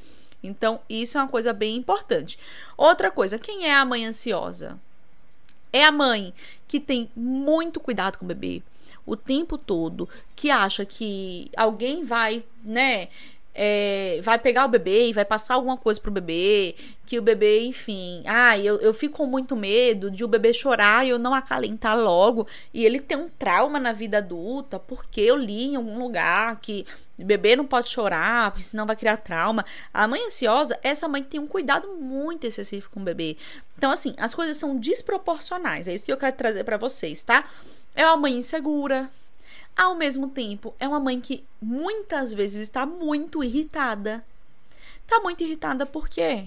Então, 0.43 0.81
isso 0.89 1.17
é 1.17 1.23
uma 1.23 1.29
coisa 1.29 1.53
bem 1.53 1.77
importante. 1.77 2.39
Outra 2.77 3.11
coisa, 3.11 3.39
quem 3.39 3.67
é 3.67 3.75
a 3.75 3.85
mãe 3.85 4.05
ansiosa? 4.05 4.79
É 5.73 5.85
a 5.85 5.91
mãe 5.91 6.35
que 6.69 6.79
tem 6.79 7.11
muito 7.17 7.81
cuidado 7.81 8.19
com 8.19 8.25
o 8.25 8.29
bebê 8.29 8.63
o 9.07 9.17
tempo 9.17 9.59
todo, 9.59 10.09
que 10.35 10.51
acha 10.51 10.85
que 10.85 11.51
alguém 11.57 12.05
vai, 12.05 12.43
né, 12.63 13.09
é, 13.55 14.19
vai 14.23 14.39
pegar 14.39 14.65
o 14.65 14.69
bebê 14.69 15.09
e 15.09 15.13
vai 15.13 15.25
passar 15.25 15.55
alguma 15.55 15.77
coisa 15.77 16.01
pro 16.01 16.11
bebê, 16.11 16.75
que 17.07 17.19
o 17.19 17.23
bebê, 17.23 17.65
enfim, 17.65 18.23
ah, 18.27 18.59
eu, 18.59 18.81
eu 18.81 18.93
fico 18.93 19.19
com 19.19 19.27
muito 19.27 19.55
medo 19.55 20.11
de 20.11 20.25
o 20.25 20.29
bebê 20.29 20.53
chorar 20.53 21.07
e 21.07 21.11
eu 21.11 21.19
não 21.19 21.33
acalentar 21.33 21.97
logo, 21.97 22.49
e 22.73 22.85
ele 22.85 22.99
tem 22.99 23.17
um 23.17 23.29
trauma 23.29 23.79
na 23.79 23.93
vida 23.93 24.19
adulta, 24.19 24.79
porque 24.79 25.21
eu 25.21 25.37
li 25.37 25.67
em 25.67 25.77
algum 25.77 25.99
lugar 25.99 26.59
que 26.61 26.85
o 27.19 27.25
bebê 27.25 27.55
não 27.55 27.65
pode 27.65 27.91
chorar, 27.91 28.51
porque 28.51 28.65
senão 28.65 28.87
vai 28.87 28.97
criar 28.97 29.19
trauma. 29.19 29.65
A 29.93 30.09
mãe 30.09 30.27
ansiosa, 30.27 30.77
essa 30.83 31.07
mãe 31.07 31.23
tem 31.23 31.39
um 31.39 31.47
cuidado 31.47 31.95
muito 31.95 32.45
excessivo 32.47 32.91
com 32.91 33.01
o 33.01 33.05
bebê. 33.05 33.37
Então, 33.79 33.93
assim, 33.93 34.15
as 34.19 34.35
coisas 34.35 34.57
são 34.57 34.77
desproporcionais, 34.77 35.87
é 35.87 35.95
isso 35.95 36.05
que 36.05 36.13
eu 36.13 36.17
quero 36.17 36.35
trazer 36.35 36.65
para 36.65 36.77
vocês, 36.77 37.23
tá? 37.23 37.45
É 37.95 38.05
uma 38.05 38.17
mãe 38.17 38.37
insegura, 38.37 39.09
ao 39.77 39.95
mesmo 39.95 40.29
tempo, 40.29 40.75
é 40.79 40.87
uma 40.87 41.01
mãe 41.01 41.21
que 41.21 41.45
muitas 41.61 42.33
vezes 42.33 42.63
está 42.63 42.87
muito 42.87 43.43
irritada. 43.43 44.25
Tá 45.07 45.21
muito 45.21 45.43
irritada 45.43 45.85
por 45.85 46.09
quê? 46.09 46.47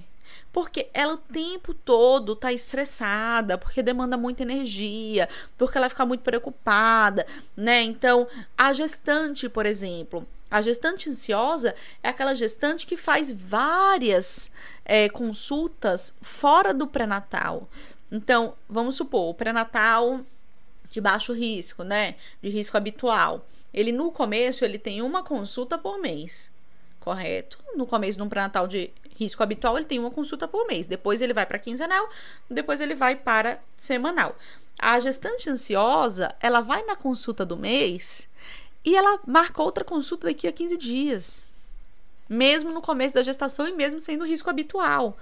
Porque 0.51 0.87
ela 0.93 1.13
o 1.13 1.17
tempo 1.17 1.73
todo 1.73 2.35
tá 2.35 2.51
estressada, 2.51 3.57
porque 3.57 3.83
demanda 3.83 4.17
muita 4.17 4.43
energia, 4.43 5.29
porque 5.57 5.77
ela 5.77 5.89
fica 5.89 6.05
muito 6.05 6.21
preocupada, 6.21 7.25
né? 7.55 7.83
Então, 7.83 8.27
a 8.57 8.73
gestante, 8.73 9.47
por 9.49 9.65
exemplo, 9.65 10.25
a 10.49 10.61
gestante 10.61 11.09
ansiosa 11.09 11.75
é 12.01 12.09
aquela 12.09 12.33
gestante 12.33 12.87
que 12.87 12.95
faz 12.95 13.31
várias 13.31 14.49
é, 14.85 15.09
consultas 15.09 16.15
fora 16.21 16.73
do 16.73 16.87
pré-natal. 16.87 17.69
Então, 18.11 18.53
vamos 18.69 18.95
supor, 18.95 19.29
o 19.29 19.33
pré-natal 19.33 20.21
de 20.97 21.01
baixo 21.01 21.31
risco, 21.31 21.83
né? 21.83 22.15
De 22.41 22.49
risco 22.49 22.75
habitual. 22.75 23.45
Ele 23.71 23.91
no 23.91 24.11
começo 24.11 24.65
ele 24.65 24.79
tem 24.79 25.03
uma 25.03 25.21
consulta 25.21 25.77
por 25.77 25.99
mês, 25.99 26.51
correto? 26.99 27.59
No 27.75 27.85
começo 27.85 28.17
de 28.17 28.23
um 28.23 28.29
pré-natal 28.29 28.67
de 28.67 28.89
risco 29.15 29.43
habitual 29.43 29.77
ele 29.77 29.85
tem 29.85 29.99
uma 29.99 30.09
consulta 30.09 30.47
por 30.47 30.65
mês. 30.65 30.87
Depois 30.87 31.21
ele 31.21 31.33
vai 31.33 31.45
para 31.45 31.59
quinzenal, 31.59 32.09
depois 32.49 32.81
ele 32.81 32.95
vai 32.95 33.15
para 33.15 33.59
semanal. 33.77 34.35
A 34.79 34.99
gestante 34.99 35.49
ansiosa, 35.51 36.33
ela 36.39 36.61
vai 36.61 36.83
na 36.83 36.95
consulta 36.95 37.45
do 37.45 37.55
mês 37.55 38.27
e 38.83 38.95
ela 38.95 39.19
marca 39.27 39.61
outra 39.61 39.83
consulta 39.83 40.27
daqui 40.27 40.47
a 40.47 40.51
15 40.51 40.77
dias. 40.77 41.45
Mesmo 42.27 42.71
no 42.71 42.81
começo 42.81 43.13
da 43.13 43.21
gestação 43.21 43.67
e 43.67 43.71
mesmo 43.71 44.01
sendo 44.01 44.25
risco 44.25 44.49
habitual, 44.49 45.15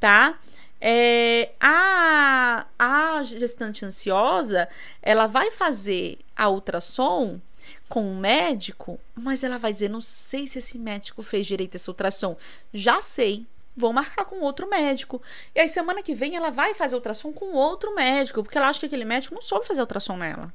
tá? 0.00 0.38
É, 0.86 1.52
a, 1.58 2.66
a 2.78 3.22
gestante 3.22 3.86
ansiosa, 3.86 4.68
ela 5.00 5.26
vai 5.26 5.50
fazer 5.50 6.18
a 6.36 6.50
ultrassom 6.50 7.40
com 7.88 8.02
um 8.02 8.18
médico, 8.18 9.00
mas 9.14 9.42
ela 9.42 9.58
vai 9.58 9.72
dizer: 9.72 9.88
não 9.88 10.02
sei 10.02 10.46
se 10.46 10.58
esse 10.58 10.76
médico 10.76 11.22
fez 11.22 11.46
direito 11.46 11.76
essa 11.76 11.90
ultrassom. 11.90 12.36
Já 12.70 13.00
sei, 13.00 13.46
vou 13.74 13.94
marcar 13.94 14.26
com 14.26 14.40
outro 14.40 14.68
médico. 14.68 15.22
E 15.54 15.60
aí, 15.60 15.70
semana 15.70 16.02
que 16.02 16.14
vem, 16.14 16.36
ela 16.36 16.50
vai 16.50 16.74
fazer 16.74 16.94
ultrassom 16.96 17.32
com 17.32 17.54
outro 17.54 17.94
médico, 17.94 18.42
porque 18.42 18.58
ela 18.58 18.68
acha 18.68 18.80
que 18.80 18.84
aquele 18.84 19.06
médico 19.06 19.34
não 19.34 19.40
soube 19.40 19.66
fazer 19.66 19.80
ultrassom 19.80 20.18
nela. 20.18 20.52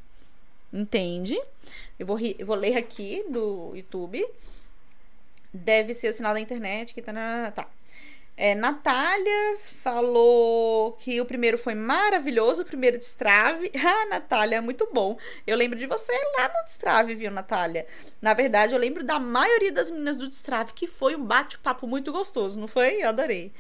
Entende? 0.71 1.41
Eu 1.97 2.05
vou, 2.05 2.19
eu 2.19 2.45
vou 2.45 2.55
ler 2.55 2.77
aqui 2.77 3.25
do 3.27 3.75
YouTube. 3.75 4.23
Deve 5.51 5.95
ser 5.95 6.09
o 6.09 6.13
sinal 6.13 6.35
da 6.35 6.39
internet 6.39 6.93
que 6.93 7.01
tá. 7.01 7.11
Na, 7.11 7.49
tá. 7.49 7.67
É, 8.41 8.55
Natália 8.55 9.57
falou 9.83 10.93
que 10.93 11.19
o 11.19 11.25
primeiro 11.25 11.57
foi 11.57 11.75
maravilhoso, 11.75 12.61
o 12.61 12.65
primeiro 12.65 12.97
destrave. 12.97 13.69
Ah, 13.75 14.05
Natália, 14.05 14.61
muito 14.61 14.87
bom. 14.93 15.17
Eu 15.45 15.57
lembro 15.57 15.77
de 15.77 15.85
você 15.85 16.13
lá 16.37 16.47
no 16.47 16.63
destrave, 16.63 17.15
viu, 17.15 17.29
Natália? 17.31 17.85
Na 18.21 18.33
verdade, 18.33 18.71
eu 18.71 18.79
lembro 18.79 19.03
da 19.03 19.19
maioria 19.19 19.73
das 19.73 19.91
meninas 19.91 20.15
do 20.15 20.25
destrave, 20.25 20.71
que 20.71 20.87
foi 20.87 21.17
um 21.17 21.25
bate-papo 21.25 21.85
muito 21.85 22.13
gostoso, 22.13 22.57
não 22.57 22.67
foi? 22.67 23.03
Eu 23.03 23.09
adorei. 23.09 23.51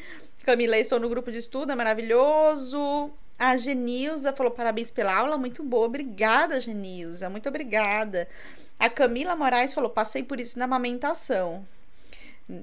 Camila, 0.45 0.77
estou 0.77 0.97
no 0.97 1.09
grupo 1.09 1.29
de 1.29 1.39
estudo, 1.39 1.73
é 1.73 1.75
maravilhoso. 1.75 3.11
A 3.37 3.57
Genilza 3.57 4.31
falou 4.31 4.51
parabéns 4.51 4.89
pela 4.89 5.13
aula, 5.13 5.37
muito 5.37 5.61
boa. 5.61 5.87
Obrigada, 5.87 6.61
Genilza, 6.61 7.29
muito 7.29 7.49
obrigada. 7.49 8.29
A 8.79 8.89
Camila 8.89 9.35
Moraes 9.35 9.73
falou: 9.73 9.89
passei 9.89 10.23
por 10.23 10.39
isso 10.39 10.57
na 10.57 10.63
amamentação. 10.63 11.67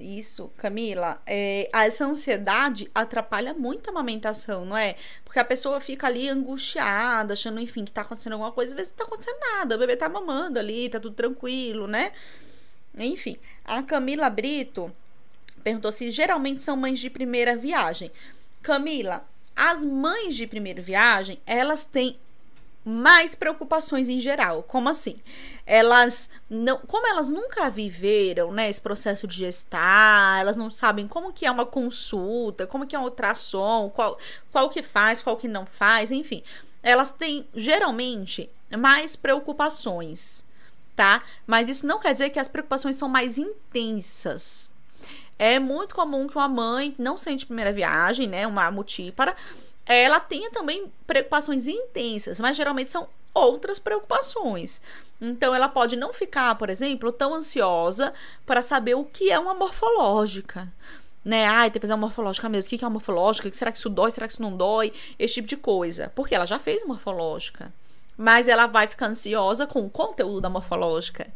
Isso, 0.01 0.51
Camila. 0.57 1.22
É, 1.24 1.70
essa 1.72 2.05
ansiedade 2.05 2.91
atrapalha 2.93 3.55
muito 3.55 3.89
a 3.89 3.93
amamentação, 3.93 4.64
não 4.64 4.76
é? 4.76 4.97
Porque 5.24 5.39
a 5.39 5.45
pessoa 5.45 5.80
fica 5.80 6.09
ali 6.09 6.28
angustiada, 6.28 7.34
achando, 7.34 7.61
enfim, 7.61 7.84
que 7.84 7.93
tá 7.93 8.01
acontecendo 8.01 8.32
alguma 8.32 8.51
coisa, 8.51 8.72
às 8.72 8.76
vezes 8.76 8.93
não 8.93 8.99
tá 8.99 9.05
acontecendo 9.05 9.39
nada. 9.39 9.76
O 9.76 9.78
bebê 9.78 9.97
tá 9.97 10.09
mamando 10.09 10.59
ali, 10.59 10.89
tá 10.89 10.99
tudo 10.99 11.14
tranquilo, 11.14 11.87
né? 11.87 12.11
Enfim, 12.99 13.37
a 13.64 13.80
Camila 13.82 14.28
Brito 14.28 14.91
perguntou 15.62 15.93
se 15.93 16.11
geralmente 16.11 16.61
são 16.61 16.76
mães 16.76 16.99
de 16.99 17.09
primeira 17.09 17.57
viagem. 17.57 18.11
Camila, 18.62 19.24
as 19.55 19.84
mães 19.84 20.34
de 20.34 20.49
primeira 20.49 20.82
viagem, 20.82 21.41
elas 21.47 21.84
têm 21.84 22.18
mais 22.89 23.34
preocupações 23.34 24.09
em 24.09 24.20
geral. 24.20 24.62
Como 24.62 24.89
assim? 24.89 25.16
Elas 25.66 26.30
não, 26.49 26.78
como 26.78 27.05
elas 27.05 27.28
nunca 27.28 27.68
viveram, 27.68 28.53
né, 28.53 28.70
esse 28.70 28.80
processo 28.80 29.26
de 29.26 29.37
gestar, 29.37 30.41
elas 30.41 30.57
não 30.57 30.70
sabem 30.70 31.09
como 31.09 31.32
que 31.32 31.45
é 31.45 31.51
uma 31.51 31.66
consulta, 31.66 32.64
como 32.64 32.87
que 32.87 32.95
é 32.95 32.99
um 32.99 33.03
ultrassom, 33.03 33.91
qual 33.91 34.16
qual 34.53 34.70
que 34.70 34.84
faz, 34.84 35.20
qual 35.20 35.37
que 35.37 35.49
não 35.49 35.66
faz, 35.66 36.12
enfim. 36.12 36.45
Elas 36.80 37.12
têm 37.12 37.49
geralmente 37.57 38.49
mais 38.78 39.16
preocupações, 39.16 40.45
tá? 40.95 41.24
Mas 41.45 41.68
isso 41.68 41.84
não 41.84 41.99
quer 41.99 42.12
dizer 42.12 42.30
que 42.30 42.39
as 42.39 42.47
preocupações 42.47 42.95
são 42.95 43.09
mais 43.09 43.37
intensas. 43.37 44.70
É 45.37 45.59
muito 45.59 45.93
comum 45.93 46.28
que 46.28 46.37
uma 46.37 46.49
mãe 46.49 46.95
não 47.01 47.18
sente 47.18 47.47
primeira 47.47 47.72
viagem, 47.72 48.28
né, 48.28 48.47
uma 48.47 48.70
multípara, 48.70 49.37
ela 49.87 50.18
tenha 50.18 50.51
também 50.51 50.93
preocupações 51.07 51.66
intensas, 51.66 52.41
mas 52.41 52.57
geralmente 52.57 52.91
são 52.91 53.09
outras 53.32 53.78
preocupações. 53.78 54.80
Então, 55.20 55.55
ela 55.55 55.68
pode 55.68 55.97
não 55.97 56.12
ficar, 56.12 56.55
por 56.57 56.68
exemplo, 56.68 57.12
tão 57.12 57.34
ansiosa 57.34 58.12
para 58.45 58.62
saber 58.62 58.95
o 58.95 59.05
que 59.05 59.30
é 59.30 59.39
uma 59.39 59.55
morfológica. 59.55 60.72
Né? 61.24 61.45
Ai, 61.45 61.70
tem 61.70 61.80
que 61.80 61.87
fazer 61.87 61.95
uma 61.95 62.07
morfológica 62.07 62.49
mesmo. 62.49 62.66
O 62.66 62.70
que 62.78 62.84
é 62.84 62.87
uma 62.87 62.95
morfológica? 62.95 63.51
Será 63.53 63.72
que 63.72 63.78
isso 63.78 63.89
dói? 63.89 64.11
Será 64.11 64.26
que 64.26 64.32
isso 64.34 64.43
não 64.43 64.57
dói? 64.57 64.93
Esse 65.18 65.34
tipo 65.34 65.49
de 65.49 65.57
coisa. 65.57 66.12
Porque 66.14 66.34
ela 66.34 66.47
já 66.47 66.59
fez 66.59 66.84
morfológica. 66.87 67.72
Mas 68.16 68.49
ela 68.49 68.66
vai 68.66 68.87
ficar 68.87 69.07
ansiosa 69.07 69.66
com 69.66 69.84
o 69.84 69.91
conteúdo 69.91 70.41
da 70.41 70.49
morfológica. 70.49 71.26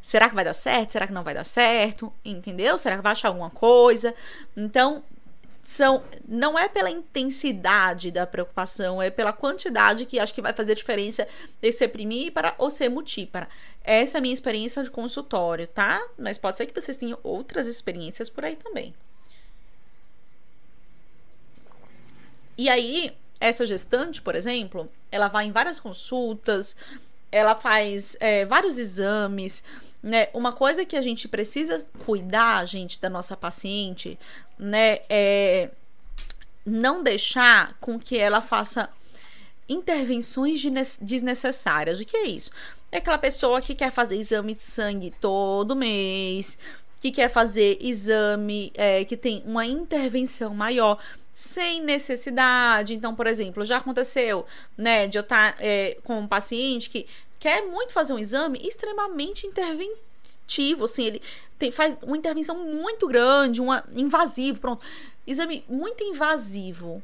Será 0.00 0.28
que 0.28 0.34
vai 0.34 0.44
dar 0.44 0.54
certo? 0.54 0.92
Será 0.92 1.06
que 1.06 1.12
não 1.12 1.22
vai 1.22 1.34
dar 1.34 1.44
certo? 1.44 2.12
Entendeu? 2.24 2.76
Será 2.76 2.96
que 2.96 3.02
vai 3.02 3.12
achar 3.12 3.28
alguma 3.28 3.50
coisa? 3.50 4.14
Então, 4.56 5.02
são 5.64 6.04
não 6.26 6.58
é 6.58 6.68
pela 6.68 6.90
intensidade 6.90 8.10
da 8.10 8.26
preocupação, 8.26 9.00
é 9.00 9.10
pela 9.10 9.32
quantidade 9.32 10.06
que 10.06 10.18
acho 10.18 10.34
que 10.34 10.42
vai 10.42 10.52
fazer 10.52 10.74
diferença 10.74 11.26
de 11.60 11.72
ser 11.72 11.88
primípara 11.88 12.54
ou 12.58 12.70
ser 12.70 12.88
multípara. 12.88 13.48
Essa 13.82 14.16
é 14.16 14.18
a 14.18 14.22
minha 14.22 14.34
experiência 14.34 14.82
de 14.82 14.90
consultório, 14.90 15.66
tá? 15.66 16.06
Mas 16.18 16.38
pode 16.38 16.56
ser 16.56 16.66
que 16.66 16.80
vocês 16.80 16.96
tenham 16.96 17.18
outras 17.22 17.66
experiências 17.66 18.28
por 18.28 18.44
aí 18.44 18.56
também. 18.56 18.92
E 22.56 22.68
aí, 22.68 23.16
essa 23.40 23.66
gestante, 23.66 24.22
por 24.22 24.34
exemplo, 24.34 24.90
ela 25.10 25.28
vai 25.28 25.46
em 25.46 25.52
várias 25.52 25.80
consultas, 25.80 26.76
ela 27.34 27.56
faz 27.56 28.16
é, 28.20 28.44
vários 28.44 28.78
exames, 28.78 29.64
né? 30.00 30.28
Uma 30.32 30.52
coisa 30.52 30.84
que 30.84 30.96
a 30.96 31.00
gente 31.00 31.26
precisa 31.26 31.84
cuidar, 32.06 32.64
gente, 32.64 33.00
da 33.00 33.10
nossa 33.10 33.36
paciente, 33.36 34.16
né, 34.56 35.00
é 35.08 35.70
não 36.64 37.02
deixar 37.02 37.76
com 37.80 37.98
que 37.98 38.16
ela 38.16 38.40
faça 38.40 38.88
intervenções 39.68 40.62
desnecessárias. 41.00 41.98
O 41.98 42.04
que 42.04 42.16
é 42.16 42.26
isso? 42.26 42.50
É 42.92 42.98
aquela 42.98 43.18
pessoa 43.18 43.60
que 43.60 43.74
quer 43.74 43.90
fazer 43.90 44.16
exame 44.16 44.54
de 44.54 44.62
sangue 44.62 45.12
todo 45.20 45.74
mês, 45.74 46.56
que 47.00 47.10
quer 47.10 47.28
fazer 47.28 47.78
exame 47.80 48.72
é, 48.74 49.04
que 49.04 49.16
tem 49.16 49.42
uma 49.44 49.66
intervenção 49.66 50.54
maior 50.54 50.98
sem 51.34 51.82
necessidade. 51.82 52.94
Então, 52.94 53.14
por 53.14 53.26
exemplo, 53.26 53.64
já 53.64 53.78
aconteceu, 53.78 54.46
né, 54.78 55.08
de 55.08 55.18
eu 55.18 55.22
estar 55.22 55.56
é, 55.58 55.98
com 56.04 56.20
um 56.20 56.28
paciente 56.28 56.88
que 56.88 57.06
quer 57.44 57.60
muito 57.60 57.92
fazer 57.92 58.14
um 58.14 58.18
exame 58.18 58.58
extremamente 58.66 59.46
interventivo, 59.46 60.84
assim, 60.84 61.04
ele 61.04 61.22
tem, 61.58 61.70
faz 61.70 61.94
uma 62.00 62.16
intervenção 62.16 62.56
muito 62.56 63.06
grande, 63.06 63.60
uma 63.60 63.84
invasivo, 63.94 64.60
pronto, 64.60 64.82
exame 65.26 65.62
muito 65.68 66.02
invasivo, 66.02 67.02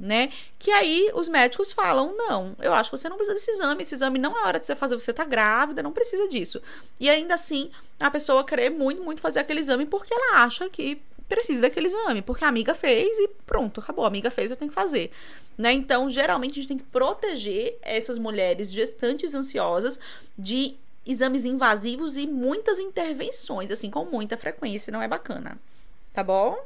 né? 0.00 0.32
Que 0.58 0.70
aí 0.70 1.10
os 1.14 1.28
médicos 1.28 1.72
falam: 1.72 2.16
não, 2.16 2.56
eu 2.58 2.72
acho 2.72 2.88
que 2.90 2.96
você 2.96 3.06
não 3.06 3.18
precisa 3.18 3.34
desse 3.34 3.50
exame, 3.50 3.82
esse 3.82 3.94
exame 3.94 4.18
não 4.18 4.34
é 4.38 4.46
hora 4.46 4.58
de 4.58 4.64
você 4.64 4.74
fazer, 4.74 4.98
você 4.98 5.12
tá 5.12 5.26
grávida, 5.26 5.82
não 5.82 5.92
precisa 5.92 6.26
disso. 6.26 6.62
E 6.98 7.10
ainda 7.10 7.34
assim, 7.34 7.70
a 8.00 8.10
pessoa 8.10 8.42
quer 8.44 8.70
muito, 8.70 9.02
muito 9.02 9.20
fazer 9.20 9.40
aquele 9.40 9.60
exame 9.60 9.84
porque 9.84 10.14
ela 10.14 10.42
acha 10.42 10.70
que 10.70 11.02
precisa 11.28 11.62
daquele 11.62 11.86
exame, 11.86 12.22
porque 12.22 12.44
a 12.44 12.48
amiga 12.48 12.74
fez 12.74 13.18
e 13.18 13.28
pronto, 13.46 13.80
acabou. 13.80 14.04
A 14.04 14.08
amiga 14.08 14.30
fez, 14.30 14.50
eu 14.50 14.56
tenho 14.56 14.70
que 14.70 14.74
fazer. 14.74 15.10
Né? 15.56 15.72
Então, 15.72 16.10
geralmente, 16.10 16.52
a 16.52 16.54
gente 16.54 16.68
tem 16.68 16.78
que 16.78 16.84
proteger 16.84 17.78
essas 17.82 18.18
mulheres 18.18 18.72
gestantes 18.72 19.34
ansiosas 19.34 19.98
de 20.38 20.76
exames 21.04 21.44
invasivos 21.44 22.16
e 22.16 22.26
muitas 22.26 22.78
intervenções, 22.78 23.70
assim, 23.70 23.90
com 23.90 24.04
muita 24.04 24.36
frequência, 24.36 24.92
não 24.92 25.02
é 25.02 25.08
bacana. 25.08 25.58
Tá 26.12 26.22
bom? 26.22 26.56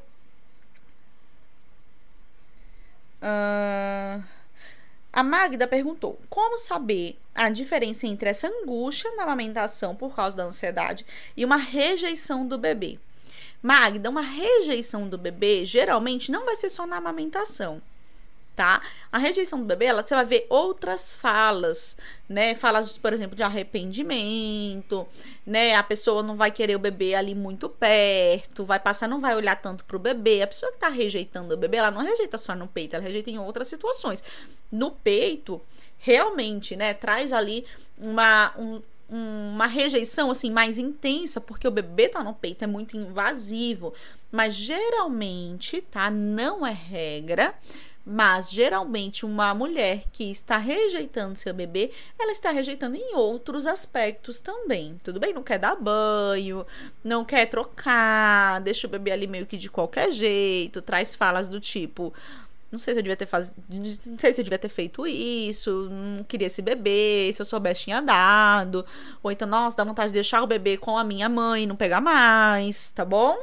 Uh... 3.22 4.22
A 5.12 5.22
Magda 5.22 5.66
perguntou: 5.66 6.18
como 6.28 6.56
saber 6.56 7.18
a 7.34 7.50
diferença 7.50 8.06
entre 8.06 8.30
essa 8.30 8.46
angústia 8.48 9.10
na 9.16 9.24
amamentação 9.24 9.94
por 9.94 10.14
causa 10.14 10.36
da 10.36 10.44
ansiedade 10.44 11.04
e 11.36 11.44
uma 11.44 11.56
rejeição 11.56 12.46
do 12.46 12.56
bebê? 12.56 12.98
Magda, 13.62 14.08
uma 14.08 14.22
rejeição 14.22 15.08
do 15.08 15.18
bebê 15.18 15.64
geralmente 15.66 16.30
não 16.30 16.44
vai 16.44 16.56
ser 16.56 16.70
só 16.70 16.86
na 16.86 16.96
amamentação. 16.96 17.82
Tá? 18.56 18.82
A 19.10 19.16
rejeição 19.16 19.58
do 19.58 19.64
bebê, 19.64 19.86
ela, 19.86 20.02
você 20.02 20.14
vai 20.14 20.24
ver 20.24 20.46
outras 20.50 21.14
falas, 21.14 21.96
né? 22.28 22.54
Falas, 22.54 22.98
por 22.98 23.10
exemplo, 23.10 23.34
de 23.34 23.42
arrependimento, 23.42 25.06
né? 25.46 25.74
A 25.76 25.82
pessoa 25.82 26.22
não 26.22 26.36
vai 26.36 26.50
querer 26.50 26.76
o 26.76 26.78
bebê 26.78 27.14
ali 27.14 27.34
muito 27.34 27.70
perto, 27.70 28.64
vai 28.66 28.78
passar, 28.78 29.08
não 29.08 29.18
vai 29.18 29.34
olhar 29.34 29.56
tanto 29.56 29.84
pro 29.84 29.98
bebê. 29.98 30.42
A 30.42 30.46
pessoa 30.46 30.72
que 30.72 30.78
tá 30.78 30.88
rejeitando 30.88 31.54
o 31.54 31.56
bebê, 31.56 31.78
ela 31.78 31.90
não 31.90 32.02
rejeita 32.02 32.36
só 32.36 32.54
no 32.54 32.66
peito, 32.66 32.94
ela 32.94 33.02
rejeita 33.02 33.30
em 33.30 33.38
outras 33.38 33.66
situações. 33.66 34.22
No 34.70 34.90
peito, 34.90 35.58
realmente, 35.96 36.76
né? 36.76 36.92
Traz 36.92 37.32
ali 37.32 37.64
uma, 37.96 38.52
um, 38.58 38.82
uma 39.10 39.66
rejeição 39.66 40.30
assim 40.30 40.50
mais 40.50 40.78
intensa, 40.78 41.40
porque 41.40 41.66
o 41.66 41.70
bebê 41.70 42.08
tá 42.08 42.22
no 42.22 42.32
peito, 42.32 42.62
é 42.62 42.66
muito 42.66 42.96
invasivo. 42.96 43.92
Mas 44.30 44.54
geralmente, 44.54 45.80
tá? 45.82 46.10
Não 46.10 46.64
é 46.64 46.72
regra. 46.72 47.54
Mas 48.04 48.50
geralmente 48.50 49.26
uma 49.26 49.52
mulher 49.54 50.04
que 50.10 50.30
está 50.30 50.56
rejeitando 50.56 51.36
seu 51.36 51.52
bebê, 51.52 51.90
ela 52.18 52.32
está 52.32 52.50
rejeitando 52.50 52.96
em 52.96 53.14
outros 53.14 53.66
aspectos 53.66 54.40
também. 54.40 54.98
Tudo 55.04 55.20
bem? 55.20 55.34
Não 55.34 55.42
quer 55.42 55.58
dar 55.58 55.76
banho, 55.76 56.66
não 57.04 57.24
quer 57.24 57.46
trocar, 57.46 58.60
deixa 58.62 58.86
o 58.86 58.90
bebê 58.90 59.10
ali 59.10 59.26
meio 59.26 59.46
que 59.46 59.56
de 59.58 59.68
qualquer 59.68 60.10
jeito, 60.12 60.80
traz 60.80 61.14
falas 61.14 61.46
do 61.46 61.60
tipo: 61.60 62.12
não 62.70 62.78
sei 62.78 62.94
se 62.94 63.00
eu 63.00 63.02
devia 63.02 63.16
ter 63.16 63.26
faz... 63.26 63.52
não 63.68 64.18
sei 64.18 64.32
se 64.32 64.40
eu 64.40 64.44
devia 64.44 64.58
ter 64.58 64.68
feito 64.68 65.06
isso, 65.06 65.88
não 65.90 66.22
queria 66.24 66.46
esse 66.46 66.62
bebê, 66.62 67.30
se 67.32 67.42
eu 67.42 67.46
soubesse 67.46 67.82
tinha 67.82 68.00
dado, 68.00 68.84
ou 69.22 69.30
então, 69.30 69.48
nossa, 69.48 69.76
dá 69.76 69.84
vontade 69.84 70.08
de 70.08 70.14
deixar 70.14 70.42
o 70.42 70.46
bebê 70.46 70.76
com 70.76 70.96
a 70.96 71.04
minha 71.04 71.28
mãe, 71.28 71.66
não 71.66 71.76
pegar 71.76 72.00
mais, 72.00 72.90
tá 72.92 73.04
bom? 73.04 73.36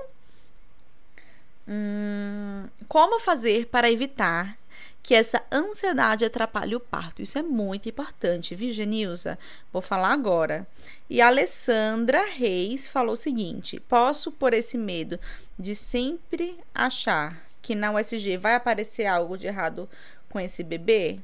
Hum, 1.67 2.65
como 2.87 3.19
fazer 3.19 3.67
para 3.67 3.91
evitar 3.91 4.57
que 5.03 5.13
essa 5.13 5.43
ansiedade 5.51 6.23
atrapalhe 6.23 6.75
o 6.75 6.79
parto? 6.79 7.21
Isso 7.21 7.37
é 7.37 7.41
muito 7.43 7.89
importante, 7.89 8.55
viu, 8.55 8.71
Genilza? 8.71 9.37
Vou 9.71 9.81
falar 9.81 10.13
agora. 10.13 10.65
E 11.09 11.21
a 11.21 11.27
Alessandra 11.27 12.25
Reis 12.25 12.87
falou 12.87 13.13
o 13.13 13.17
seguinte: 13.17 13.79
posso 13.81 14.31
por 14.31 14.53
esse 14.53 14.77
medo 14.77 15.19
de 15.59 15.75
sempre 15.75 16.57
achar 16.73 17.46
que 17.67 17.75
na 17.75 17.91
USG 17.91 18.37
vai 18.37 18.55
aparecer 18.55 19.05
algo 19.05 19.37
de 19.37 19.45
errado 19.45 19.89
com 20.29 20.39
esse 20.39 20.63
bebê? 20.63 21.19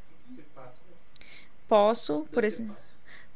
Posso 1.70 2.28
por 2.34 2.44
esse 2.44 2.70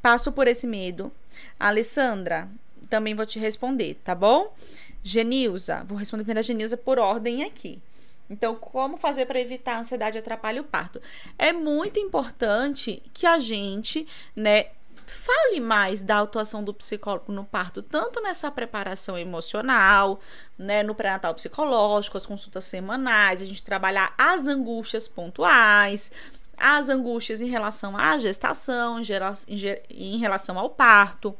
passo 0.01 0.29
por 0.29 0.45
esse 0.45 0.67
medo. 0.67 1.09
Alessandra, 1.57 2.49
também 2.89 3.15
vou 3.15 3.25
te 3.25 3.39
responder, 3.39 3.97
tá 4.03 4.13
bom? 4.13 4.53
Genilza, 5.01 5.85
vou 5.87 5.97
responder 5.97 6.23
primeiro 6.23 6.41
a 6.41 6.43
Genilza 6.43 6.75
por 6.75 6.99
ordem 6.99 7.45
aqui. 7.45 7.81
Então, 8.29 8.55
como 8.55 8.97
fazer 8.97 9.25
para 9.25 9.39
evitar 9.39 9.75
a 9.75 9.79
ansiedade 9.79 10.17
atrapalhar 10.17 10.59
o 10.59 10.65
parto? 10.65 11.01
É 11.39 11.53
muito 11.53 12.01
importante 12.01 13.01
que 13.13 13.25
a 13.25 13.39
gente, 13.39 14.05
né, 14.35 14.65
fale 15.07 15.59
mais 15.59 16.01
da 16.01 16.19
atuação 16.19 16.63
do 16.63 16.73
psicólogo 16.73 17.31
no 17.31 17.45
parto, 17.45 17.81
tanto 17.81 18.21
nessa 18.21 18.51
preparação 18.51 19.17
emocional, 19.17 20.19
né, 20.57 20.83
no 20.83 20.93
pré-natal 20.93 21.33
psicológico, 21.33 22.17
as 22.17 22.25
consultas 22.25 22.65
semanais, 22.65 23.41
a 23.41 23.45
gente 23.45 23.63
trabalhar 23.63 24.13
as 24.17 24.45
angústias 24.47 25.07
pontuais, 25.07 26.11
as 26.57 26.89
angústias 26.89 27.39
em 27.41 27.47
relação 27.47 27.95
à 27.95 28.17
gestação, 28.17 28.99
em 29.89 30.17
relação 30.17 30.57
ao 30.59 30.69
parto, 30.69 31.35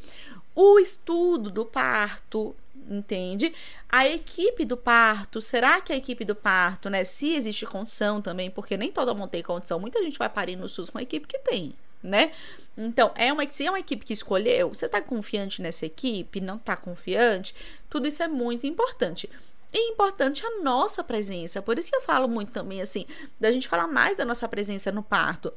o 0.56 0.80
estudo 0.80 1.50
do 1.52 1.66
parto, 1.66 2.56
entende? 2.90 3.54
A 3.90 4.08
equipe 4.08 4.64
do 4.64 4.78
parto, 4.78 5.42
será 5.42 5.82
que 5.82 5.92
a 5.92 5.96
equipe 5.96 6.24
do 6.24 6.36
parto, 6.36 6.90
né? 6.90 7.04
Se 7.04 7.34
existe 7.34 7.66
condição 7.66 8.22
também, 8.22 8.50
porque 8.50 8.78
nem 8.78 8.92
todo 8.92 9.14
mundo 9.16 9.30
tem 9.30 9.44
condição, 9.44 9.80
muita 9.80 10.02
gente 10.02 10.18
vai 10.18 10.30
parir 10.30 10.56
no 10.56 10.70
SUS 10.70 10.90
com 10.90 10.98
a 10.98 11.04
equipe 11.04 11.28
que 11.28 11.40
tem, 11.40 11.76
né? 12.02 12.32
Então, 12.78 13.12
é 13.16 13.32
uma, 13.32 13.50
se 13.50 13.66
é 13.66 13.70
uma 13.70 13.80
equipe 13.80 14.06
que 14.06 14.14
escolheu, 14.14 14.70
você 14.70 14.88
tá 14.88 15.02
confiante 15.02 15.62
nessa 15.62 15.86
equipe? 15.86 16.40
Não 16.40 16.58
tá 16.58 16.76
confiante? 16.76 17.56
Tudo 17.90 18.08
isso 18.08 18.22
é 18.22 18.28
muito 18.28 18.68
importante. 18.68 19.30
E 19.74 19.78
é 19.78 19.90
importante 19.90 20.46
a 20.46 20.62
nossa 20.62 21.04
presença. 21.04 21.62
Por 21.62 21.78
isso 21.78 21.90
que 21.90 21.96
eu 21.96 22.02
falo 22.02 22.28
muito 22.28 22.52
também, 22.52 22.82
assim, 22.82 23.06
da 23.40 23.52
gente 23.52 23.68
falar 23.68 23.88
mais 23.88 24.16
da 24.16 24.26
nossa 24.26 24.48
presença 24.48 24.92
no 24.92 25.04
parto. 25.04 25.52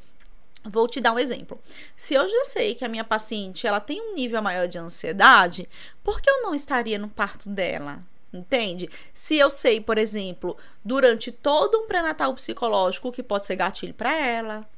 Vou 0.65 0.87
te 0.87 1.01
dar 1.01 1.13
um 1.13 1.19
exemplo. 1.19 1.59
Se 1.97 2.15
eu 2.15 2.29
já 2.29 2.45
sei 2.45 2.75
que 2.75 2.85
a 2.85 2.89
minha 2.89 3.05
paciente 3.05 3.67
ela 3.67 3.81
tem 3.81 4.01
um 4.01 4.15
nível 4.15 4.43
maior 4.43 4.69
de 4.69 4.79
ansiedade, 4.79 5.69
por 6.05 6.21
que 6.21 6.29
eu 6.29 6.43
não 6.43 6.55
estaria 6.55 6.99
no 6.99 7.09
parto 7.09 7.49
dela? 7.49 8.03
Entende? 8.33 8.89
Se 9.13 9.37
eu 9.37 9.51
sei, 9.51 9.81
por 9.81 9.97
exemplo, 9.99 10.57
durante 10.85 11.33
todo 11.33 11.79
um 11.79 11.87
pré-natal 11.87 12.35
psicológico 12.35 13.11
que 13.11 13.23
pode 13.23 13.47
ser 13.47 13.57
gatilho 13.57 13.95
para 13.95 14.15
ela, 14.15 14.69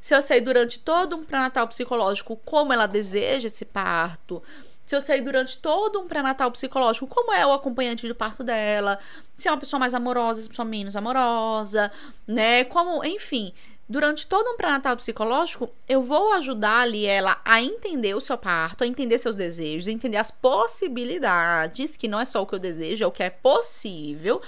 se 0.00 0.14
eu 0.14 0.22
sei 0.22 0.40
durante 0.40 0.78
todo 0.78 1.16
um 1.16 1.24
pré-natal 1.24 1.66
psicológico 1.68 2.36
como 2.44 2.72
ela 2.72 2.86
deseja 2.86 3.46
esse 3.46 3.64
parto, 3.64 4.42
se 4.88 4.96
eu 4.96 5.02
sei 5.02 5.20
durante 5.20 5.58
todo 5.58 6.00
um 6.00 6.08
pré-natal 6.08 6.50
psicológico 6.50 7.06
como 7.06 7.30
é 7.30 7.46
o 7.46 7.52
acompanhante 7.52 8.06
de 8.06 8.14
parto 8.14 8.42
dela, 8.42 8.98
se 9.36 9.46
é 9.46 9.50
uma 9.50 9.58
pessoa 9.58 9.78
mais 9.78 9.92
amorosa, 9.92 10.40
se 10.40 10.46
é 10.46 10.48
uma 10.48 10.50
pessoa 10.50 10.64
menos 10.64 10.96
amorosa, 10.96 11.92
né? 12.26 12.64
Como, 12.64 13.04
enfim, 13.04 13.52
durante 13.86 14.26
todo 14.26 14.48
um 14.48 14.56
pré-natal 14.56 14.96
psicológico, 14.96 15.68
eu 15.86 16.02
vou 16.02 16.32
ajudar 16.32 16.80
ali 16.80 17.04
ela 17.04 17.38
a 17.44 17.62
entender 17.62 18.14
o 18.14 18.20
seu 18.20 18.38
parto, 18.38 18.82
a 18.82 18.86
entender 18.86 19.18
seus 19.18 19.36
desejos, 19.36 19.88
a 19.88 19.92
entender 19.92 20.16
as 20.16 20.30
possibilidades, 20.30 21.94
que 21.94 22.08
não 22.08 22.18
é 22.18 22.24
só 22.24 22.40
o 22.40 22.46
que 22.46 22.54
eu 22.54 22.58
desejo, 22.58 23.04
é 23.04 23.06
o 23.06 23.12
que 23.12 23.22
é 23.22 23.28
possível, 23.28 24.40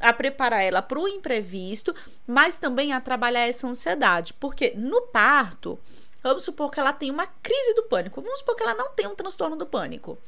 a 0.00 0.12
preparar 0.12 0.62
ela 0.62 0.82
para 0.82 0.98
o 0.98 1.08
imprevisto, 1.08 1.94
mas 2.26 2.58
também 2.58 2.92
a 2.92 3.00
trabalhar 3.00 3.48
essa 3.48 3.66
ansiedade, 3.66 4.34
porque 4.34 4.72
no 4.76 5.02
parto, 5.02 5.78
vamos 6.22 6.44
supor 6.44 6.70
que 6.70 6.80
ela 6.80 6.92
tem 6.92 7.10
uma 7.10 7.26
crise 7.26 7.74
do 7.74 7.84
pânico, 7.84 8.20
vamos 8.20 8.40
supor 8.40 8.56
que 8.56 8.62
ela 8.62 8.74
não 8.74 8.90
tem 8.90 9.06
um 9.06 9.14
transtorno 9.14 9.56
do 9.56 9.66
pânico, 9.66 10.18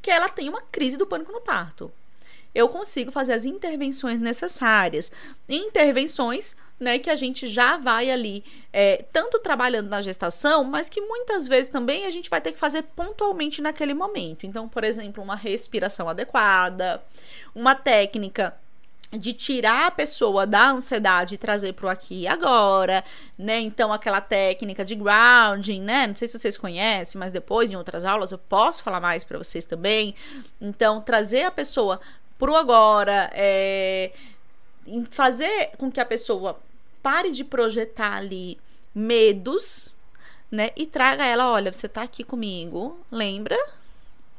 que 0.00 0.10
ela 0.10 0.28
tem 0.28 0.48
uma 0.48 0.62
crise 0.62 0.96
do 0.96 1.06
pânico 1.06 1.32
no 1.32 1.40
parto 1.40 1.92
eu 2.54 2.68
consigo 2.68 3.10
fazer 3.10 3.32
as 3.32 3.44
intervenções 3.44 4.20
necessárias. 4.20 5.10
Intervenções 5.48 6.54
né, 6.78 6.98
que 6.98 7.08
a 7.08 7.16
gente 7.16 7.46
já 7.46 7.76
vai 7.78 8.10
ali, 8.10 8.44
é, 8.72 9.04
tanto 9.12 9.38
trabalhando 9.38 9.88
na 9.88 10.02
gestação, 10.02 10.64
mas 10.64 10.88
que 10.88 11.00
muitas 11.00 11.48
vezes 11.48 11.70
também 11.70 12.06
a 12.06 12.10
gente 12.10 12.28
vai 12.28 12.40
ter 12.40 12.52
que 12.52 12.58
fazer 12.58 12.82
pontualmente 12.82 13.62
naquele 13.62 13.94
momento. 13.94 14.46
Então, 14.46 14.68
por 14.68 14.84
exemplo, 14.84 15.22
uma 15.22 15.36
respiração 15.36 16.08
adequada, 16.08 17.02
uma 17.54 17.74
técnica 17.74 18.54
de 19.12 19.32
tirar 19.32 19.86
a 19.86 19.90
pessoa 19.90 20.46
da 20.46 20.70
ansiedade 20.70 21.34
e 21.34 21.38
trazer 21.38 21.74
para 21.74 21.86
o 21.86 21.88
aqui 21.88 22.22
e 22.22 22.26
agora, 22.26 23.04
né? 23.38 23.60
Então, 23.60 23.92
aquela 23.92 24.20
técnica 24.20 24.84
de 24.84 24.94
grounding, 24.94 25.82
né? 25.82 26.06
Não 26.06 26.16
sei 26.16 26.26
se 26.28 26.38
vocês 26.38 26.56
conhecem, 26.56 27.18
mas 27.18 27.30
depois 27.30 27.70
em 27.70 27.76
outras 27.76 28.04
aulas 28.04 28.32
eu 28.32 28.38
posso 28.38 28.82
falar 28.82 29.00
mais 29.00 29.22
para 29.22 29.36
vocês 29.36 29.64
também. 29.64 30.14
Então, 30.60 31.00
trazer 31.00 31.42
a 31.42 31.50
pessoa 31.50 32.00
pro 32.38 32.56
agora, 32.56 33.30
é, 33.34 34.12
fazer 35.10 35.70
com 35.76 35.92
que 35.92 36.00
a 36.00 36.06
pessoa 36.06 36.58
pare 37.02 37.30
de 37.30 37.44
projetar 37.44 38.16
ali 38.16 38.58
medos, 38.94 39.94
né? 40.50 40.70
E 40.74 40.86
traga 40.86 41.24
ela, 41.24 41.50
olha, 41.50 41.72
você 41.72 41.88
tá 41.88 42.02
aqui 42.02 42.24
comigo, 42.24 42.98
lembra? 43.10 43.58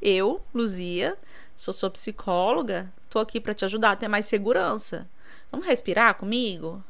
Eu, 0.02 0.42
Luzia, 0.54 1.16
sou 1.56 1.74
sua 1.74 1.90
psicóloga, 1.90 2.92
tô 3.14 3.20
aqui 3.20 3.40
para 3.40 3.54
te 3.54 3.64
ajudar 3.64 3.96
ter 3.96 4.08
mais 4.08 4.26
segurança. 4.26 5.08
Vamos 5.52 5.68
respirar 5.68 6.16
comigo? 6.16 6.84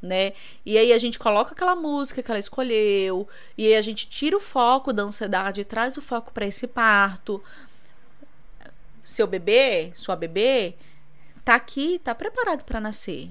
Né? 0.00 0.32
E 0.64 0.78
aí 0.78 0.92
a 0.92 0.98
gente 0.98 1.18
coloca 1.18 1.50
aquela 1.50 1.74
música 1.74 2.22
que 2.22 2.30
ela 2.30 2.38
escolheu, 2.38 3.28
e 3.56 3.66
aí 3.66 3.74
a 3.74 3.80
gente 3.80 4.08
tira 4.08 4.36
o 4.36 4.40
foco 4.40 4.92
da 4.92 5.02
ansiedade 5.02 5.60
e 5.60 5.64
traz 5.64 5.96
o 5.96 6.00
foco 6.00 6.32
para 6.32 6.46
esse 6.46 6.68
parto, 6.68 7.42
seu 9.02 9.26
bebê, 9.26 9.90
sua 9.96 10.14
bebê, 10.14 10.74
tá 11.44 11.56
aqui, 11.56 11.98
tá 12.04 12.14
preparado 12.14 12.62
para 12.62 12.78
nascer. 12.78 13.28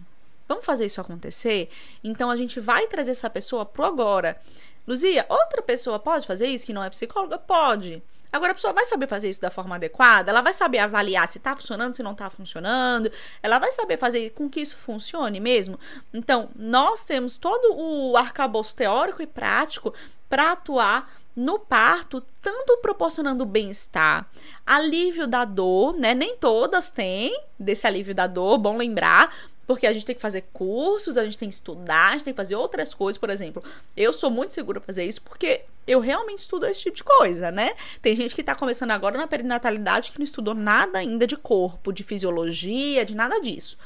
Vamos 0.49 0.65
fazer 0.65 0.85
isso 0.85 0.99
acontecer? 0.99 1.69
Então 2.03 2.29
a 2.29 2.35
gente 2.35 2.59
vai 2.59 2.87
trazer 2.87 3.11
essa 3.11 3.29
pessoa 3.29 3.65
pro 3.65 3.85
agora. 3.85 4.37
Luzia, 4.85 5.25
outra 5.29 5.61
pessoa 5.61 5.97
pode 5.97 6.27
fazer 6.27 6.47
isso 6.47 6.65
que 6.65 6.73
não 6.73 6.83
é 6.83 6.89
psicóloga? 6.89 7.37
Pode. 7.37 8.03
Agora 8.37 8.51
a 8.51 8.55
pessoa 8.55 8.71
vai 8.71 8.85
saber 8.85 9.07
fazer 9.07 9.29
isso 9.29 9.41
da 9.41 9.49
forma 9.49 9.75
adequada, 9.75 10.29
ela 10.29 10.41
vai 10.41 10.53
saber 10.53 10.77
avaliar 10.77 11.27
se 11.27 11.39
tá 11.39 11.55
funcionando, 11.55 11.95
se 11.95 12.03
não 12.03 12.13
tá 12.13 12.29
funcionando, 12.29 13.11
ela 13.41 13.57
vai 13.57 13.71
saber 13.71 13.97
fazer 13.97 14.29
com 14.29 14.47
que 14.47 14.61
isso 14.61 14.77
funcione 14.77 15.39
mesmo. 15.39 15.79
Então, 16.13 16.49
nós 16.55 17.03
temos 17.03 17.35
todo 17.35 17.75
o 17.75 18.15
arcabouço 18.15 18.75
teórico 18.75 19.23
e 19.23 19.27
prático 19.27 19.91
para 20.29 20.51
atuar 20.51 21.11
no 21.35 21.57
parto, 21.57 22.21
tanto 22.39 22.77
proporcionando 22.77 23.43
bem-estar, 23.43 24.27
alívio 24.65 25.27
da 25.27 25.43
dor, 25.43 25.95
né? 25.95 26.13
Nem 26.13 26.37
todas 26.37 26.91
têm 26.91 27.35
desse 27.59 27.87
alívio 27.87 28.13
da 28.13 28.27
dor, 28.27 28.59
bom 28.59 28.77
lembrar, 28.77 29.33
porque 29.67 29.85
a 29.85 29.91
gente 29.91 30.05
tem 30.05 30.15
que 30.15 30.21
fazer 30.21 30.45
cursos, 30.53 31.17
a 31.17 31.25
gente 31.25 31.37
tem 31.37 31.49
que 31.49 31.55
estudar, 31.55 32.07
a 32.07 32.11
gente 32.13 32.23
tem 32.23 32.33
que 32.33 32.37
fazer 32.37 32.55
outras 32.55 32.93
coisas, 32.93 33.19
por 33.19 33.29
exemplo. 33.29 33.61
Eu 33.95 34.13
sou 34.13 34.31
muito 34.31 34.53
segura 34.53 34.79
pra 34.79 34.87
fazer 34.87 35.03
isso 35.03 35.21
porque 35.21 35.65
eu 35.85 35.99
realmente 35.99 36.39
estudo 36.39 36.65
esse 36.65 36.81
tipo 36.81 36.95
de 36.95 37.03
coisa, 37.03 37.51
né? 37.51 37.73
Tem 38.01 38.15
gente 38.15 38.33
que 38.33 38.41
tá 38.41 38.55
começando 38.55 38.91
agora 38.91 39.17
na 39.17 39.27
perinatalidade 39.27 40.11
que 40.11 40.17
não 40.17 40.23
estudou 40.23 40.53
nada 40.53 40.99
ainda 40.99 41.27
de 41.27 41.35
corpo, 41.35 41.91
de 41.91 42.01
fisiologia, 42.01 43.05
de 43.05 43.13
nada 43.13 43.41
disso. 43.41 43.77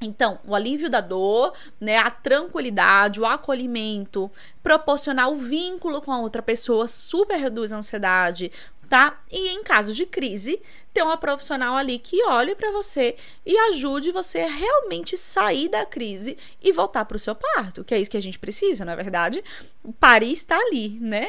Então, 0.00 0.38
o 0.46 0.54
alívio 0.54 0.88
da 0.88 1.00
dor, 1.00 1.52
né, 1.80 1.96
a 1.96 2.08
tranquilidade, 2.08 3.20
o 3.20 3.26
acolhimento, 3.26 4.30
proporcionar 4.62 5.28
o 5.28 5.36
vínculo 5.36 6.00
com 6.00 6.12
a 6.12 6.20
outra 6.20 6.40
pessoa 6.40 6.86
super 6.86 7.36
reduz 7.36 7.72
a 7.72 7.78
ansiedade, 7.78 8.52
tá? 8.88 9.20
E 9.30 9.50
em 9.50 9.62
casos 9.62 9.94
de 9.94 10.06
crise, 10.06 10.60
ter 10.92 11.02
uma 11.02 11.16
profissional 11.16 11.76
ali 11.76 11.98
que 11.98 12.24
olhe 12.24 12.54
para 12.54 12.72
você 12.72 13.16
e 13.44 13.56
ajude 13.70 14.10
você 14.10 14.40
a 14.40 14.48
realmente 14.48 15.16
sair 15.16 15.68
da 15.68 15.84
crise 15.84 16.36
e 16.62 16.72
voltar 16.72 17.04
para 17.04 17.16
o 17.16 17.20
seu 17.20 17.34
parto, 17.34 17.84
que 17.84 17.94
é 17.94 18.00
isso 18.00 18.10
que 18.10 18.16
a 18.16 18.22
gente 18.22 18.38
precisa, 18.38 18.84
na 18.84 18.92
é 18.92 18.96
verdade. 18.96 19.44
O 19.84 19.92
Paris 19.92 20.38
está 20.38 20.56
ali, 20.56 20.98
né? 21.00 21.28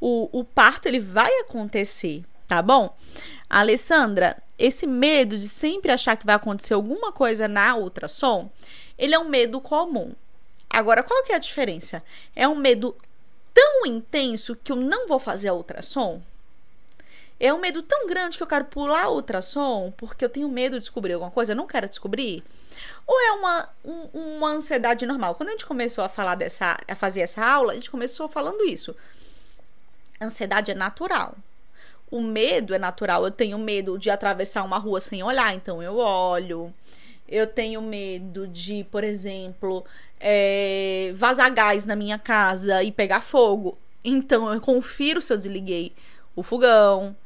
O, 0.00 0.30
o, 0.34 0.40
o 0.40 0.44
parto 0.44 0.86
ele 0.86 1.00
vai 1.00 1.32
acontecer, 1.40 2.24
tá 2.46 2.60
bom? 2.60 2.94
Alessandra, 3.48 4.42
esse 4.58 4.86
medo 4.86 5.38
de 5.38 5.48
sempre 5.48 5.90
achar 5.90 6.16
que 6.16 6.26
vai 6.26 6.34
acontecer 6.34 6.74
alguma 6.74 7.12
coisa 7.12 7.48
na 7.48 7.74
ultrassom, 7.76 8.50
ele 8.98 9.14
é 9.14 9.18
um 9.18 9.28
medo 9.28 9.60
comum. 9.60 10.12
Agora, 10.68 11.02
qual 11.02 11.24
que 11.24 11.32
é 11.32 11.36
a 11.36 11.40
diferença? 11.40 12.02
É 12.36 12.46
um 12.46 12.54
medo 12.54 12.94
tão 13.52 13.86
intenso 13.86 14.56
que 14.62 14.70
eu 14.70 14.76
não 14.76 15.08
vou 15.08 15.18
fazer 15.18 15.48
a 15.48 15.54
ultrassom? 15.54 16.22
É 17.40 17.54
um 17.54 17.58
medo 17.58 17.82
tão 17.82 18.06
grande 18.06 18.36
que 18.36 18.42
eu 18.42 18.46
quero 18.46 18.66
pular 18.66 19.04
a 19.04 19.10
ultrassom 19.10 19.90
porque 19.96 20.22
eu 20.22 20.28
tenho 20.28 20.46
medo 20.46 20.74
de 20.74 20.80
descobrir 20.80 21.14
alguma 21.14 21.30
coisa, 21.30 21.52
eu 21.52 21.56
não 21.56 21.66
quero 21.66 21.88
descobrir? 21.88 22.44
Ou 23.06 23.18
é 23.18 23.32
uma, 23.32 23.68
um, 23.82 24.36
uma 24.36 24.50
ansiedade 24.50 25.06
normal? 25.06 25.34
Quando 25.34 25.48
a 25.48 25.52
gente 25.52 25.64
começou 25.64 26.04
a 26.04 26.08
falar 26.08 26.34
dessa, 26.34 26.78
a 26.86 26.94
fazer 26.94 27.20
essa 27.22 27.42
aula, 27.42 27.72
a 27.72 27.74
gente 27.74 27.90
começou 27.90 28.28
falando 28.28 28.62
isso. 28.64 28.94
Ansiedade 30.20 30.70
é 30.70 30.74
natural. 30.74 31.34
O 32.10 32.20
medo 32.20 32.74
é 32.74 32.78
natural. 32.78 33.24
Eu 33.24 33.30
tenho 33.30 33.58
medo 33.58 33.98
de 33.98 34.10
atravessar 34.10 34.62
uma 34.62 34.76
rua 34.78 35.00
sem 35.00 35.22
olhar, 35.22 35.54
então 35.54 35.82
eu 35.82 35.96
olho. 35.96 36.74
Eu 37.26 37.46
tenho 37.46 37.80
medo 37.80 38.46
de, 38.48 38.84
por 38.90 39.02
exemplo, 39.02 39.84
é, 40.18 41.12
vazar 41.14 41.50
gás 41.54 41.86
na 41.86 41.96
minha 41.96 42.18
casa 42.18 42.82
e 42.82 42.92
pegar 42.92 43.20
fogo. 43.20 43.78
Então 44.04 44.52
eu 44.52 44.60
confiro 44.60 45.22
se 45.22 45.32
eu 45.32 45.38
desliguei 45.38 45.94
o 46.36 46.42
fogão. 46.42 47.16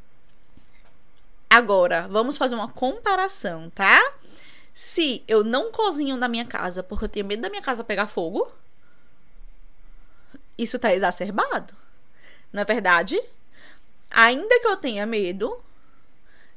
Agora, 1.54 2.08
vamos 2.08 2.36
fazer 2.36 2.56
uma 2.56 2.68
comparação, 2.68 3.70
tá? 3.70 4.12
Se 4.74 5.22
eu 5.28 5.44
não 5.44 5.70
cozinho 5.70 6.16
na 6.16 6.26
minha 6.26 6.44
casa 6.44 6.82
porque 6.82 7.04
eu 7.04 7.08
tenho 7.08 7.26
medo 7.26 7.42
da 7.42 7.50
minha 7.50 7.62
casa 7.62 7.84
pegar 7.84 8.06
fogo, 8.06 8.50
isso 10.58 10.78
tá 10.78 10.92
exacerbado. 10.92 11.72
Não 12.52 12.62
é 12.62 12.64
verdade? 12.64 13.20
ainda 14.14 14.60
que 14.60 14.66
eu 14.66 14.76
tenha 14.76 15.04
medo, 15.04 15.60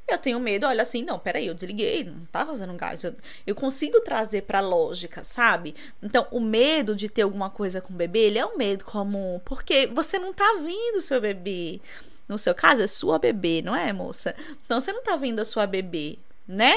eu 0.08 0.18
tenho 0.18 0.40
medo, 0.40 0.66
olha 0.66 0.84
assim, 0.84 1.04
não, 1.04 1.20
peraí, 1.20 1.48
eu 1.48 1.54
desliguei, 1.54 2.04
não 2.06 2.26
tá 2.28 2.46
fazendo 2.46 2.74
gás. 2.74 3.04
Eu, 3.04 3.14
eu 3.46 3.54
consigo 3.56 4.00
trazer 4.02 4.44
pra 4.44 4.62
lógica, 4.62 5.24
sabe? 5.24 5.76
Então, 6.02 6.28
o 6.32 6.40
medo 6.40 6.96
de 6.96 7.10
ter 7.10 7.24
alguma 7.24 7.50
coisa 7.50 7.82
com 7.82 7.94
o 7.94 7.98
bebê, 7.98 8.20
ele 8.20 8.40
é 8.40 8.46
um 8.46 8.56
medo 8.56 8.86
comum, 8.86 9.42
porque 9.44 9.88
você 9.88 10.18
não 10.18 10.32
tá 10.32 10.60
vendo 10.62 10.98
o 10.98 11.02
seu 11.02 11.20
bebê. 11.20 11.82
No 12.28 12.38
seu 12.38 12.54
caso, 12.54 12.82
é 12.82 12.88
sua 12.88 13.18
bebê, 13.18 13.62
não 13.62 13.76
é, 13.76 13.94
moça? 13.94 14.36
Então, 14.66 14.82
você 14.82 14.92
não 14.92 15.02
tá 15.02 15.16
vendo 15.16 15.40
a 15.40 15.46
sua 15.46 15.66
bebê, 15.66 16.20
né? 16.48 16.76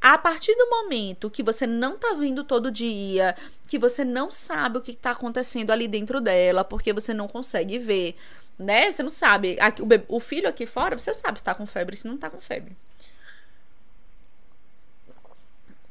A 0.00 0.16
partir 0.16 0.54
do 0.54 0.68
momento 0.70 1.28
que 1.30 1.42
você 1.42 1.66
não 1.66 1.98
tá 1.98 2.14
vendo 2.14 2.44
todo 2.44 2.70
dia, 2.70 3.34
que 3.66 3.78
você 3.78 4.04
não 4.04 4.30
sabe 4.30 4.78
o 4.78 4.80
que 4.80 4.94
tá 4.94 5.10
acontecendo 5.10 5.70
ali 5.72 5.88
dentro 5.88 6.20
dela, 6.20 6.62
porque 6.62 6.92
você 6.92 7.12
não 7.12 7.26
consegue 7.26 7.78
ver, 7.78 8.16
né? 8.58 8.92
Você 8.92 9.02
não 9.02 9.10
sabe. 9.10 9.56
Aqui, 9.58 9.82
o, 9.82 9.86
bebê, 9.86 10.04
o, 10.08 10.20
filho 10.20 10.48
aqui 10.48 10.66
fora, 10.66 10.96
você 10.96 11.12
sabe 11.12 11.38
se 11.38 11.44
tá 11.44 11.54
com 11.54 11.66
febre, 11.66 11.96
se 11.96 12.06
não 12.06 12.16
tá 12.16 12.30
com 12.30 12.40
febre. 12.40 12.76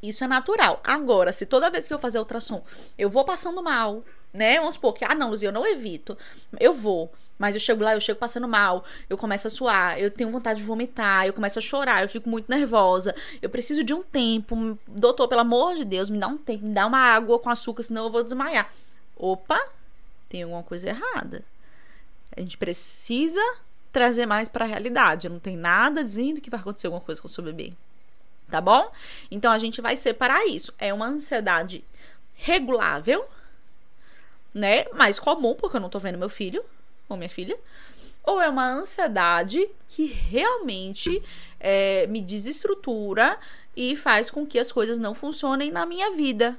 Isso 0.02 0.24
é 0.24 0.28
natural. 0.28 0.80
Agora, 0.84 1.34
se 1.34 1.46
toda 1.46 1.70
vez 1.70 1.88
que 1.88 1.94
eu 1.94 2.00
fazer 2.00 2.20
ultrassom, 2.20 2.64
eu 2.98 3.10
vou 3.10 3.26
passando 3.26 3.62
mal, 3.62 4.06
né? 4.34 4.58
Vamos 4.60 4.76
supor 4.76 4.94
que, 4.94 5.06
ah, 5.06 5.16
não, 5.16 5.30
Luzia, 5.30 5.50
eu 5.50 5.54
não 5.54 5.66
evito. 5.66 6.18
Eu 6.60 6.74
vou, 6.74 7.12
mas 7.38 7.56
eu 7.56 7.60
chego 7.60 7.84
lá, 7.84 7.94
eu 7.94 8.00
chego 8.00 8.20
passando 8.20 8.48
mal, 8.48 8.84
eu 9.10 9.18
começo 9.18 9.48
a 9.48 9.50
suar, 9.50 10.00
eu 10.00 10.12
tenho 10.12 10.32
vontade 10.32 10.60
de 10.60 10.66
vomitar, 10.66 11.26
eu 11.26 11.34
começo 11.34 11.60
a 11.60 11.62
chorar, 11.62 12.04
eu 12.04 12.10
fico 12.10 12.30
muito 12.30 12.50
nervosa. 12.50 13.16
Eu 13.42 13.50
preciso 13.50 13.84
de 13.84 13.94
um 13.94 14.04
tempo. 14.04 14.78
Doutor, 14.88 15.28
pelo 15.28 15.42
amor 15.42 15.76
de 15.76 15.86
Deus, 15.86 16.10
me 16.10 16.20
dá 16.20 16.28
um 16.28 16.38
tempo, 16.38 16.66
me 16.66 16.74
dá 16.74 16.86
uma 16.86 17.00
água 17.00 17.40
com 17.40 17.50
açúcar, 17.50 17.84
senão 17.84 18.06
eu 18.06 18.12
vou 18.12 18.24
desmaiar. 18.24 18.70
Opa, 19.16 19.60
tem 20.30 20.44
alguma 20.44 20.64
coisa 20.64 20.90
errada. 20.90 21.44
A 22.36 22.42
gente 22.42 22.58
precisa 22.58 23.42
trazer 23.92 24.26
mais 24.26 24.48
para 24.48 24.66
a 24.66 24.68
realidade. 24.68 25.30
Não 25.30 25.40
tem 25.40 25.58
nada 25.58 26.04
dizendo 26.04 26.40
que 26.40 26.50
vai 26.50 26.60
acontecer 26.60 26.88
alguma 26.88 27.02
coisa 27.02 27.20
com 27.20 27.28
o 27.28 27.32
seu 27.32 27.44
bebê. 27.44 27.74
Tá 28.50 28.62
bom? 28.62 28.92
Então 29.30 29.52
a 29.52 29.58
gente 29.58 29.82
vai 29.82 29.96
separar 29.96 30.46
isso. 30.46 30.74
É 30.78 30.94
uma 30.94 31.08
ansiedade 31.08 31.84
regulável, 32.36 33.28
né? 34.58 34.86
Mais 34.94 35.20
comum, 35.20 35.56
porque 35.56 35.78
eu 35.78 35.82
não 35.82 35.90
tô 35.90 36.00
vendo 36.00 36.18
meu 36.18 36.30
filho 36.30 36.64
ou 37.08 37.16
minha 37.16 37.30
filha. 37.30 37.58
Ou 38.24 38.42
é 38.42 38.50
uma 38.50 38.68
ansiedade 38.68 39.66
que 39.88 40.06
realmente 40.08 41.24
é, 41.60 42.06
me 42.08 42.22
desestrutura 42.22 43.38
e 43.76 43.96
faz 43.96 44.30
com 44.30 44.46
que 44.46 44.60
as 44.60 44.72
coisas 44.72 44.98
não 44.98 45.14
funcionem 45.14 45.72
na 45.72 45.86
minha 45.86 46.12
vida. 46.12 46.58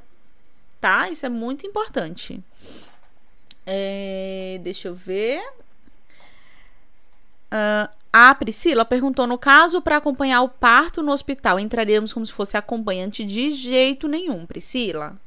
Tá? 0.80 1.10
Isso 1.10 1.26
é 1.26 1.28
muito 1.28 1.66
importante. 1.66 2.42
É, 3.66 4.58
deixa 4.62 4.88
eu 4.88 4.94
ver. 4.94 5.42
Uh, 7.52 7.88
a 8.12 8.34
Priscila 8.34 8.84
perguntou: 8.84 9.26
no 9.26 9.36
caso, 9.36 9.82
para 9.82 9.96
acompanhar 9.96 10.40
o 10.42 10.48
parto 10.48 11.02
no 11.02 11.12
hospital, 11.12 11.60
entraríamos 11.60 12.12
como 12.12 12.24
se 12.24 12.32
fosse 12.32 12.56
acompanhante? 12.56 13.24
De 13.24 13.50
jeito 13.50 14.08
nenhum, 14.08 14.46
Priscila. 14.46 15.18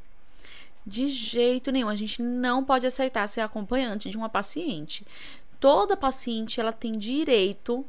De 0.91 1.07
jeito 1.07 1.71
nenhum. 1.71 1.87
A 1.87 1.95
gente 1.95 2.21
não 2.21 2.65
pode 2.65 2.85
aceitar 2.85 3.25
ser 3.27 3.39
acompanhante 3.39 4.09
de 4.09 4.17
uma 4.17 4.27
paciente. 4.27 5.07
Toda 5.57 5.95
paciente 5.95 6.59
ela 6.59 6.73
tem 6.73 6.97
direito 6.97 7.85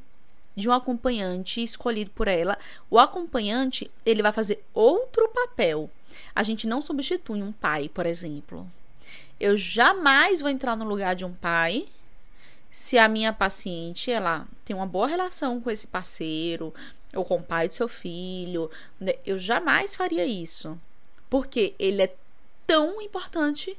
de 0.55 0.69
um 0.69 0.73
acompanhante 0.73 1.61
escolhido 1.61 2.13
por 2.13 2.29
ela. 2.29 2.57
O 2.89 3.01
acompanhante 3.01 3.91
ele 4.07 4.23
vai 4.23 4.31
fazer 4.31 4.65
outro 4.73 5.29
papel. 5.31 5.91
A 6.33 6.45
gente 6.45 6.65
não 6.65 6.81
substitui 6.81 7.43
um 7.43 7.51
pai, 7.51 7.89
por 7.89 8.07
exemplo. 8.07 8.71
Eu 9.41 9.57
jamais 9.57 10.41
vou 10.41 10.49
entrar 10.49 10.77
no 10.77 10.85
lugar 10.85 11.17
de 11.17 11.25
um 11.25 11.35
pai 11.35 11.89
se 12.71 12.99
a 12.99 13.09
minha 13.09 13.33
paciente 13.33 14.13
ela 14.13 14.47
tem 14.65 14.77
uma 14.77 14.87
boa 14.87 15.09
relação 15.09 15.61
com 15.61 15.73
esse 15.73 15.89
parceiro 15.89 16.73
ou 17.13 17.25
com 17.25 17.39
o 17.39 17.43
pai 17.43 17.67
do 17.67 17.75
seu 17.75 17.89
filho, 17.89 18.71
né? 19.01 19.15
eu 19.27 19.41
jamais 19.41 19.97
faria 19.97 20.25
isso, 20.25 20.81
porque 21.29 21.75
ele 21.81 22.03
é 22.03 22.15
tão 22.67 23.01
importante 23.01 23.79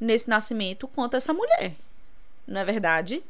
nesse 0.00 0.28
nascimento 0.28 0.88
quanto 0.88 1.16
essa 1.16 1.32
mulher. 1.32 1.74
Não 2.46 2.60
é 2.60 2.64
verdade? 2.64 3.22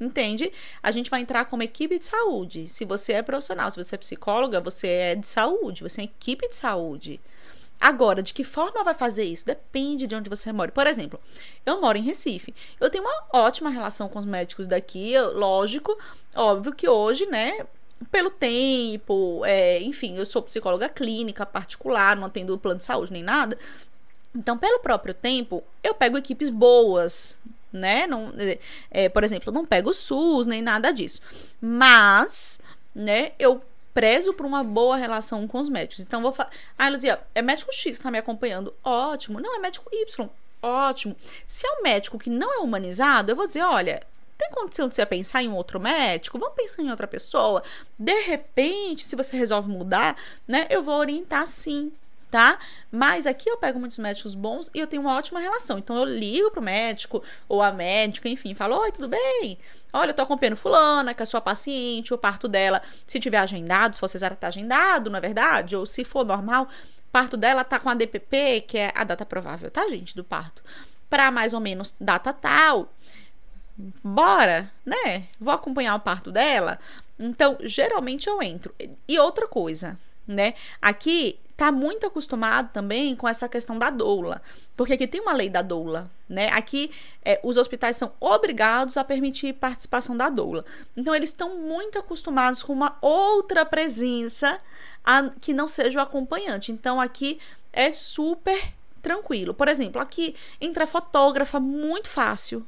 Entende? 0.00 0.50
A 0.82 0.90
gente 0.90 1.10
vai 1.10 1.20
entrar 1.20 1.44
como 1.44 1.62
equipe 1.62 1.98
de 1.98 2.06
saúde. 2.06 2.68
Se 2.68 2.84
você 2.84 3.14
é 3.14 3.22
profissional, 3.22 3.70
se 3.70 3.82
você 3.82 3.94
é 3.94 3.98
psicóloga, 3.98 4.60
você 4.60 4.88
é 4.88 5.14
de 5.14 5.28
saúde, 5.28 5.82
você 5.82 6.00
é 6.00 6.04
equipe 6.04 6.48
de 6.48 6.56
saúde. 6.56 7.20
Agora, 7.78 8.22
de 8.22 8.34
que 8.34 8.44
forma 8.44 8.84
vai 8.84 8.94
fazer 8.94 9.24
isso? 9.24 9.46
Depende 9.46 10.06
de 10.06 10.14
onde 10.14 10.28
você 10.28 10.52
mora. 10.52 10.70
Por 10.70 10.86
exemplo, 10.86 11.18
eu 11.64 11.80
moro 11.80 11.96
em 11.96 12.02
Recife. 12.02 12.54
Eu 12.78 12.90
tenho 12.90 13.04
uma 13.04 13.24
ótima 13.32 13.70
relação 13.70 14.08
com 14.08 14.18
os 14.18 14.26
médicos 14.26 14.66
daqui. 14.66 15.18
lógico, 15.18 15.98
óbvio 16.34 16.74
que 16.74 16.88
hoje, 16.88 17.24
né? 17.26 17.66
Pelo 18.10 18.30
tempo, 18.30 19.42
é, 19.44 19.80
enfim, 19.82 20.16
eu 20.16 20.24
sou 20.26 20.42
psicóloga 20.42 20.88
clínica 20.88 21.44
particular, 21.44 22.16
não 22.16 22.26
atendo 22.26 22.56
plano 22.58 22.78
de 22.78 22.84
saúde 22.84 23.12
nem 23.12 23.22
nada. 23.22 23.58
Então, 24.34 24.56
pelo 24.56 24.80
próprio 24.80 25.12
tempo, 25.12 25.62
eu 25.82 25.94
pego 25.94 26.16
equipes 26.16 26.48
boas, 26.48 27.36
né? 27.72 28.06
Não, 28.06 28.32
é, 28.90 29.08
por 29.08 29.24
exemplo, 29.24 29.52
não 29.52 29.64
pego 29.64 29.92
SUS 29.92 30.46
nem 30.46 30.62
nada 30.62 30.92
disso. 30.92 31.20
Mas, 31.60 32.60
né, 32.94 33.32
eu 33.38 33.62
prezo 33.92 34.32
por 34.32 34.46
uma 34.46 34.62
boa 34.62 34.96
relação 34.96 35.46
com 35.46 35.58
os 35.58 35.68
médicos. 35.68 36.04
Então, 36.04 36.22
vou 36.22 36.32
falar. 36.32 36.50
Ah, 36.78 36.88
Luzia, 36.88 37.20
é 37.34 37.42
médico 37.42 37.72
X 37.72 37.82
que 37.82 37.90
está 37.90 38.10
me 38.10 38.18
acompanhando. 38.18 38.72
Ótimo. 38.84 39.40
Não, 39.40 39.56
é 39.56 39.58
médico 39.58 39.90
Y. 39.92 40.28
Ótimo. 40.62 41.16
Se 41.48 41.66
é 41.66 41.72
um 41.72 41.82
médico 41.82 42.18
que 42.18 42.30
não 42.30 42.52
é 42.54 42.58
humanizado, 42.58 43.32
eu 43.32 43.36
vou 43.36 43.46
dizer: 43.46 43.62
olha, 43.62 44.02
tem 44.38 44.50
condição 44.50 44.88
de 44.88 44.94
você 44.94 45.04
pensar 45.04 45.42
em 45.42 45.52
outro 45.52 45.80
médico? 45.80 46.38
Vamos 46.38 46.54
pensar 46.54 46.82
em 46.82 46.90
outra 46.90 47.06
pessoa? 47.06 47.62
De 47.98 48.20
repente, 48.20 49.04
se 49.04 49.16
você 49.16 49.36
resolve 49.36 49.68
mudar, 49.68 50.16
né, 50.46 50.66
eu 50.70 50.82
vou 50.82 50.96
orientar 50.96 51.46
sim 51.46 51.92
tá? 52.30 52.58
Mas 52.90 53.26
aqui 53.26 53.50
eu 53.50 53.56
pego 53.56 53.78
muitos 53.78 53.98
médicos 53.98 54.34
bons 54.34 54.70
e 54.74 54.78
eu 54.78 54.86
tenho 54.86 55.02
uma 55.02 55.16
ótima 55.16 55.40
relação. 55.40 55.78
Então 55.78 55.96
eu 55.96 56.04
ligo 56.04 56.50
pro 56.50 56.62
médico 56.62 57.22
ou 57.48 57.60
a 57.60 57.72
médica, 57.72 58.28
enfim, 58.28 58.54
falo: 58.54 58.76
Oi, 58.76 58.92
tudo 58.92 59.08
bem? 59.08 59.58
Olha, 59.92 60.10
eu 60.10 60.14
tô 60.14 60.22
acompanhando 60.22 60.56
fulana, 60.56 61.12
que 61.12 61.22
é 61.22 61.24
a 61.24 61.26
sua 61.26 61.40
paciente, 61.40 62.14
o 62.14 62.18
parto 62.18 62.46
dela, 62.46 62.80
se 63.06 63.18
tiver 63.18 63.38
agendado, 63.38 63.94
se 63.94 64.00
for 64.00 64.08
cesárea 64.08 64.36
tá 64.36 64.46
agendado, 64.46 65.10
não 65.10 65.18
é 65.18 65.20
verdade? 65.20 65.74
Ou 65.74 65.84
se 65.84 66.04
for 66.04 66.24
normal, 66.24 66.68
parto 67.10 67.36
dela 67.36 67.64
tá 67.64 67.80
com 67.80 67.88
a 67.88 67.94
DPP, 67.94 68.62
que 68.68 68.78
é 68.78 68.92
a 68.94 69.02
data 69.02 69.26
provável, 69.26 69.70
tá, 69.70 69.88
gente, 69.88 70.14
do 70.14 70.22
parto, 70.22 70.62
para 71.08 71.30
mais 71.30 71.52
ou 71.52 71.60
menos 71.60 71.94
data 72.00 72.32
tal. 72.32 72.92
Bora, 74.04 74.70
né? 74.84 75.24
Vou 75.40 75.52
acompanhar 75.52 75.94
o 75.94 76.00
parto 76.00 76.30
dela. 76.30 76.78
Então, 77.18 77.56
geralmente 77.62 78.28
eu 78.28 78.42
entro. 78.42 78.74
E 79.08 79.18
outra 79.18 79.48
coisa, 79.48 79.98
né? 80.26 80.54
Aqui 80.80 81.38
tá 81.60 81.70
muito 81.70 82.06
acostumado 82.06 82.70
também 82.72 83.14
com 83.14 83.28
essa 83.28 83.46
questão 83.46 83.78
da 83.78 83.90
doula, 83.90 84.40
porque 84.74 84.94
aqui 84.94 85.06
tem 85.06 85.20
uma 85.20 85.34
lei 85.34 85.50
da 85.50 85.60
doula, 85.60 86.10
né? 86.26 86.48
Aqui 86.48 86.90
é, 87.22 87.38
os 87.42 87.58
hospitais 87.58 87.98
são 87.98 88.14
obrigados 88.18 88.96
a 88.96 89.04
permitir 89.04 89.52
participação 89.52 90.16
da 90.16 90.30
doula. 90.30 90.64
Então 90.96 91.14
eles 91.14 91.28
estão 91.28 91.58
muito 91.58 91.98
acostumados 91.98 92.62
com 92.62 92.72
uma 92.72 92.96
outra 93.02 93.66
presença 93.66 94.56
a, 95.04 95.28
que 95.38 95.52
não 95.52 95.68
seja 95.68 95.98
o 95.98 96.02
acompanhante. 96.02 96.72
Então 96.72 96.98
aqui 96.98 97.38
é 97.74 97.92
super 97.92 98.72
tranquilo. 99.02 99.52
Por 99.52 99.68
exemplo, 99.68 100.00
aqui 100.00 100.34
entra 100.62 100.86
fotógrafa 100.86 101.60
muito 101.60 102.08
fácil. 102.08 102.66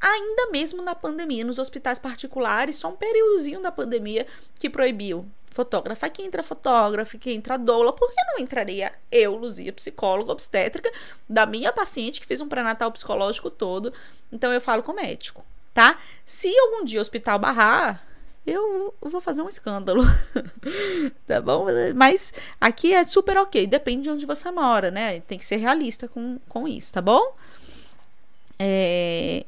Ainda 0.00 0.52
mesmo 0.52 0.80
na 0.80 0.94
pandemia, 0.94 1.44
nos 1.44 1.58
hospitais 1.58 1.98
particulares, 1.98 2.76
só 2.76 2.88
um 2.88 2.96
períodozinho 2.96 3.60
da 3.60 3.72
pandemia 3.72 4.28
que 4.60 4.70
proibiu 4.70 5.28
fotógrafa. 5.50 6.06
Aqui 6.06 6.22
entra 6.22 6.42
fotógrafa, 6.42 7.16
aqui 7.16 7.32
entra 7.32 7.58
doula. 7.58 7.92
Por 7.92 8.08
que 8.08 8.24
não 8.32 8.38
entraria 8.38 8.92
eu, 9.10 9.36
Luzia, 9.36 9.72
psicóloga, 9.72 10.32
obstétrica, 10.32 10.90
da 11.28 11.46
minha 11.46 11.72
paciente 11.72 12.20
que 12.20 12.26
fez 12.26 12.40
um 12.40 12.48
pré-natal 12.48 12.90
psicológico 12.92 13.50
todo? 13.50 13.92
Então 14.32 14.52
eu 14.52 14.60
falo 14.60 14.82
com 14.82 14.92
o 14.92 14.96
médico, 14.96 15.44
tá? 15.74 15.98
Se 16.26 16.48
algum 16.58 16.84
dia 16.84 16.98
o 16.98 17.02
hospital 17.02 17.38
barrar, 17.38 18.06
eu 18.46 18.94
vou 19.00 19.20
fazer 19.20 19.42
um 19.42 19.48
escândalo. 19.48 20.02
tá 21.26 21.40
bom? 21.40 21.66
Mas 21.94 22.32
aqui 22.60 22.94
é 22.94 23.04
super 23.04 23.36
ok. 23.36 23.66
Depende 23.66 24.04
de 24.04 24.10
onde 24.10 24.26
você 24.26 24.50
mora, 24.50 24.90
né? 24.90 25.20
Tem 25.20 25.38
que 25.38 25.44
ser 25.44 25.56
realista 25.56 26.08
com, 26.08 26.38
com 26.48 26.66
isso, 26.66 26.92
tá 26.92 27.02
bom? 27.02 27.34
É, 28.58 29.44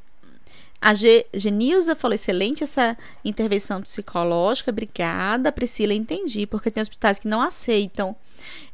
a 0.81 0.95
Ge 0.95 1.27
Genilza 1.35 1.95
falou: 1.95 2.15
excelente 2.15 2.65
essa 2.65 2.97
intervenção 3.25 3.83
psicológica, 3.83 4.71
obrigada. 4.71 5.53
Priscila, 5.53 5.93
entendi, 5.93 6.47
porque 6.47 6.71
tem 6.71 6.81
hospitais 6.81 7.19
que 7.19 7.29
não 7.29 7.43
aceitam. 7.43 8.17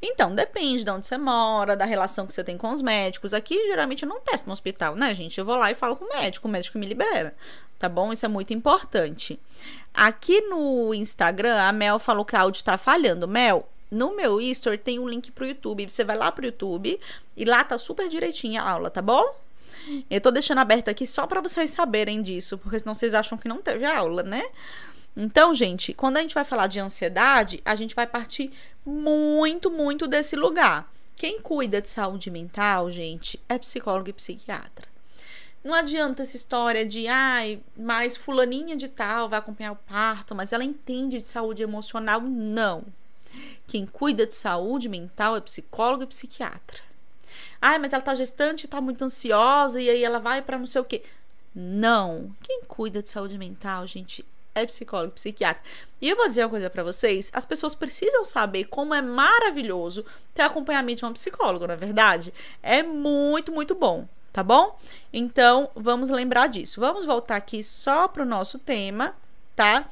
Então, 0.01 0.35
depende 0.35 0.85
de 0.85 0.91
onde 0.91 1.07
você 1.07 1.19
mora, 1.19 1.77
da 1.77 1.85
relação 1.85 2.27
que 2.27 2.33
você 2.33 2.45
tem 2.45 2.57
com 2.57 2.71
os 2.71 2.81
médicos. 2.81 3.35
Aqui, 3.35 3.57
geralmente, 3.67 4.05
eu 4.05 4.09
não 4.09 4.21
peço 4.21 4.47
no 4.47 4.53
hospital, 4.53 4.95
né, 4.95 5.13
gente? 5.15 5.39
Eu 5.39 5.45
vou 5.45 5.57
lá 5.57 5.71
e 5.71 5.75
falo 5.75 5.97
com 5.97 6.05
o 6.05 6.09
médico, 6.09 6.47
o 6.47 6.51
médico 6.51 6.79
me 6.79 6.87
libera, 6.87 7.35
tá 7.79 7.89
bom? 7.89 8.13
Isso 8.13 8.25
é 8.25 8.29
muito 8.29 8.55
importante. 8.55 9.41
Aqui 9.93 10.41
no 10.43 10.95
Instagram, 10.95 11.57
a 11.61 11.73
Mel 11.73 11.99
falou 11.99 12.25
que 12.25 12.37
o 12.37 12.39
áudio 12.39 12.63
tá 12.63 12.79
falhando. 12.79 13.27
Mel, 13.27 13.69
no 13.91 14.15
meu 14.15 14.41
History 14.41 14.79
tem 14.79 14.99
um 14.99 15.09
link 15.09 15.33
pro 15.33 15.47
YouTube. 15.47 15.89
Você 15.89 16.05
vai 16.05 16.17
lá 16.17 16.31
pro 16.31 16.45
YouTube 16.45 17.01
e 17.37 17.45
lá 17.45 17.65
tá 17.65 17.77
super 17.77 18.09
direitinho 18.09 18.61
a 18.61 18.71
aula, 18.71 18.91
tá 18.91 19.03
bom? 19.03 19.46
Eu 20.11 20.21
tô 20.21 20.31
deixando 20.31 20.59
aberto 20.59 20.89
aqui 20.89 21.07
só 21.07 21.27
para 21.27 21.41
vocês 21.41 21.71
saberem 21.71 22.23
disso, 22.23 22.59
porque 22.59 22.79
senão 22.79 22.95
vocês 22.95 23.15
acham 23.15 23.39
que 23.39 23.49
não 23.49 23.63
teve 23.63 23.85
aula, 23.85 24.23
né? 24.23 24.45
Então, 25.17 25.55
gente, 25.55 25.95
quando 25.95 26.19
a 26.19 26.23
gente 26.23 26.35
vai 26.35 26.45
falar 26.45 26.67
de 26.67 26.79
ansiedade, 26.79 27.63
a 27.65 27.75
gente 27.75 27.95
vai 27.95 28.07
partir 28.07 28.53
muito, 28.85 29.71
muito 29.71 30.07
desse 30.07 30.37
lugar. 30.37 30.91
Quem 31.17 31.41
cuida 31.41 31.81
de 31.81 31.89
saúde 31.89 32.31
mental, 32.31 32.91
gente, 32.91 33.41
é 33.49 33.57
psicólogo 33.57 34.11
e 34.11 34.13
psiquiatra. 34.13 34.87
Não 35.65 35.75
adianta 35.75 36.23
essa 36.23 36.37
história 36.37 36.85
de, 36.85 37.09
ai, 37.09 37.59
mas 37.77 38.17
fulaninha 38.17 38.77
de 38.77 38.89
tal 38.89 39.29
vai 39.29 39.39
acompanhar 39.39 39.73
o 39.73 39.77
parto, 39.77 40.35
mas 40.35 40.53
ela 40.53 40.63
entende 40.63 41.21
de 41.21 41.27
saúde 41.27 41.63
emocional. 41.63 42.21
Não. 42.21 42.85
Quem 43.67 43.87
cuida 43.87 44.27
de 44.27 44.35
saúde 44.35 44.89
mental 44.89 45.35
é 45.35 45.41
psicólogo 45.41 46.05
e 46.05 46.07
psiquiatra. 46.07 46.86
Ai, 47.61 47.79
mas 47.79 47.93
ela 47.93 48.03
tá 48.03 48.15
gestante, 48.15 48.69
tá 48.69 48.81
muito 48.81 49.05
ansiosa 49.05 49.81
e 49.81 49.89
aí 49.89 50.05
ela 50.05 50.19
vai 50.19 50.43
para 50.43 50.59
não 50.59 50.67
sei 50.67 50.81
o 50.81 50.85
quê. 50.85 51.03
Não. 51.55 52.35
Quem 52.43 52.63
cuida 52.67 53.03
de 53.03 53.09
saúde 53.09 53.39
mental, 53.39 53.87
gente, 53.87 54.25
é 54.55 54.67
psicólogo, 54.67 55.13
psiquiatra. 55.13 55.63
E 56.01 56.09
eu 56.09 56.17
vou 56.17 56.27
dizer 56.27 56.43
uma 56.45 56.51
coisa 56.51 56.71
para 56.71 56.83
vocês: 56.83 57.31
as 57.33 57.45
pessoas 57.45 57.75
precisam 57.75 58.25
saber 58.25 58.65
como 58.65 58.95
é 58.95 59.03
maravilhoso 59.03 60.05
ter 60.35 60.43
acompanhamento 60.43 61.01
de 61.01 61.05
um 61.05 61.13
psicólogo, 61.13 61.67
na 61.67 61.75
é 61.75 61.77
verdade. 61.77 62.33
É 62.63 62.83
muito, 62.83 63.53
muito 63.53 63.75
bom, 63.75 64.09
tá 64.33 64.43
bom? 64.43 64.77
Então, 65.13 65.71
vamos 65.75 66.11
lembrar 66.11 66.49
disso. 66.49 66.81
Vamos 66.81 67.05
voltar 67.05 67.37
aqui 67.37 67.63
só 67.63 68.09
pro 68.09 68.25
nosso 68.25 68.59
tema, 68.59 69.15
tá? 69.55 69.89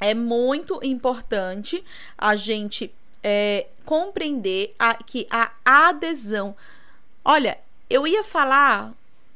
É 0.00 0.14
muito 0.14 0.78
importante 0.82 1.82
a 2.16 2.36
gente 2.36 2.94
é, 3.22 3.66
compreender 3.84 4.74
a, 4.78 4.94
que 4.94 5.26
a 5.30 5.52
adesão. 5.64 6.54
Olha, 7.28 7.58
eu 7.90 8.06
ia 8.06 8.22
falar 8.22 8.92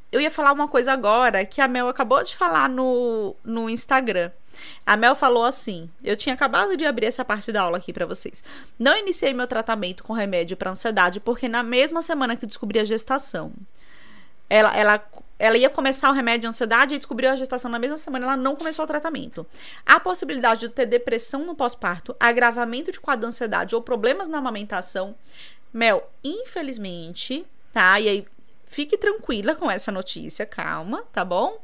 eu 0.09 0.21
ia 0.21 0.31
falar 0.31 0.53
uma 0.53 0.67
coisa 0.67 0.93
agora 0.93 1.45
que 1.45 1.59
a 1.59 1.67
Mel 1.67 1.89
acabou 1.89 2.23
de 2.23 2.33
falar 2.35 2.69
no, 2.69 3.35
no 3.43 3.69
Instagram. 3.69 4.31
A 4.85 4.95
Mel 4.95 5.13
falou 5.13 5.43
assim: 5.43 5.89
eu 6.01 6.15
tinha 6.15 6.33
acabado 6.33 6.77
de 6.77 6.85
abrir 6.85 7.07
essa 7.07 7.25
parte 7.25 7.51
da 7.51 7.63
aula 7.63 7.77
aqui 7.77 7.91
para 7.91 8.05
vocês. 8.05 8.41
Não 8.79 8.97
iniciei 8.97 9.33
meu 9.33 9.45
tratamento 9.45 10.05
com 10.05 10.13
remédio 10.13 10.55
para 10.55 10.71
ansiedade 10.71 11.19
porque 11.19 11.49
na 11.49 11.63
mesma 11.63 12.01
semana 12.01 12.37
que 12.37 12.45
descobri 12.45 12.79
a 12.79 12.85
gestação, 12.85 13.51
ela, 14.49 14.73
ela, 14.73 15.03
ela 15.37 15.57
ia 15.57 15.69
começar 15.69 16.09
o 16.09 16.13
remédio 16.13 16.41
de 16.41 16.47
ansiedade 16.47 16.95
e 16.95 16.97
descobriu 16.97 17.29
a 17.29 17.35
gestação 17.35 17.69
na 17.69 17.79
mesma 17.79 17.97
semana, 17.97 18.25
ela 18.25 18.37
não 18.37 18.55
começou 18.55 18.85
o 18.85 18.87
tratamento. 18.87 19.45
A 19.85 19.99
possibilidade 19.99 20.61
de 20.61 20.69
ter 20.69 20.85
depressão 20.85 21.45
no 21.45 21.55
pós-parto, 21.55 22.15
agravamento 22.17 22.89
de 22.89 23.01
quadro 23.01 23.27
de 23.27 23.27
ansiedade 23.27 23.75
ou 23.75 23.81
problemas 23.81 24.29
na 24.29 24.37
amamentação, 24.37 25.13
Mel, 25.73 26.09
infelizmente, 26.23 27.45
tá? 27.73 27.99
E 27.99 28.09
aí 28.09 28.25
Fique 28.71 28.97
tranquila 28.97 29.53
com 29.53 29.69
essa 29.69 29.91
notícia, 29.91 30.45
calma, 30.45 31.03
tá 31.11 31.25
bom? 31.25 31.61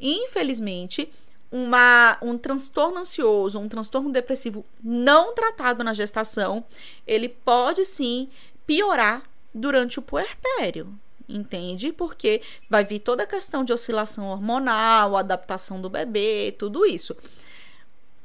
Infelizmente, 0.00 1.06
uma, 1.52 2.16
um 2.22 2.38
transtorno 2.38 3.00
ansioso, 3.00 3.58
um 3.58 3.68
transtorno 3.68 4.10
depressivo 4.10 4.64
não 4.82 5.34
tratado 5.34 5.84
na 5.84 5.92
gestação, 5.92 6.64
ele 7.06 7.28
pode 7.28 7.84
sim 7.84 8.26
piorar 8.66 9.22
durante 9.52 9.98
o 9.98 10.02
puerpério, 10.02 10.98
entende? 11.28 11.92
Porque 11.92 12.40
vai 12.70 12.84
vir 12.84 13.00
toda 13.00 13.24
a 13.24 13.26
questão 13.26 13.62
de 13.62 13.74
oscilação 13.74 14.28
hormonal, 14.30 15.14
adaptação 15.14 15.78
do 15.78 15.90
bebê, 15.90 16.54
tudo 16.58 16.86
isso. 16.86 17.14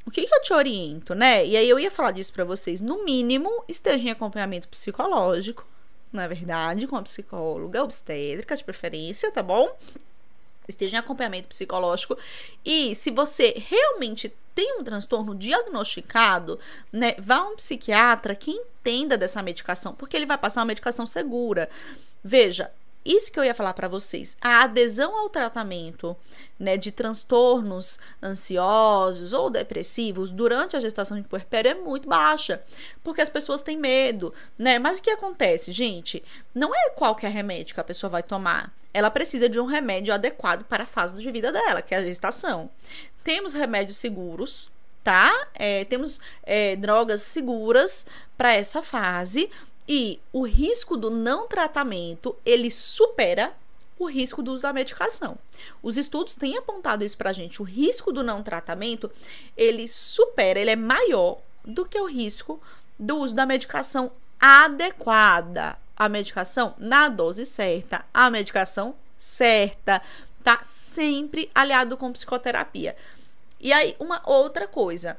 O 0.06 0.10
que, 0.10 0.26
que 0.26 0.34
eu 0.34 0.42
te 0.42 0.54
oriento, 0.54 1.14
né? 1.14 1.46
E 1.46 1.58
aí 1.58 1.70
eu 1.70 1.78
ia 1.78 1.92
falar 1.92 2.12
disso 2.12 2.32
para 2.32 2.46
vocês. 2.46 2.80
No 2.80 3.04
mínimo, 3.04 3.66
esteja 3.68 4.08
em 4.08 4.12
acompanhamento 4.12 4.70
psicológico, 4.70 5.68
na 6.12 6.28
verdade, 6.28 6.88
com 6.88 6.96
a 6.96 7.02
psicóloga 7.02 7.84
obstétrica 7.84 8.56
de 8.56 8.64
preferência, 8.64 9.32
tá 9.32 9.42
bom? 9.42 9.70
Esteja 10.68 10.98
em 10.98 11.00
acompanhamento 11.00 11.48
psicológico. 11.48 12.18
E 12.64 12.94
se 12.96 13.12
você 13.12 13.54
realmente 13.58 14.32
tem 14.54 14.80
um 14.80 14.84
transtorno 14.84 15.34
diagnosticado, 15.34 16.60
né, 16.92 17.16
vá 17.18 17.38
a 17.38 17.50
um 17.50 17.56
psiquiatra 17.56 18.36
que 18.36 18.52
entenda 18.52 19.18
dessa 19.18 19.42
medicação, 19.42 19.94
porque 19.94 20.16
ele 20.16 20.26
vai 20.26 20.38
passar 20.38 20.62
uma 20.62 20.68
medicação 20.68 21.06
segura. 21.06 21.70
Veja, 22.24 22.72
isso 23.04 23.32
que 23.32 23.40
eu 23.40 23.44
ia 23.44 23.54
falar 23.54 23.74
para 23.74 23.88
vocês. 23.88 24.38
A 24.40 24.64
adesão 24.64 25.16
ao 25.18 25.30
tratamento 25.30 26.16
né, 26.60 26.78
de 26.78 26.92
transtornos 26.92 28.00
ansiosos 28.22 29.34
ou 29.34 29.50
depressivos 29.50 30.32
durante 30.32 30.76
a 30.76 30.80
gestação 30.80 31.20
de 31.20 31.28
puerpério 31.28 31.72
é 31.72 31.74
muito 31.74 32.08
baixa, 32.08 32.62
porque 33.04 33.22
as 33.22 33.30
pessoas 33.30 33.62
têm 33.62 33.78
medo, 33.78 34.34
né? 34.58 34.78
Mas 34.78 35.00
o 35.00 35.02
que 35.02 35.10
acontece, 35.10 35.72
gente? 35.72 36.24
Não 36.54 36.74
é 36.76 36.90
qualquer 36.92 37.32
remédio 37.32 37.74
que 37.74 37.82
a 37.82 37.84
pessoa 37.84 38.10
vai 38.10 38.24
tomar. 38.24 38.72
Ela 38.94 39.10
precisa 39.10 39.50
de 39.50 39.60
um 39.60 39.66
remédio 39.66 40.14
adequado 40.14 40.64
para 40.66 40.84
a 40.84 40.88
fase 40.88 41.22
de 41.22 41.32
vida 41.32 41.52
dela, 41.52 41.82
que 41.82 41.96
é 41.96 41.98
a 41.98 42.04
gestação. 42.04 42.70
Temos 43.24 43.54
remédios 43.54 43.98
seguros, 43.98 44.70
tá? 45.04 45.48
É, 45.56 45.86
temos 45.86 46.20
é, 46.44 46.76
drogas 46.76 47.22
seguras 47.22 48.06
para 48.38 48.54
essa 48.54 48.84
fase, 48.84 49.50
e 49.88 50.20
o 50.32 50.46
risco 50.46 50.96
do 50.96 51.10
não 51.10 51.48
tratamento, 51.48 52.36
ele 52.46 52.70
supera 52.70 53.54
o 53.98 54.10
risco 54.10 54.42
do 54.42 54.52
uso 54.52 54.64
da 54.64 54.74
medicação. 54.74 55.38
Os 55.82 55.98
estudos 55.98 56.36
têm 56.36 56.58
apontado 56.58 57.04
isso 57.04 57.18
pra 57.18 57.34
gente. 57.34 57.62
O 57.62 57.66
risco 57.66 58.12
do 58.12 58.24
não 58.24 58.42
tratamento, 58.42 59.12
ele 59.56 59.88
supera, 59.88 60.60
ele 60.60 60.72
é 60.72 60.76
maior 60.76 61.40
do 61.64 61.86
que 61.86 62.00
o 62.00 62.06
risco 62.06 62.62
do 62.98 63.18
uso 63.18 63.36
da 63.36 63.46
medicação 63.46 64.12
adequada. 64.40 65.78
A 65.96 66.10
medicação 66.10 66.74
na 66.80 67.10
dose 67.10 67.46
certa, 67.46 68.04
a 68.12 68.30
medicação 68.32 68.96
certa, 69.20 70.02
tá 70.44 70.62
sempre 70.64 71.52
aliado 71.54 71.96
com 71.96 72.12
psicoterapia. 72.12 72.96
E 73.60 73.72
aí, 73.72 73.96
uma 74.00 74.28
outra 74.28 74.68
coisa, 74.68 75.16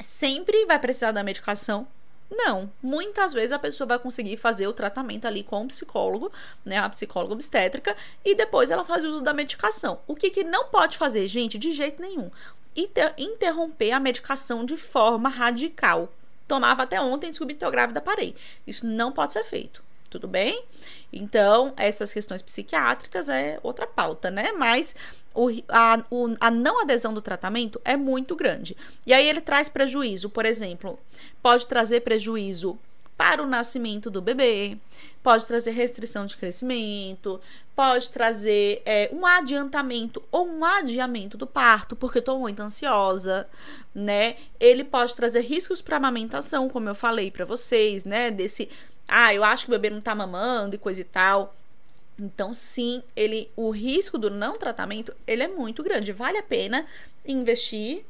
sempre 0.00 0.66
vai 0.66 0.80
precisar 0.80 1.12
da 1.12 1.22
medicação 1.22 1.86
não, 2.30 2.70
muitas 2.82 3.32
vezes 3.32 3.52
a 3.52 3.58
pessoa 3.58 3.86
vai 3.86 3.98
conseguir 3.98 4.36
fazer 4.36 4.66
o 4.66 4.72
tratamento 4.72 5.26
ali 5.26 5.42
com 5.42 5.62
o 5.62 5.68
psicólogo, 5.68 6.30
né, 6.64 6.78
a 6.78 6.88
psicóloga 6.88 7.34
obstétrica, 7.34 7.96
e 8.24 8.34
depois 8.34 8.70
ela 8.70 8.84
faz 8.84 9.04
uso 9.04 9.20
da 9.20 9.32
medicação. 9.32 10.00
O 10.06 10.14
que, 10.14 10.30
que 10.30 10.42
não 10.44 10.64
pode 10.66 10.98
fazer, 10.98 11.26
gente, 11.28 11.58
de 11.58 11.72
jeito 11.72 12.02
nenhum? 12.02 12.30
Inter 12.74 13.14
interromper 13.16 13.92
a 13.92 14.00
medicação 14.00 14.64
de 14.64 14.76
forma 14.76 15.28
radical. 15.28 16.12
Tomava 16.48 16.82
até 16.82 17.00
ontem, 17.00 17.30
descobri 17.30 17.54
que 17.54 17.58
estou 17.58 17.70
grávida, 17.70 18.00
parei. 18.00 18.34
Isso 18.66 18.86
não 18.86 19.12
pode 19.12 19.32
ser 19.32 19.44
feito 19.44 19.85
tudo 20.16 20.26
bem? 20.26 20.64
Então, 21.12 21.74
essas 21.76 22.12
questões 22.12 22.40
psiquiátricas 22.40 23.28
é 23.28 23.60
outra 23.62 23.86
pauta, 23.86 24.30
né? 24.30 24.52
Mas 24.52 24.96
o, 25.34 25.48
a, 25.68 26.02
o, 26.10 26.34
a 26.40 26.50
não 26.50 26.80
adesão 26.80 27.12
do 27.12 27.20
tratamento 27.20 27.80
é 27.84 27.96
muito 27.96 28.34
grande. 28.34 28.74
E 29.06 29.12
aí 29.12 29.28
ele 29.28 29.42
traz 29.42 29.68
prejuízo, 29.68 30.30
por 30.30 30.46
exemplo, 30.46 30.98
pode 31.42 31.66
trazer 31.66 32.00
prejuízo 32.00 32.78
para 33.16 33.42
o 33.42 33.46
nascimento 33.46 34.10
do 34.10 34.20
bebê, 34.20 34.76
pode 35.22 35.46
trazer 35.46 35.70
restrição 35.70 36.26
de 36.26 36.36
crescimento, 36.36 37.40
pode 37.74 38.10
trazer 38.10 38.82
é, 38.84 39.10
um 39.12 39.24
adiantamento 39.24 40.22
ou 40.30 40.46
um 40.46 40.64
adiamento 40.64 41.36
do 41.36 41.46
parto, 41.46 41.96
porque 41.96 42.20
tô 42.20 42.38
muito 42.38 42.60
ansiosa, 42.60 43.46
né? 43.94 44.36
Ele 44.60 44.84
pode 44.84 45.16
trazer 45.16 45.40
riscos 45.40 45.80
para 45.80 45.96
amamentação, 45.96 46.68
como 46.68 46.88
eu 46.88 46.94
falei 46.94 47.30
para 47.30 47.44
vocês, 47.44 48.04
né? 48.04 48.30
Desse 48.30 48.68
ah, 49.08 49.32
eu 49.34 49.44
acho 49.44 49.64
que 49.64 49.70
o 49.70 49.78
bebê 49.78 49.90
não 49.90 50.00
tá 50.00 50.14
mamando 50.14 50.74
e 50.74 50.78
coisa 50.78 51.00
e 51.00 51.04
tal. 51.04 51.54
Então, 52.18 52.54
sim, 52.54 53.02
ele, 53.14 53.50
o 53.54 53.70
risco 53.70 54.16
do 54.16 54.30
não 54.30 54.56
tratamento, 54.56 55.14
ele 55.26 55.42
é 55.42 55.48
muito 55.48 55.82
grande. 55.82 56.12
Vale 56.12 56.38
a 56.38 56.42
pena 56.42 56.86
investir 57.26 58.04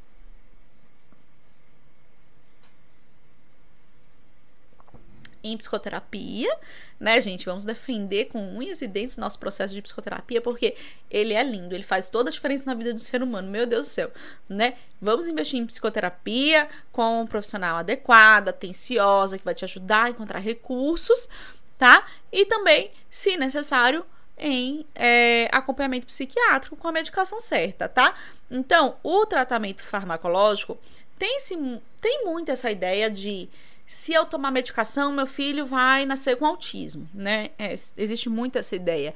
em 5.53 5.57
psicoterapia, 5.57 6.55
né, 6.99 7.21
gente? 7.21 7.45
Vamos 7.47 7.65
defender 7.65 8.27
com 8.27 8.57
unhas 8.57 8.81
e 8.83 8.87
dentes 8.87 9.17
nosso 9.17 9.39
processo 9.39 9.75
de 9.75 9.83
psicoterapia, 9.83 10.41
porque 10.41 10.75
ele 11.11 11.35
é 11.35 11.43
lindo, 11.43 11.75
ele 11.75 11.85
faz 11.85 12.09
toda 12.09 12.31
a 12.31 12.33
diferença 12.33 12.65
na 12.67 12.75
vida 12.75 12.93
do 12.93 13.01
ser 13.01 13.23
humano, 13.23 13.51
meu 13.51 13.67
Deus 13.67 13.87
do 13.87 13.91
céu, 13.91 14.11
né? 14.49 14.75
Vamos 15.01 15.29
investir 15.29 15.61
em 15.61 15.67
psicoterapia 15.67 16.69
com 16.93 17.23
um 17.23 17.27
profissional 17.27 17.77
adequado, 17.77 18.49
atenciosa, 18.49 19.39
que 19.39 19.45
vai 19.45 19.55
te 19.55 19.65
ajudar 19.65 20.05
a 20.05 20.11
encontrar 20.11 20.39
recursos, 20.39 21.29
tá? 21.77 22.07
E 22.33 22.45
também, 22.47 22.91
se 23.11 23.37
necessário, 23.37 24.05
em 24.39 24.87
é, 24.95 25.49
acompanhamento 25.51 26.07
psiquiátrico 26.07 26.77
com 26.77 26.89
a 26.89 26.93
medicação 26.93 27.41
certa, 27.41 27.89
tá? 27.89 28.15
Então, 28.51 28.97
o 29.03 29.25
tratamento 29.25 29.83
farmacológico 29.83 30.79
tem, 31.19 31.41
sim, 31.41 31.81
tem 32.01 32.25
muito 32.25 32.51
essa 32.51 32.71
ideia 32.71 33.11
de 33.11 33.49
se 33.87 34.13
eu 34.13 34.25
tomar 34.25 34.51
medicação, 34.51 35.13
meu 35.13 35.27
filho 35.27 35.65
vai 35.65 36.05
nascer 36.05 36.37
com 36.37 36.45
autismo, 36.45 37.09
né? 37.15 37.51
É, 37.59 37.75
existe 37.97 38.29
muito 38.29 38.59
essa 38.59 38.75
ideia. 38.75 39.15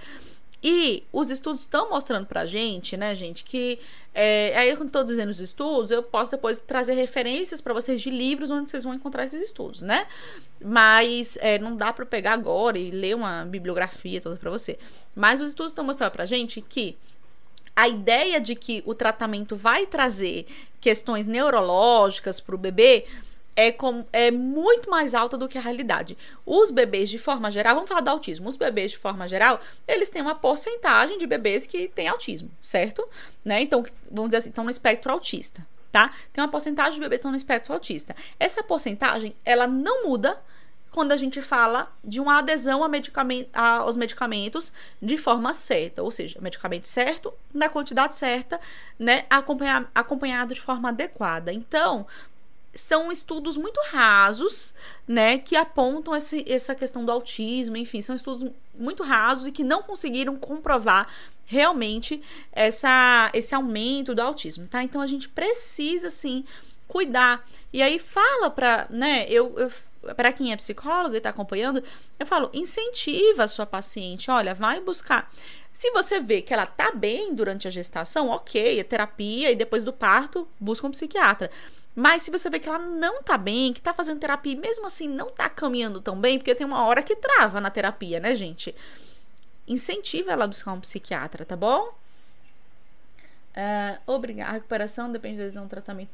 E 0.62 1.04
os 1.10 1.30
estudos 1.30 1.62
estão 1.62 1.88
mostrando 1.88 2.26
pra 2.26 2.44
gente, 2.44 2.96
né, 2.96 3.14
gente, 3.14 3.42
que. 3.42 3.78
É, 4.14 4.52
aí, 4.56 4.76
quando 4.76 4.88
estou 4.88 5.02
dizendo 5.02 5.30
os 5.30 5.40
estudos, 5.40 5.90
eu 5.90 6.02
posso 6.02 6.32
depois 6.32 6.58
trazer 6.58 6.94
referências 6.94 7.60
para 7.60 7.72
vocês 7.72 8.00
de 8.00 8.10
livros 8.10 8.50
onde 8.50 8.70
vocês 8.70 8.84
vão 8.84 8.92
encontrar 8.92 9.24
esses 9.24 9.40
estudos, 9.40 9.80
né? 9.80 10.06
Mas 10.62 11.38
é, 11.40 11.58
não 11.58 11.74
dá 11.74 11.92
para 11.92 12.04
pegar 12.04 12.34
agora 12.34 12.78
e 12.78 12.90
ler 12.90 13.16
uma 13.16 13.44
bibliografia 13.46 14.20
toda 14.20 14.36
para 14.36 14.50
você. 14.50 14.78
Mas 15.14 15.40
os 15.40 15.50
estudos 15.50 15.72
estão 15.72 15.84
mostrando 15.84 16.12
pra 16.12 16.26
gente 16.26 16.60
que 16.60 16.96
a 17.74 17.88
ideia 17.88 18.38
de 18.38 18.54
que 18.54 18.82
o 18.84 18.94
tratamento 18.94 19.56
vai 19.56 19.86
trazer 19.86 20.46
questões 20.80 21.24
neurológicas 21.24 22.38
para 22.38 22.54
o 22.54 22.58
bebê 22.58 23.06
é, 23.60 23.70
com, 23.70 24.06
é 24.10 24.30
muito 24.30 24.88
mais 24.88 25.14
alta 25.14 25.36
do 25.36 25.46
que 25.46 25.58
a 25.58 25.60
realidade. 25.60 26.16
Os 26.46 26.70
bebês, 26.70 27.10
de 27.10 27.18
forma 27.18 27.50
geral, 27.50 27.74
vamos 27.74 27.90
falar 27.90 28.00
do 28.00 28.08
autismo. 28.08 28.48
Os 28.48 28.56
bebês, 28.56 28.92
de 28.92 28.96
forma 28.96 29.28
geral, 29.28 29.60
eles 29.86 30.08
têm 30.08 30.22
uma 30.22 30.34
porcentagem 30.34 31.18
de 31.18 31.26
bebês 31.26 31.66
que 31.66 31.86
têm 31.88 32.08
autismo, 32.08 32.50
certo? 32.62 33.06
Né? 33.44 33.60
Então, 33.60 33.84
vamos 34.10 34.30
dizer 34.30 34.38
assim, 34.38 34.48
estão 34.48 34.64
no 34.64 34.70
espectro 34.70 35.12
autista, 35.12 35.66
tá? 35.92 36.10
Tem 36.32 36.42
uma 36.42 36.50
porcentagem 36.50 36.94
de 36.94 37.00
bebês 37.00 37.18
que 37.18 37.20
estão 37.20 37.30
no 37.30 37.36
espectro 37.36 37.74
autista. 37.74 38.16
Essa 38.38 38.62
porcentagem, 38.62 39.36
ela 39.44 39.66
não 39.66 40.06
muda 40.06 40.40
quando 40.90 41.12
a 41.12 41.16
gente 41.16 41.40
fala 41.40 41.92
de 42.02 42.18
uma 42.20 42.38
adesão 42.38 42.82
a 42.82 42.88
medicamento, 42.88 43.48
aos 43.54 43.96
medicamentos 43.96 44.72
de 45.00 45.16
forma 45.16 45.54
certa, 45.54 46.02
ou 46.02 46.10
seja, 46.10 46.40
medicamento 46.40 46.88
certo, 46.88 47.32
na 47.54 47.68
quantidade 47.68 48.16
certa, 48.16 48.60
né, 48.98 49.24
acompanhado 49.94 50.54
de 50.54 50.60
forma 50.60 50.88
adequada. 50.88 51.52
Então, 51.52 52.06
são 52.74 53.10
estudos 53.10 53.56
muito 53.56 53.80
rasos, 53.90 54.74
né, 55.06 55.38
que 55.38 55.56
apontam 55.56 56.14
esse, 56.14 56.44
essa 56.48 56.74
questão 56.74 57.04
do 57.04 57.10
autismo, 57.10 57.76
enfim, 57.76 58.00
são 58.00 58.14
estudos 58.14 58.48
muito 58.74 59.02
rasos 59.02 59.48
e 59.48 59.52
que 59.52 59.64
não 59.64 59.82
conseguiram 59.82 60.36
comprovar 60.36 61.08
realmente 61.44 62.22
essa, 62.52 63.30
esse 63.34 63.54
aumento 63.54 64.14
do 64.14 64.22
autismo, 64.22 64.68
tá? 64.68 64.84
Então 64.84 65.00
a 65.00 65.06
gente 65.06 65.28
precisa, 65.28 66.08
sim, 66.08 66.44
cuidar. 66.86 67.44
E 67.72 67.82
aí 67.82 67.98
fala 67.98 68.50
para, 68.50 68.86
né, 68.88 69.26
eu, 69.28 69.58
eu 69.58 69.70
para 70.16 70.32
quem 70.32 70.52
é 70.52 70.56
psicólogo 70.56 71.14
e 71.14 71.18
está 71.18 71.30
acompanhando, 71.30 71.82
eu 72.18 72.26
falo, 72.26 72.50
incentiva 72.54 73.44
a 73.44 73.48
sua 73.48 73.66
paciente, 73.66 74.30
olha, 74.30 74.54
vai 74.54 74.80
buscar. 74.80 75.30
Se 75.72 75.90
você 75.90 76.18
vê 76.20 76.40
que 76.40 76.52
ela 76.52 76.66
tá 76.66 76.90
bem 76.92 77.34
durante 77.34 77.68
a 77.68 77.70
gestação, 77.70 78.28
ok, 78.28 78.80
é 78.80 78.84
terapia 78.84 79.50
e 79.50 79.56
depois 79.56 79.84
do 79.84 79.92
parto, 79.92 80.48
busca 80.58 80.86
um 80.86 80.90
psiquiatra. 80.90 81.50
Mas 81.94 82.22
se 82.22 82.30
você 82.30 82.48
vê 82.48 82.58
que 82.58 82.68
ela 82.68 82.78
não 82.78 83.22
tá 83.22 83.36
bem, 83.36 83.72
que 83.72 83.82
tá 83.82 83.92
fazendo 83.92 84.20
terapia 84.20 84.52
e 84.52 84.56
mesmo 84.56 84.86
assim 84.86 85.08
não 85.08 85.30
tá 85.30 85.48
caminhando 85.48 86.00
tão 86.00 86.18
bem, 86.18 86.38
porque 86.38 86.54
tem 86.54 86.66
uma 86.66 86.84
hora 86.84 87.02
que 87.02 87.16
trava 87.16 87.60
na 87.60 87.70
terapia, 87.70 88.20
né, 88.20 88.34
gente? 88.34 88.74
Incentiva 89.66 90.32
ela 90.32 90.44
a 90.44 90.48
buscar 90.48 90.72
um 90.72 90.80
psiquiatra, 90.80 91.44
tá 91.44 91.56
bom? 91.56 91.92
Uh, 93.50 93.98
obrigada. 94.06 94.50
A 94.50 94.54
recuperação 94.54 95.10
depende 95.10 95.38
da 95.38 95.44
adesão 95.44 95.64
ao 95.64 95.68
tratamento. 95.68 96.10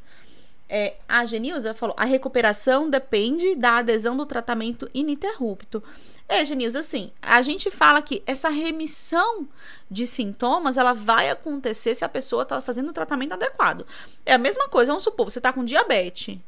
É, 0.69 0.97
a 1.09 1.25
Genilza 1.25 1.75
falou: 1.75 1.95
a 1.99 2.05
recuperação 2.05 2.91
depende 2.91 3.55
da 3.55 3.77
adesão 3.79 4.17
do 4.17 4.27
tratamento 4.27 4.91
ininterrupto. 4.93 5.83
É, 6.29 6.45
Genilza, 6.45 6.81
assim, 6.81 7.13
a 7.23 7.41
gente 7.41 7.71
fala 7.71 8.03
que 8.03 8.23
essa 8.27 8.49
remissão 8.49 9.47
de 9.89 10.07
sintomas 10.07 10.77
ela 10.77 10.93
vai 10.93 11.31
acontecer 11.31 11.95
se 11.95 12.05
a 12.05 12.09
pessoa 12.09 12.43
está 12.43 12.61
fazendo 12.61 12.89
o 12.89 12.93
tratamento 12.93 13.33
adequado. 13.33 13.87
É 14.25 14.35
a 14.35 14.39
mesma 14.39 14.69
coisa, 14.69 14.91
vamos 14.91 15.05
supor, 15.05 15.31
você 15.31 15.39
está 15.39 15.53
com 15.53 15.65
diabetes. 15.65 16.39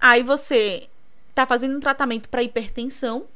Aí 0.00 0.22
você 0.22 0.88
está 1.28 1.46
fazendo 1.46 1.76
um 1.76 1.80
tratamento 1.80 2.28
para 2.28 2.42
hipertensão. 2.42 3.26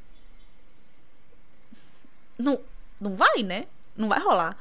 Não, 2.38 2.59
não 2.99 3.14
vai, 3.14 3.43
né? 3.43 3.66
Não 3.95 4.09
vai 4.09 4.20
rolar. 4.20 4.57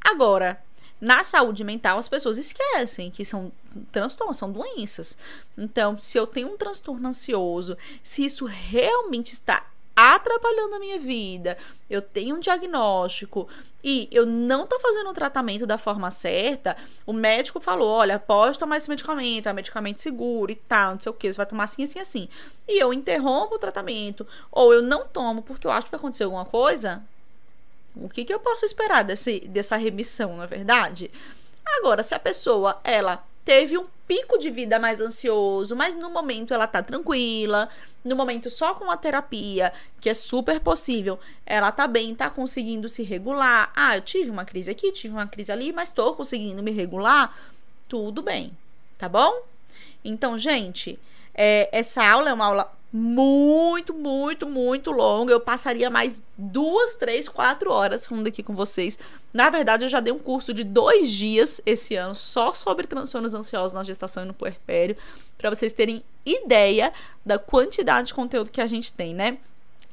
Agora, 0.00 0.62
na 1.04 1.22
saúde 1.22 1.62
mental, 1.62 1.98
as 1.98 2.08
pessoas 2.08 2.38
esquecem 2.38 3.10
que 3.10 3.26
são 3.26 3.52
transtornos, 3.92 4.38
são 4.38 4.50
doenças. 4.50 5.18
Então, 5.56 5.98
se 5.98 6.16
eu 6.16 6.26
tenho 6.26 6.48
um 6.48 6.56
transtorno 6.56 7.06
ansioso, 7.06 7.76
se 8.02 8.24
isso 8.24 8.46
realmente 8.46 9.34
está 9.34 9.66
atrapalhando 9.94 10.74
a 10.74 10.80
minha 10.80 10.98
vida, 10.98 11.58
eu 11.90 12.00
tenho 12.00 12.36
um 12.36 12.40
diagnóstico 12.40 13.46
e 13.82 14.08
eu 14.10 14.24
não 14.24 14.66
tô 14.66 14.80
fazendo 14.80 15.10
o 15.10 15.12
tratamento 15.12 15.66
da 15.66 15.76
forma 15.76 16.10
certa, 16.10 16.74
o 17.04 17.12
médico 17.12 17.60
falou: 17.60 17.88
olha, 17.90 18.18
pode 18.18 18.58
tomar 18.58 18.78
esse 18.78 18.88
medicamento, 18.88 19.46
é 19.46 19.52
um 19.52 19.54
medicamento 19.54 20.00
seguro 20.00 20.50
e 20.50 20.56
tal, 20.56 20.92
não 20.92 21.00
sei 21.00 21.10
o 21.12 21.14
que, 21.14 21.30
você 21.30 21.36
vai 21.36 21.46
tomar 21.46 21.64
assim, 21.64 21.84
assim, 21.84 21.98
assim. 21.98 22.28
E 22.66 22.82
eu 22.82 22.94
interrompo 22.94 23.56
o 23.56 23.58
tratamento, 23.58 24.26
ou 24.50 24.72
eu 24.72 24.80
não 24.80 25.06
tomo 25.06 25.42
porque 25.42 25.66
eu 25.66 25.70
acho 25.70 25.84
que 25.84 25.90
vai 25.90 25.98
acontecer 25.98 26.24
alguma 26.24 26.46
coisa, 26.46 27.04
o 27.96 28.08
que, 28.08 28.24
que 28.24 28.34
eu 28.34 28.40
posso 28.40 28.64
esperar 28.64 29.04
desse, 29.04 29.40
dessa 29.40 29.76
remissão, 29.76 30.36
na 30.36 30.44
é 30.44 30.46
verdade? 30.46 31.10
Agora, 31.78 32.02
se 32.02 32.14
a 32.14 32.18
pessoa, 32.18 32.80
ela 32.84 33.24
teve 33.44 33.76
um 33.76 33.86
pico 34.06 34.38
de 34.38 34.50
vida 34.50 34.78
mais 34.78 35.00
ansioso, 35.00 35.76
mas 35.76 35.96
no 35.96 36.10
momento 36.10 36.52
ela 36.52 36.66
tá 36.66 36.82
tranquila, 36.82 37.68
no 38.04 38.16
momento 38.16 38.50
só 38.50 38.74
com 38.74 38.90
a 38.90 38.96
terapia, 38.96 39.72
que 40.00 40.08
é 40.08 40.14
super 40.14 40.60
possível, 40.60 41.18
ela 41.44 41.70
tá 41.70 41.86
bem, 41.86 42.14
tá 42.14 42.30
conseguindo 42.30 42.88
se 42.88 43.02
regular. 43.02 43.70
Ah, 43.76 43.96
eu 43.96 44.02
tive 44.02 44.30
uma 44.30 44.44
crise 44.44 44.70
aqui, 44.70 44.92
tive 44.92 45.14
uma 45.14 45.26
crise 45.26 45.52
ali, 45.52 45.72
mas 45.72 45.90
tô 45.90 46.14
conseguindo 46.14 46.62
me 46.62 46.70
regular. 46.70 47.36
Tudo 47.88 48.22
bem, 48.22 48.56
tá 48.98 49.08
bom? 49.08 49.42
Então, 50.04 50.38
gente, 50.38 50.98
é, 51.34 51.68
essa 51.72 52.04
aula 52.04 52.30
é 52.30 52.34
uma 52.34 52.46
aula 52.46 52.72
muito, 52.96 53.92
muito, 53.92 54.46
muito 54.46 54.92
longa. 54.92 55.32
Eu 55.32 55.40
passaria 55.40 55.90
mais 55.90 56.22
duas, 56.38 56.94
três, 56.94 57.28
quatro 57.28 57.72
horas 57.72 58.06
falando 58.06 58.28
aqui 58.28 58.40
com 58.40 58.54
vocês. 58.54 58.96
Na 59.32 59.50
verdade, 59.50 59.84
eu 59.84 59.88
já 59.88 59.98
dei 59.98 60.12
um 60.12 60.18
curso 60.18 60.54
de 60.54 60.62
dois 60.62 61.10
dias 61.10 61.60
esse 61.66 61.96
ano 61.96 62.14
só 62.14 62.54
sobre 62.54 62.86
transtornos 62.86 63.34
ansiosos 63.34 63.72
na 63.72 63.82
gestação 63.82 64.22
e 64.22 64.26
no 64.26 64.32
puerpério, 64.32 64.96
para 65.36 65.50
vocês 65.50 65.72
terem 65.72 66.04
ideia 66.24 66.92
da 67.26 67.36
quantidade 67.36 68.06
de 68.06 68.14
conteúdo 68.14 68.52
que 68.52 68.60
a 68.60 68.66
gente 68.68 68.92
tem, 68.92 69.12
né? 69.12 69.38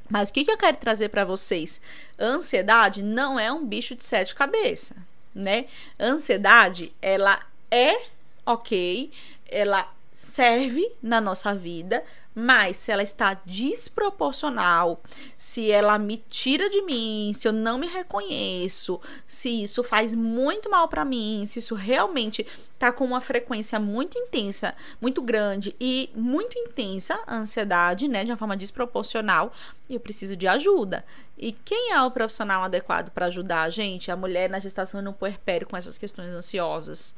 Mas 0.08 0.28
o 0.28 0.32
que, 0.32 0.44
que 0.44 0.52
eu 0.52 0.56
quero 0.56 0.76
trazer 0.76 1.08
para 1.08 1.24
vocês? 1.24 1.80
Ansiedade 2.16 3.02
não 3.02 3.36
é 3.36 3.50
um 3.50 3.66
bicho 3.66 3.96
de 3.96 4.04
sete 4.04 4.32
cabeças, 4.32 4.96
né? 5.34 5.64
Ansiedade, 5.98 6.92
ela 7.02 7.44
é 7.68 8.00
ok, 8.46 9.10
ela 9.50 9.92
serve 10.12 10.86
na 11.02 11.20
nossa 11.20 11.54
vida, 11.54 12.04
mas 12.34 12.76
se 12.76 12.90
ela 12.90 13.02
está 13.02 13.34
desproporcional, 13.44 15.02
se 15.36 15.70
ela 15.70 15.98
me 15.98 16.22
tira 16.28 16.68
de 16.68 16.82
mim, 16.82 17.32
se 17.34 17.46
eu 17.46 17.52
não 17.52 17.78
me 17.78 17.86
reconheço, 17.86 19.00
se 19.26 19.62
isso 19.62 19.82
faz 19.82 20.14
muito 20.14 20.70
mal 20.70 20.88
para 20.88 21.04
mim, 21.04 21.44
se 21.46 21.58
isso 21.58 21.74
realmente 21.74 22.46
tá 22.78 22.90
com 22.92 23.04
uma 23.04 23.20
frequência 23.20 23.78
muito 23.78 24.18
intensa, 24.18 24.74
muito 25.00 25.20
grande 25.20 25.74
e 25.80 26.10
muito 26.14 26.58
intensa, 26.58 27.18
a 27.26 27.36
ansiedade, 27.36 28.08
né, 28.08 28.24
de 28.24 28.30
uma 28.30 28.36
forma 28.36 28.56
desproporcional, 28.56 29.52
eu 29.88 30.00
preciso 30.00 30.36
de 30.36 30.46
ajuda. 30.48 31.04
E 31.36 31.52
quem 31.52 31.92
é 31.92 32.02
o 32.02 32.10
profissional 32.10 32.62
adequado 32.62 33.10
para 33.10 33.26
ajudar 33.26 33.62
a 33.62 33.70
gente, 33.70 34.10
a 34.10 34.16
mulher 34.16 34.48
na 34.48 34.58
gestação 34.58 35.00
e 35.00 35.02
no 35.02 35.12
puerpério 35.12 35.66
com 35.66 35.76
essas 35.76 35.98
questões 35.98 36.30
ansiosas? 36.30 37.14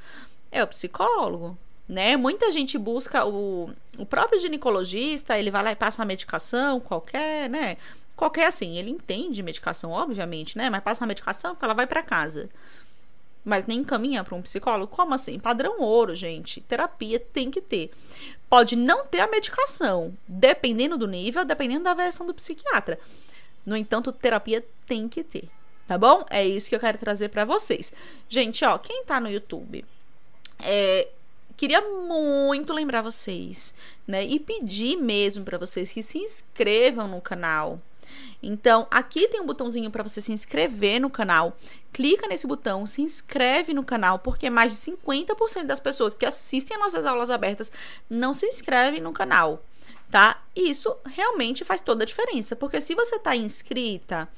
É 0.50 0.62
o 0.62 0.66
psicólogo 0.66 1.58
né? 1.88 2.16
Muita 2.16 2.50
gente 2.50 2.78
busca 2.78 3.24
o, 3.24 3.70
o 3.98 4.06
próprio 4.06 4.40
ginecologista, 4.40 5.38
ele 5.38 5.50
vai 5.50 5.62
lá 5.62 5.72
e 5.72 5.76
passa 5.76 6.00
uma 6.00 6.06
medicação 6.06 6.80
qualquer, 6.80 7.48
né? 7.48 7.76
Qualquer 8.16 8.46
assim, 8.46 8.78
ele 8.78 8.90
entende 8.90 9.42
medicação, 9.42 9.90
obviamente, 9.90 10.56
né? 10.56 10.70
Mas 10.70 10.82
passa 10.82 11.02
uma 11.02 11.08
medicação 11.08 11.56
ela 11.60 11.74
vai 11.74 11.86
para 11.86 12.02
casa. 12.02 12.48
Mas 13.44 13.66
nem 13.66 13.80
encaminha 13.80 14.24
para 14.24 14.34
um 14.34 14.40
psicólogo. 14.40 14.90
Como 14.90 15.12
assim? 15.12 15.38
Padrão 15.38 15.80
ouro, 15.80 16.14
gente. 16.14 16.62
Terapia 16.62 17.20
tem 17.20 17.50
que 17.50 17.60
ter. 17.60 17.90
Pode 18.48 18.74
não 18.74 19.04
ter 19.04 19.20
a 19.20 19.26
medicação, 19.26 20.16
dependendo 20.26 20.96
do 20.96 21.06
nível, 21.06 21.44
dependendo 21.44 21.84
da 21.84 21.90
avaliação 21.90 22.26
do 22.26 22.32
psiquiatra. 22.32 22.98
No 23.66 23.76
entanto, 23.76 24.12
terapia 24.12 24.64
tem 24.86 25.08
que 25.08 25.22
ter, 25.24 25.48
tá 25.86 25.96
bom? 25.96 26.24
É 26.30 26.46
isso 26.46 26.68
que 26.68 26.76
eu 26.76 26.80
quero 26.80 26.98
trazer 26.98 27.28
para 27.28 27.44
vocês. 27.44 27.92
Gente, 28.28 28.64
ó, 28.64 28.78
quem 28.78 29.04
tá 29.04 29.18
no 29.18 29.30
YouTube, 29.30 29.84
é, 30.60 31.08
queria 31.56 31.80
muito 31.80 32.72
lembrar 32.72 33.02
vocês, 33.02 33.74
né? 34.06 34.24
E 34.24 34.38
pedir 34.38 34.96
mesmo 34.96 35.44
para 35.44 35.58
vocês 35.58 35.92
que 35.92 36.02
se 36.02 36.18
inscrevam 36.18 37.08
no 37.08 37.20
canal. 37.20 37.80
Então, 38.42 38.86
aqui 38.90 39.26
tem 39.28 39.40
um 39.40 39.46
botãozinho 39.46 39.90
para 39.90 40.02
você 40.02 40.20
se 40.20 40.32
inscrever 40.32 41.00
no 41.00 41.08
canal. 41.08 41.56
Clica 41.92 42.28
nesse 42.28 42.46
botão, 42.46 42.86
se 42.86 43.00
inscreve 43.00 43.72
no 43.72 43.82
canal, 43.82 44.18
porque 44.18 44.50
mais 44.50 44.72
de 44.72 44.92
50% 44.92 45.64
das 45.64 45.80
pessoas 45.80 46.14
que 46.14 46.26
assistem 46.26 46.78
nossas 46.78 47.06
aulas 47.06 47.30
abertas 47.30 47.72
não 48.08 48.34
se 48.34 48.46
inscrevem 48.46 49.00
no 49.00 49.12
canal, 49.12 49.64
tá? 50.10 50.42
Isso 50.54 50.94
realmente 51.06 51.64
faz 51.64 51.80
toda 51.80 52.04
a 52.04 52.06
diferença, 52.06 52.54
porque 52.54 52.80
se 52.80 52.94
você 52.94 53.16
está 53.16 53.34
inscrita, 53.34 54.28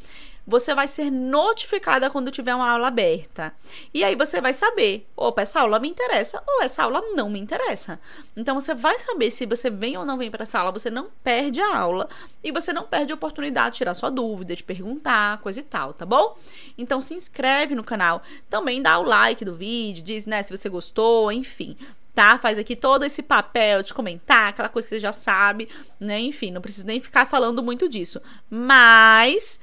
você 0.46 0.74
vai 0.74 0.86
ser 0.86 1.10
notificada 1.10 2.08
quando 2.08 2.30
tiver 2.30 2.54
uma 2.54 2.70
aula 2.70 2.88
aberta. 2.88 3.52
E 3.92 4.04
aí 4.04 4.14
você 4.14 4.40
vai 4.40 4.52
saber, 4.52 5.06
opa, 5.16 5.42
essa 5.42 5.60
aula 5.60 5.80
me 5.80 5.88
interessa 5.88 6.42
ou 6.46 6.62
essa 6.62 6.84
aula 6.84 7.02
não 7.14 7.28
me 7.28 7.40
interessa. 7.40 7.98
Então 8.36 8.58
você 8.58 8.74
vai 8.74 8.98
saber 8.98 9.30
se 9.30 9.44
você 9.44 9.68
vem 9.68 9.96
ou 9.96 10.04
não 10.04 10.16
vem 10.16 10.30
para 10.30 10.44
essa 10.44 10.60
aula, 10.60 10.70
você 10.70 10.90
não 10.90 11.08
perde 11.24 11.60
a 11.60 11.76
aula 11.76 12.08
e 12.44 12.52
você 12.52 12.72
não 12.72 12.84
perde 12.84 13.12
a 13.12 13.16
oportunidade 13.16 13.72
de 13.72 13.78
tirar 13.78 13.94
sua 13.94 14.10
dúvida, 14.10 14.54
de 14.54 14.62
perguntar, 14.62 15.38
coisa 15.38 15.60
e 15.60 15.64
tal, 15.64 15.92
tá 15.92 16.06
bom? 16.06 16.36
Então 16.78 17.00
se 17.00 17.14
inscreve 17.14 17.74
no 17.74 17.82
canal, 17.82 18.22
também 18.48 18.80
dá 18.80 18.98
o 18.98 19.02
like 19.02 19.44
do 19.44 19.54
vídeo, 19.54 20.04
diz, 20.04 20.26
né, 20.26 20.42
se 20.42 20.56
você 20.56 20.68
gostou, 20.68 21.32
enfim 21.32 21.76
tá? 22.14 22.38
Faz 22.38 22.56
aqui 22.56 22.74
todo 22.74 23.04
esse 23.04 23.22
papel 23.22 23.82
de 23.82 23.92
comentar, 23.92 24.48
aquela 24.48 24.70
coisa 24.70 24.88
que 24.88 24.94
você 24.94 25.00
já 25.00 25.12
sabe, 25.12 25.68
né? 26.00 26.18
Enfim, 26.18 26.50
não 26.50 26.62
preciso 26.62 26.86
nem 26.86 26.98
ficar 26.98 27.26
falando 27.26 27.62
muito 27.62 27.86
disso. 27.90 28.22
Mas 28.48 29.60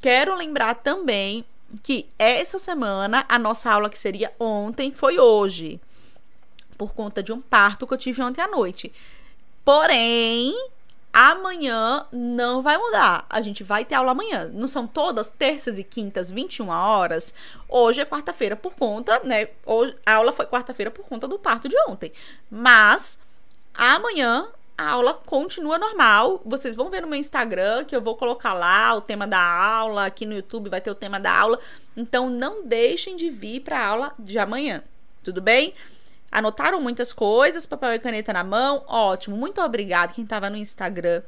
quero 0.00 0.34
lembrar 0.34 0.74
também 0.76 1.44
que 1.82 2.08
essa 2.18 2.58
semana 2.58 3.24
a 3.28 3.38
nossa 3.38 3.70
aula 3.70 3.88
que 3.88 3.98
seria 3.98 4.32
ontem 4.38 4.90
foi 4.92 5.18
hoje, 5.18 5.80
por 6.76 6.92
conta 6.92 7.22
de 7.22 7.32
um 7.32 7.40
parto 7.40 7.86
que 7.86 7.94
eu 7.94 7.98
tive 7.98 8.22
ontem 8.22 8.40
à 8.40 8.48
noite. 8.48 8.92
Porém, 9.64 10.54
Amanhã 11.12 12.06
não 12.10 12.62
vai 12.62 12.78
mudar. 12.78 13.26
A 13.28 13.42
gente 13.42 13.62
vai 13.62 13.84
ter 13.84 13.94
aula 13.94 14.12
amanhã. 14.12 14.50
Não 14.54 14.66
são 14.66 14.86
todas 14.86 15.30
terças 15.30 15.78
e 15.78 15.84
quintas, 15.84 16.30
21 16.30 16.68
horas. 16.70 17.34
Hoje 17.68 18.00
é 18.00 18.04
quarta-feira 18.06 18.56
por 18.56 18.74
conta, 18.74 19.20
né? 19.22 19.48
Hoje, 19.66 19.94
a 20.06 20.14
aula 20.14 20.32
foi 20.32 20.46
quarta-feira 20.46 20.90
por 20.90 21.04
conta 21.04 21.28
do 21.28 21.38
parto 21.38 21.68
de 21.68 21.76
ontem. 21.86 22.10
Mas 22.50 23.20
amanhã 23.74 24.48
a 24.82 24.88
aula 24.90 25.14
continua 25.14 25.78
normal. 25.78 26.42
Vocês 26.44 26.74
vão 26.74 26.90
ver 26.90 27.02
no 27.02 27.08
meu 27.08 27.18
Instagram 27.18 27.84
que 27.84 27.94
eu 27.94 28.02
vou 28.02 28.16
colocar 28.16 28.52
lá 28.52 28.94
o 28.94 29.00
tema 29.00 29.28
da 29.28 29.40
aula. 29.40 30.06
Aqui 30.06 30.26
no 30.26 30.34
YouTube 30.34 30.68
vai 30.68 30.80
ter 30.80 30.90
o 30.90 30.94
tema 30.94 31.20
da 31.20 31.32
aula. 31.32 31.58
Então 31.96 32.28
não 32.28 32.66
deixem 32.66 33.14
de 33.14 33.30
vir 33.30 33.60
para 33.60 33.78
a 33.78 33.86
aula 33.86 34.14
de 34.18 34.38
amanhã. 34.38 34.82
Tudo 35.22 35.40
bem? 35.40 35.72
Anotaram 36.32 36.80
muitas 36.80 37.12
coisas, 37.12 37.64
papel 37.64 37.94
e 37.94 37.98
caneta 38.00 38.32
na 38.32 38.42
mão? 38.42 38.82
Ótimo, 38.88 39.36
muito 39.36 39.60
obrigado 39.60 40.14
quem 40.14 40.24
estava 40.24 40.50
no 40.50 40.56
Instagram, 40.56 41.22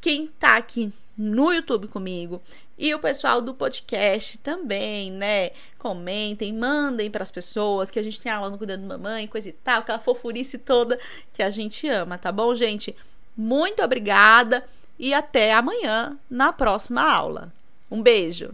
quem 0.00 0.26
está 0.26 0.56
aqui 0.56 0.92
no 1.16 1.52
YouTube 1.52 1.88
comigo 1.88 2.40
e 2.82 2.92
o 2.96 2.98
pessoal 2.98 3.40
do 3.40 3.54
podcast 3.54 4.38
também, 4.38 5.08
né? 5.12 5.52
Comentem, 5.78 6.52
mandem 6.52 7.08
para 7.12 7.22
as 7.22 7.30
pessoas 7.30 7.92
que 7.92 7.98
a 7.98 8.02
gente 8.02 8.20
tem 8.20 8.32
aula 8.32 8.50
no 8.50 8.58
Cuidando 8.58 8.88
da 8.88 8.98
Mamãe, 8.98 9.28
coisa 9.28 9.50
e 9.50 9.52
tal, 9.52 9.82
aquela 9.82 10.00
fofurice 10.00 10.58
toda 10.58 10.98
que 11.32 11.44
a 11.44 11.50
gente 11.50 11.86
ama, 11.86 12.18
tá 12.18 12.32
bom, 12.32 12.52
gente? 12.56 12.96
Muito 13.36 13.84
obrigada 13.84 14.64
e 14.98 15.14
até 15.14 15.52
amanhã 15.52 16.18
na 16.28 16.52
próxima 16.52 17.08
aula. 17.08 17.52
Um 17.88 18.02
beijo! 18.02 18.52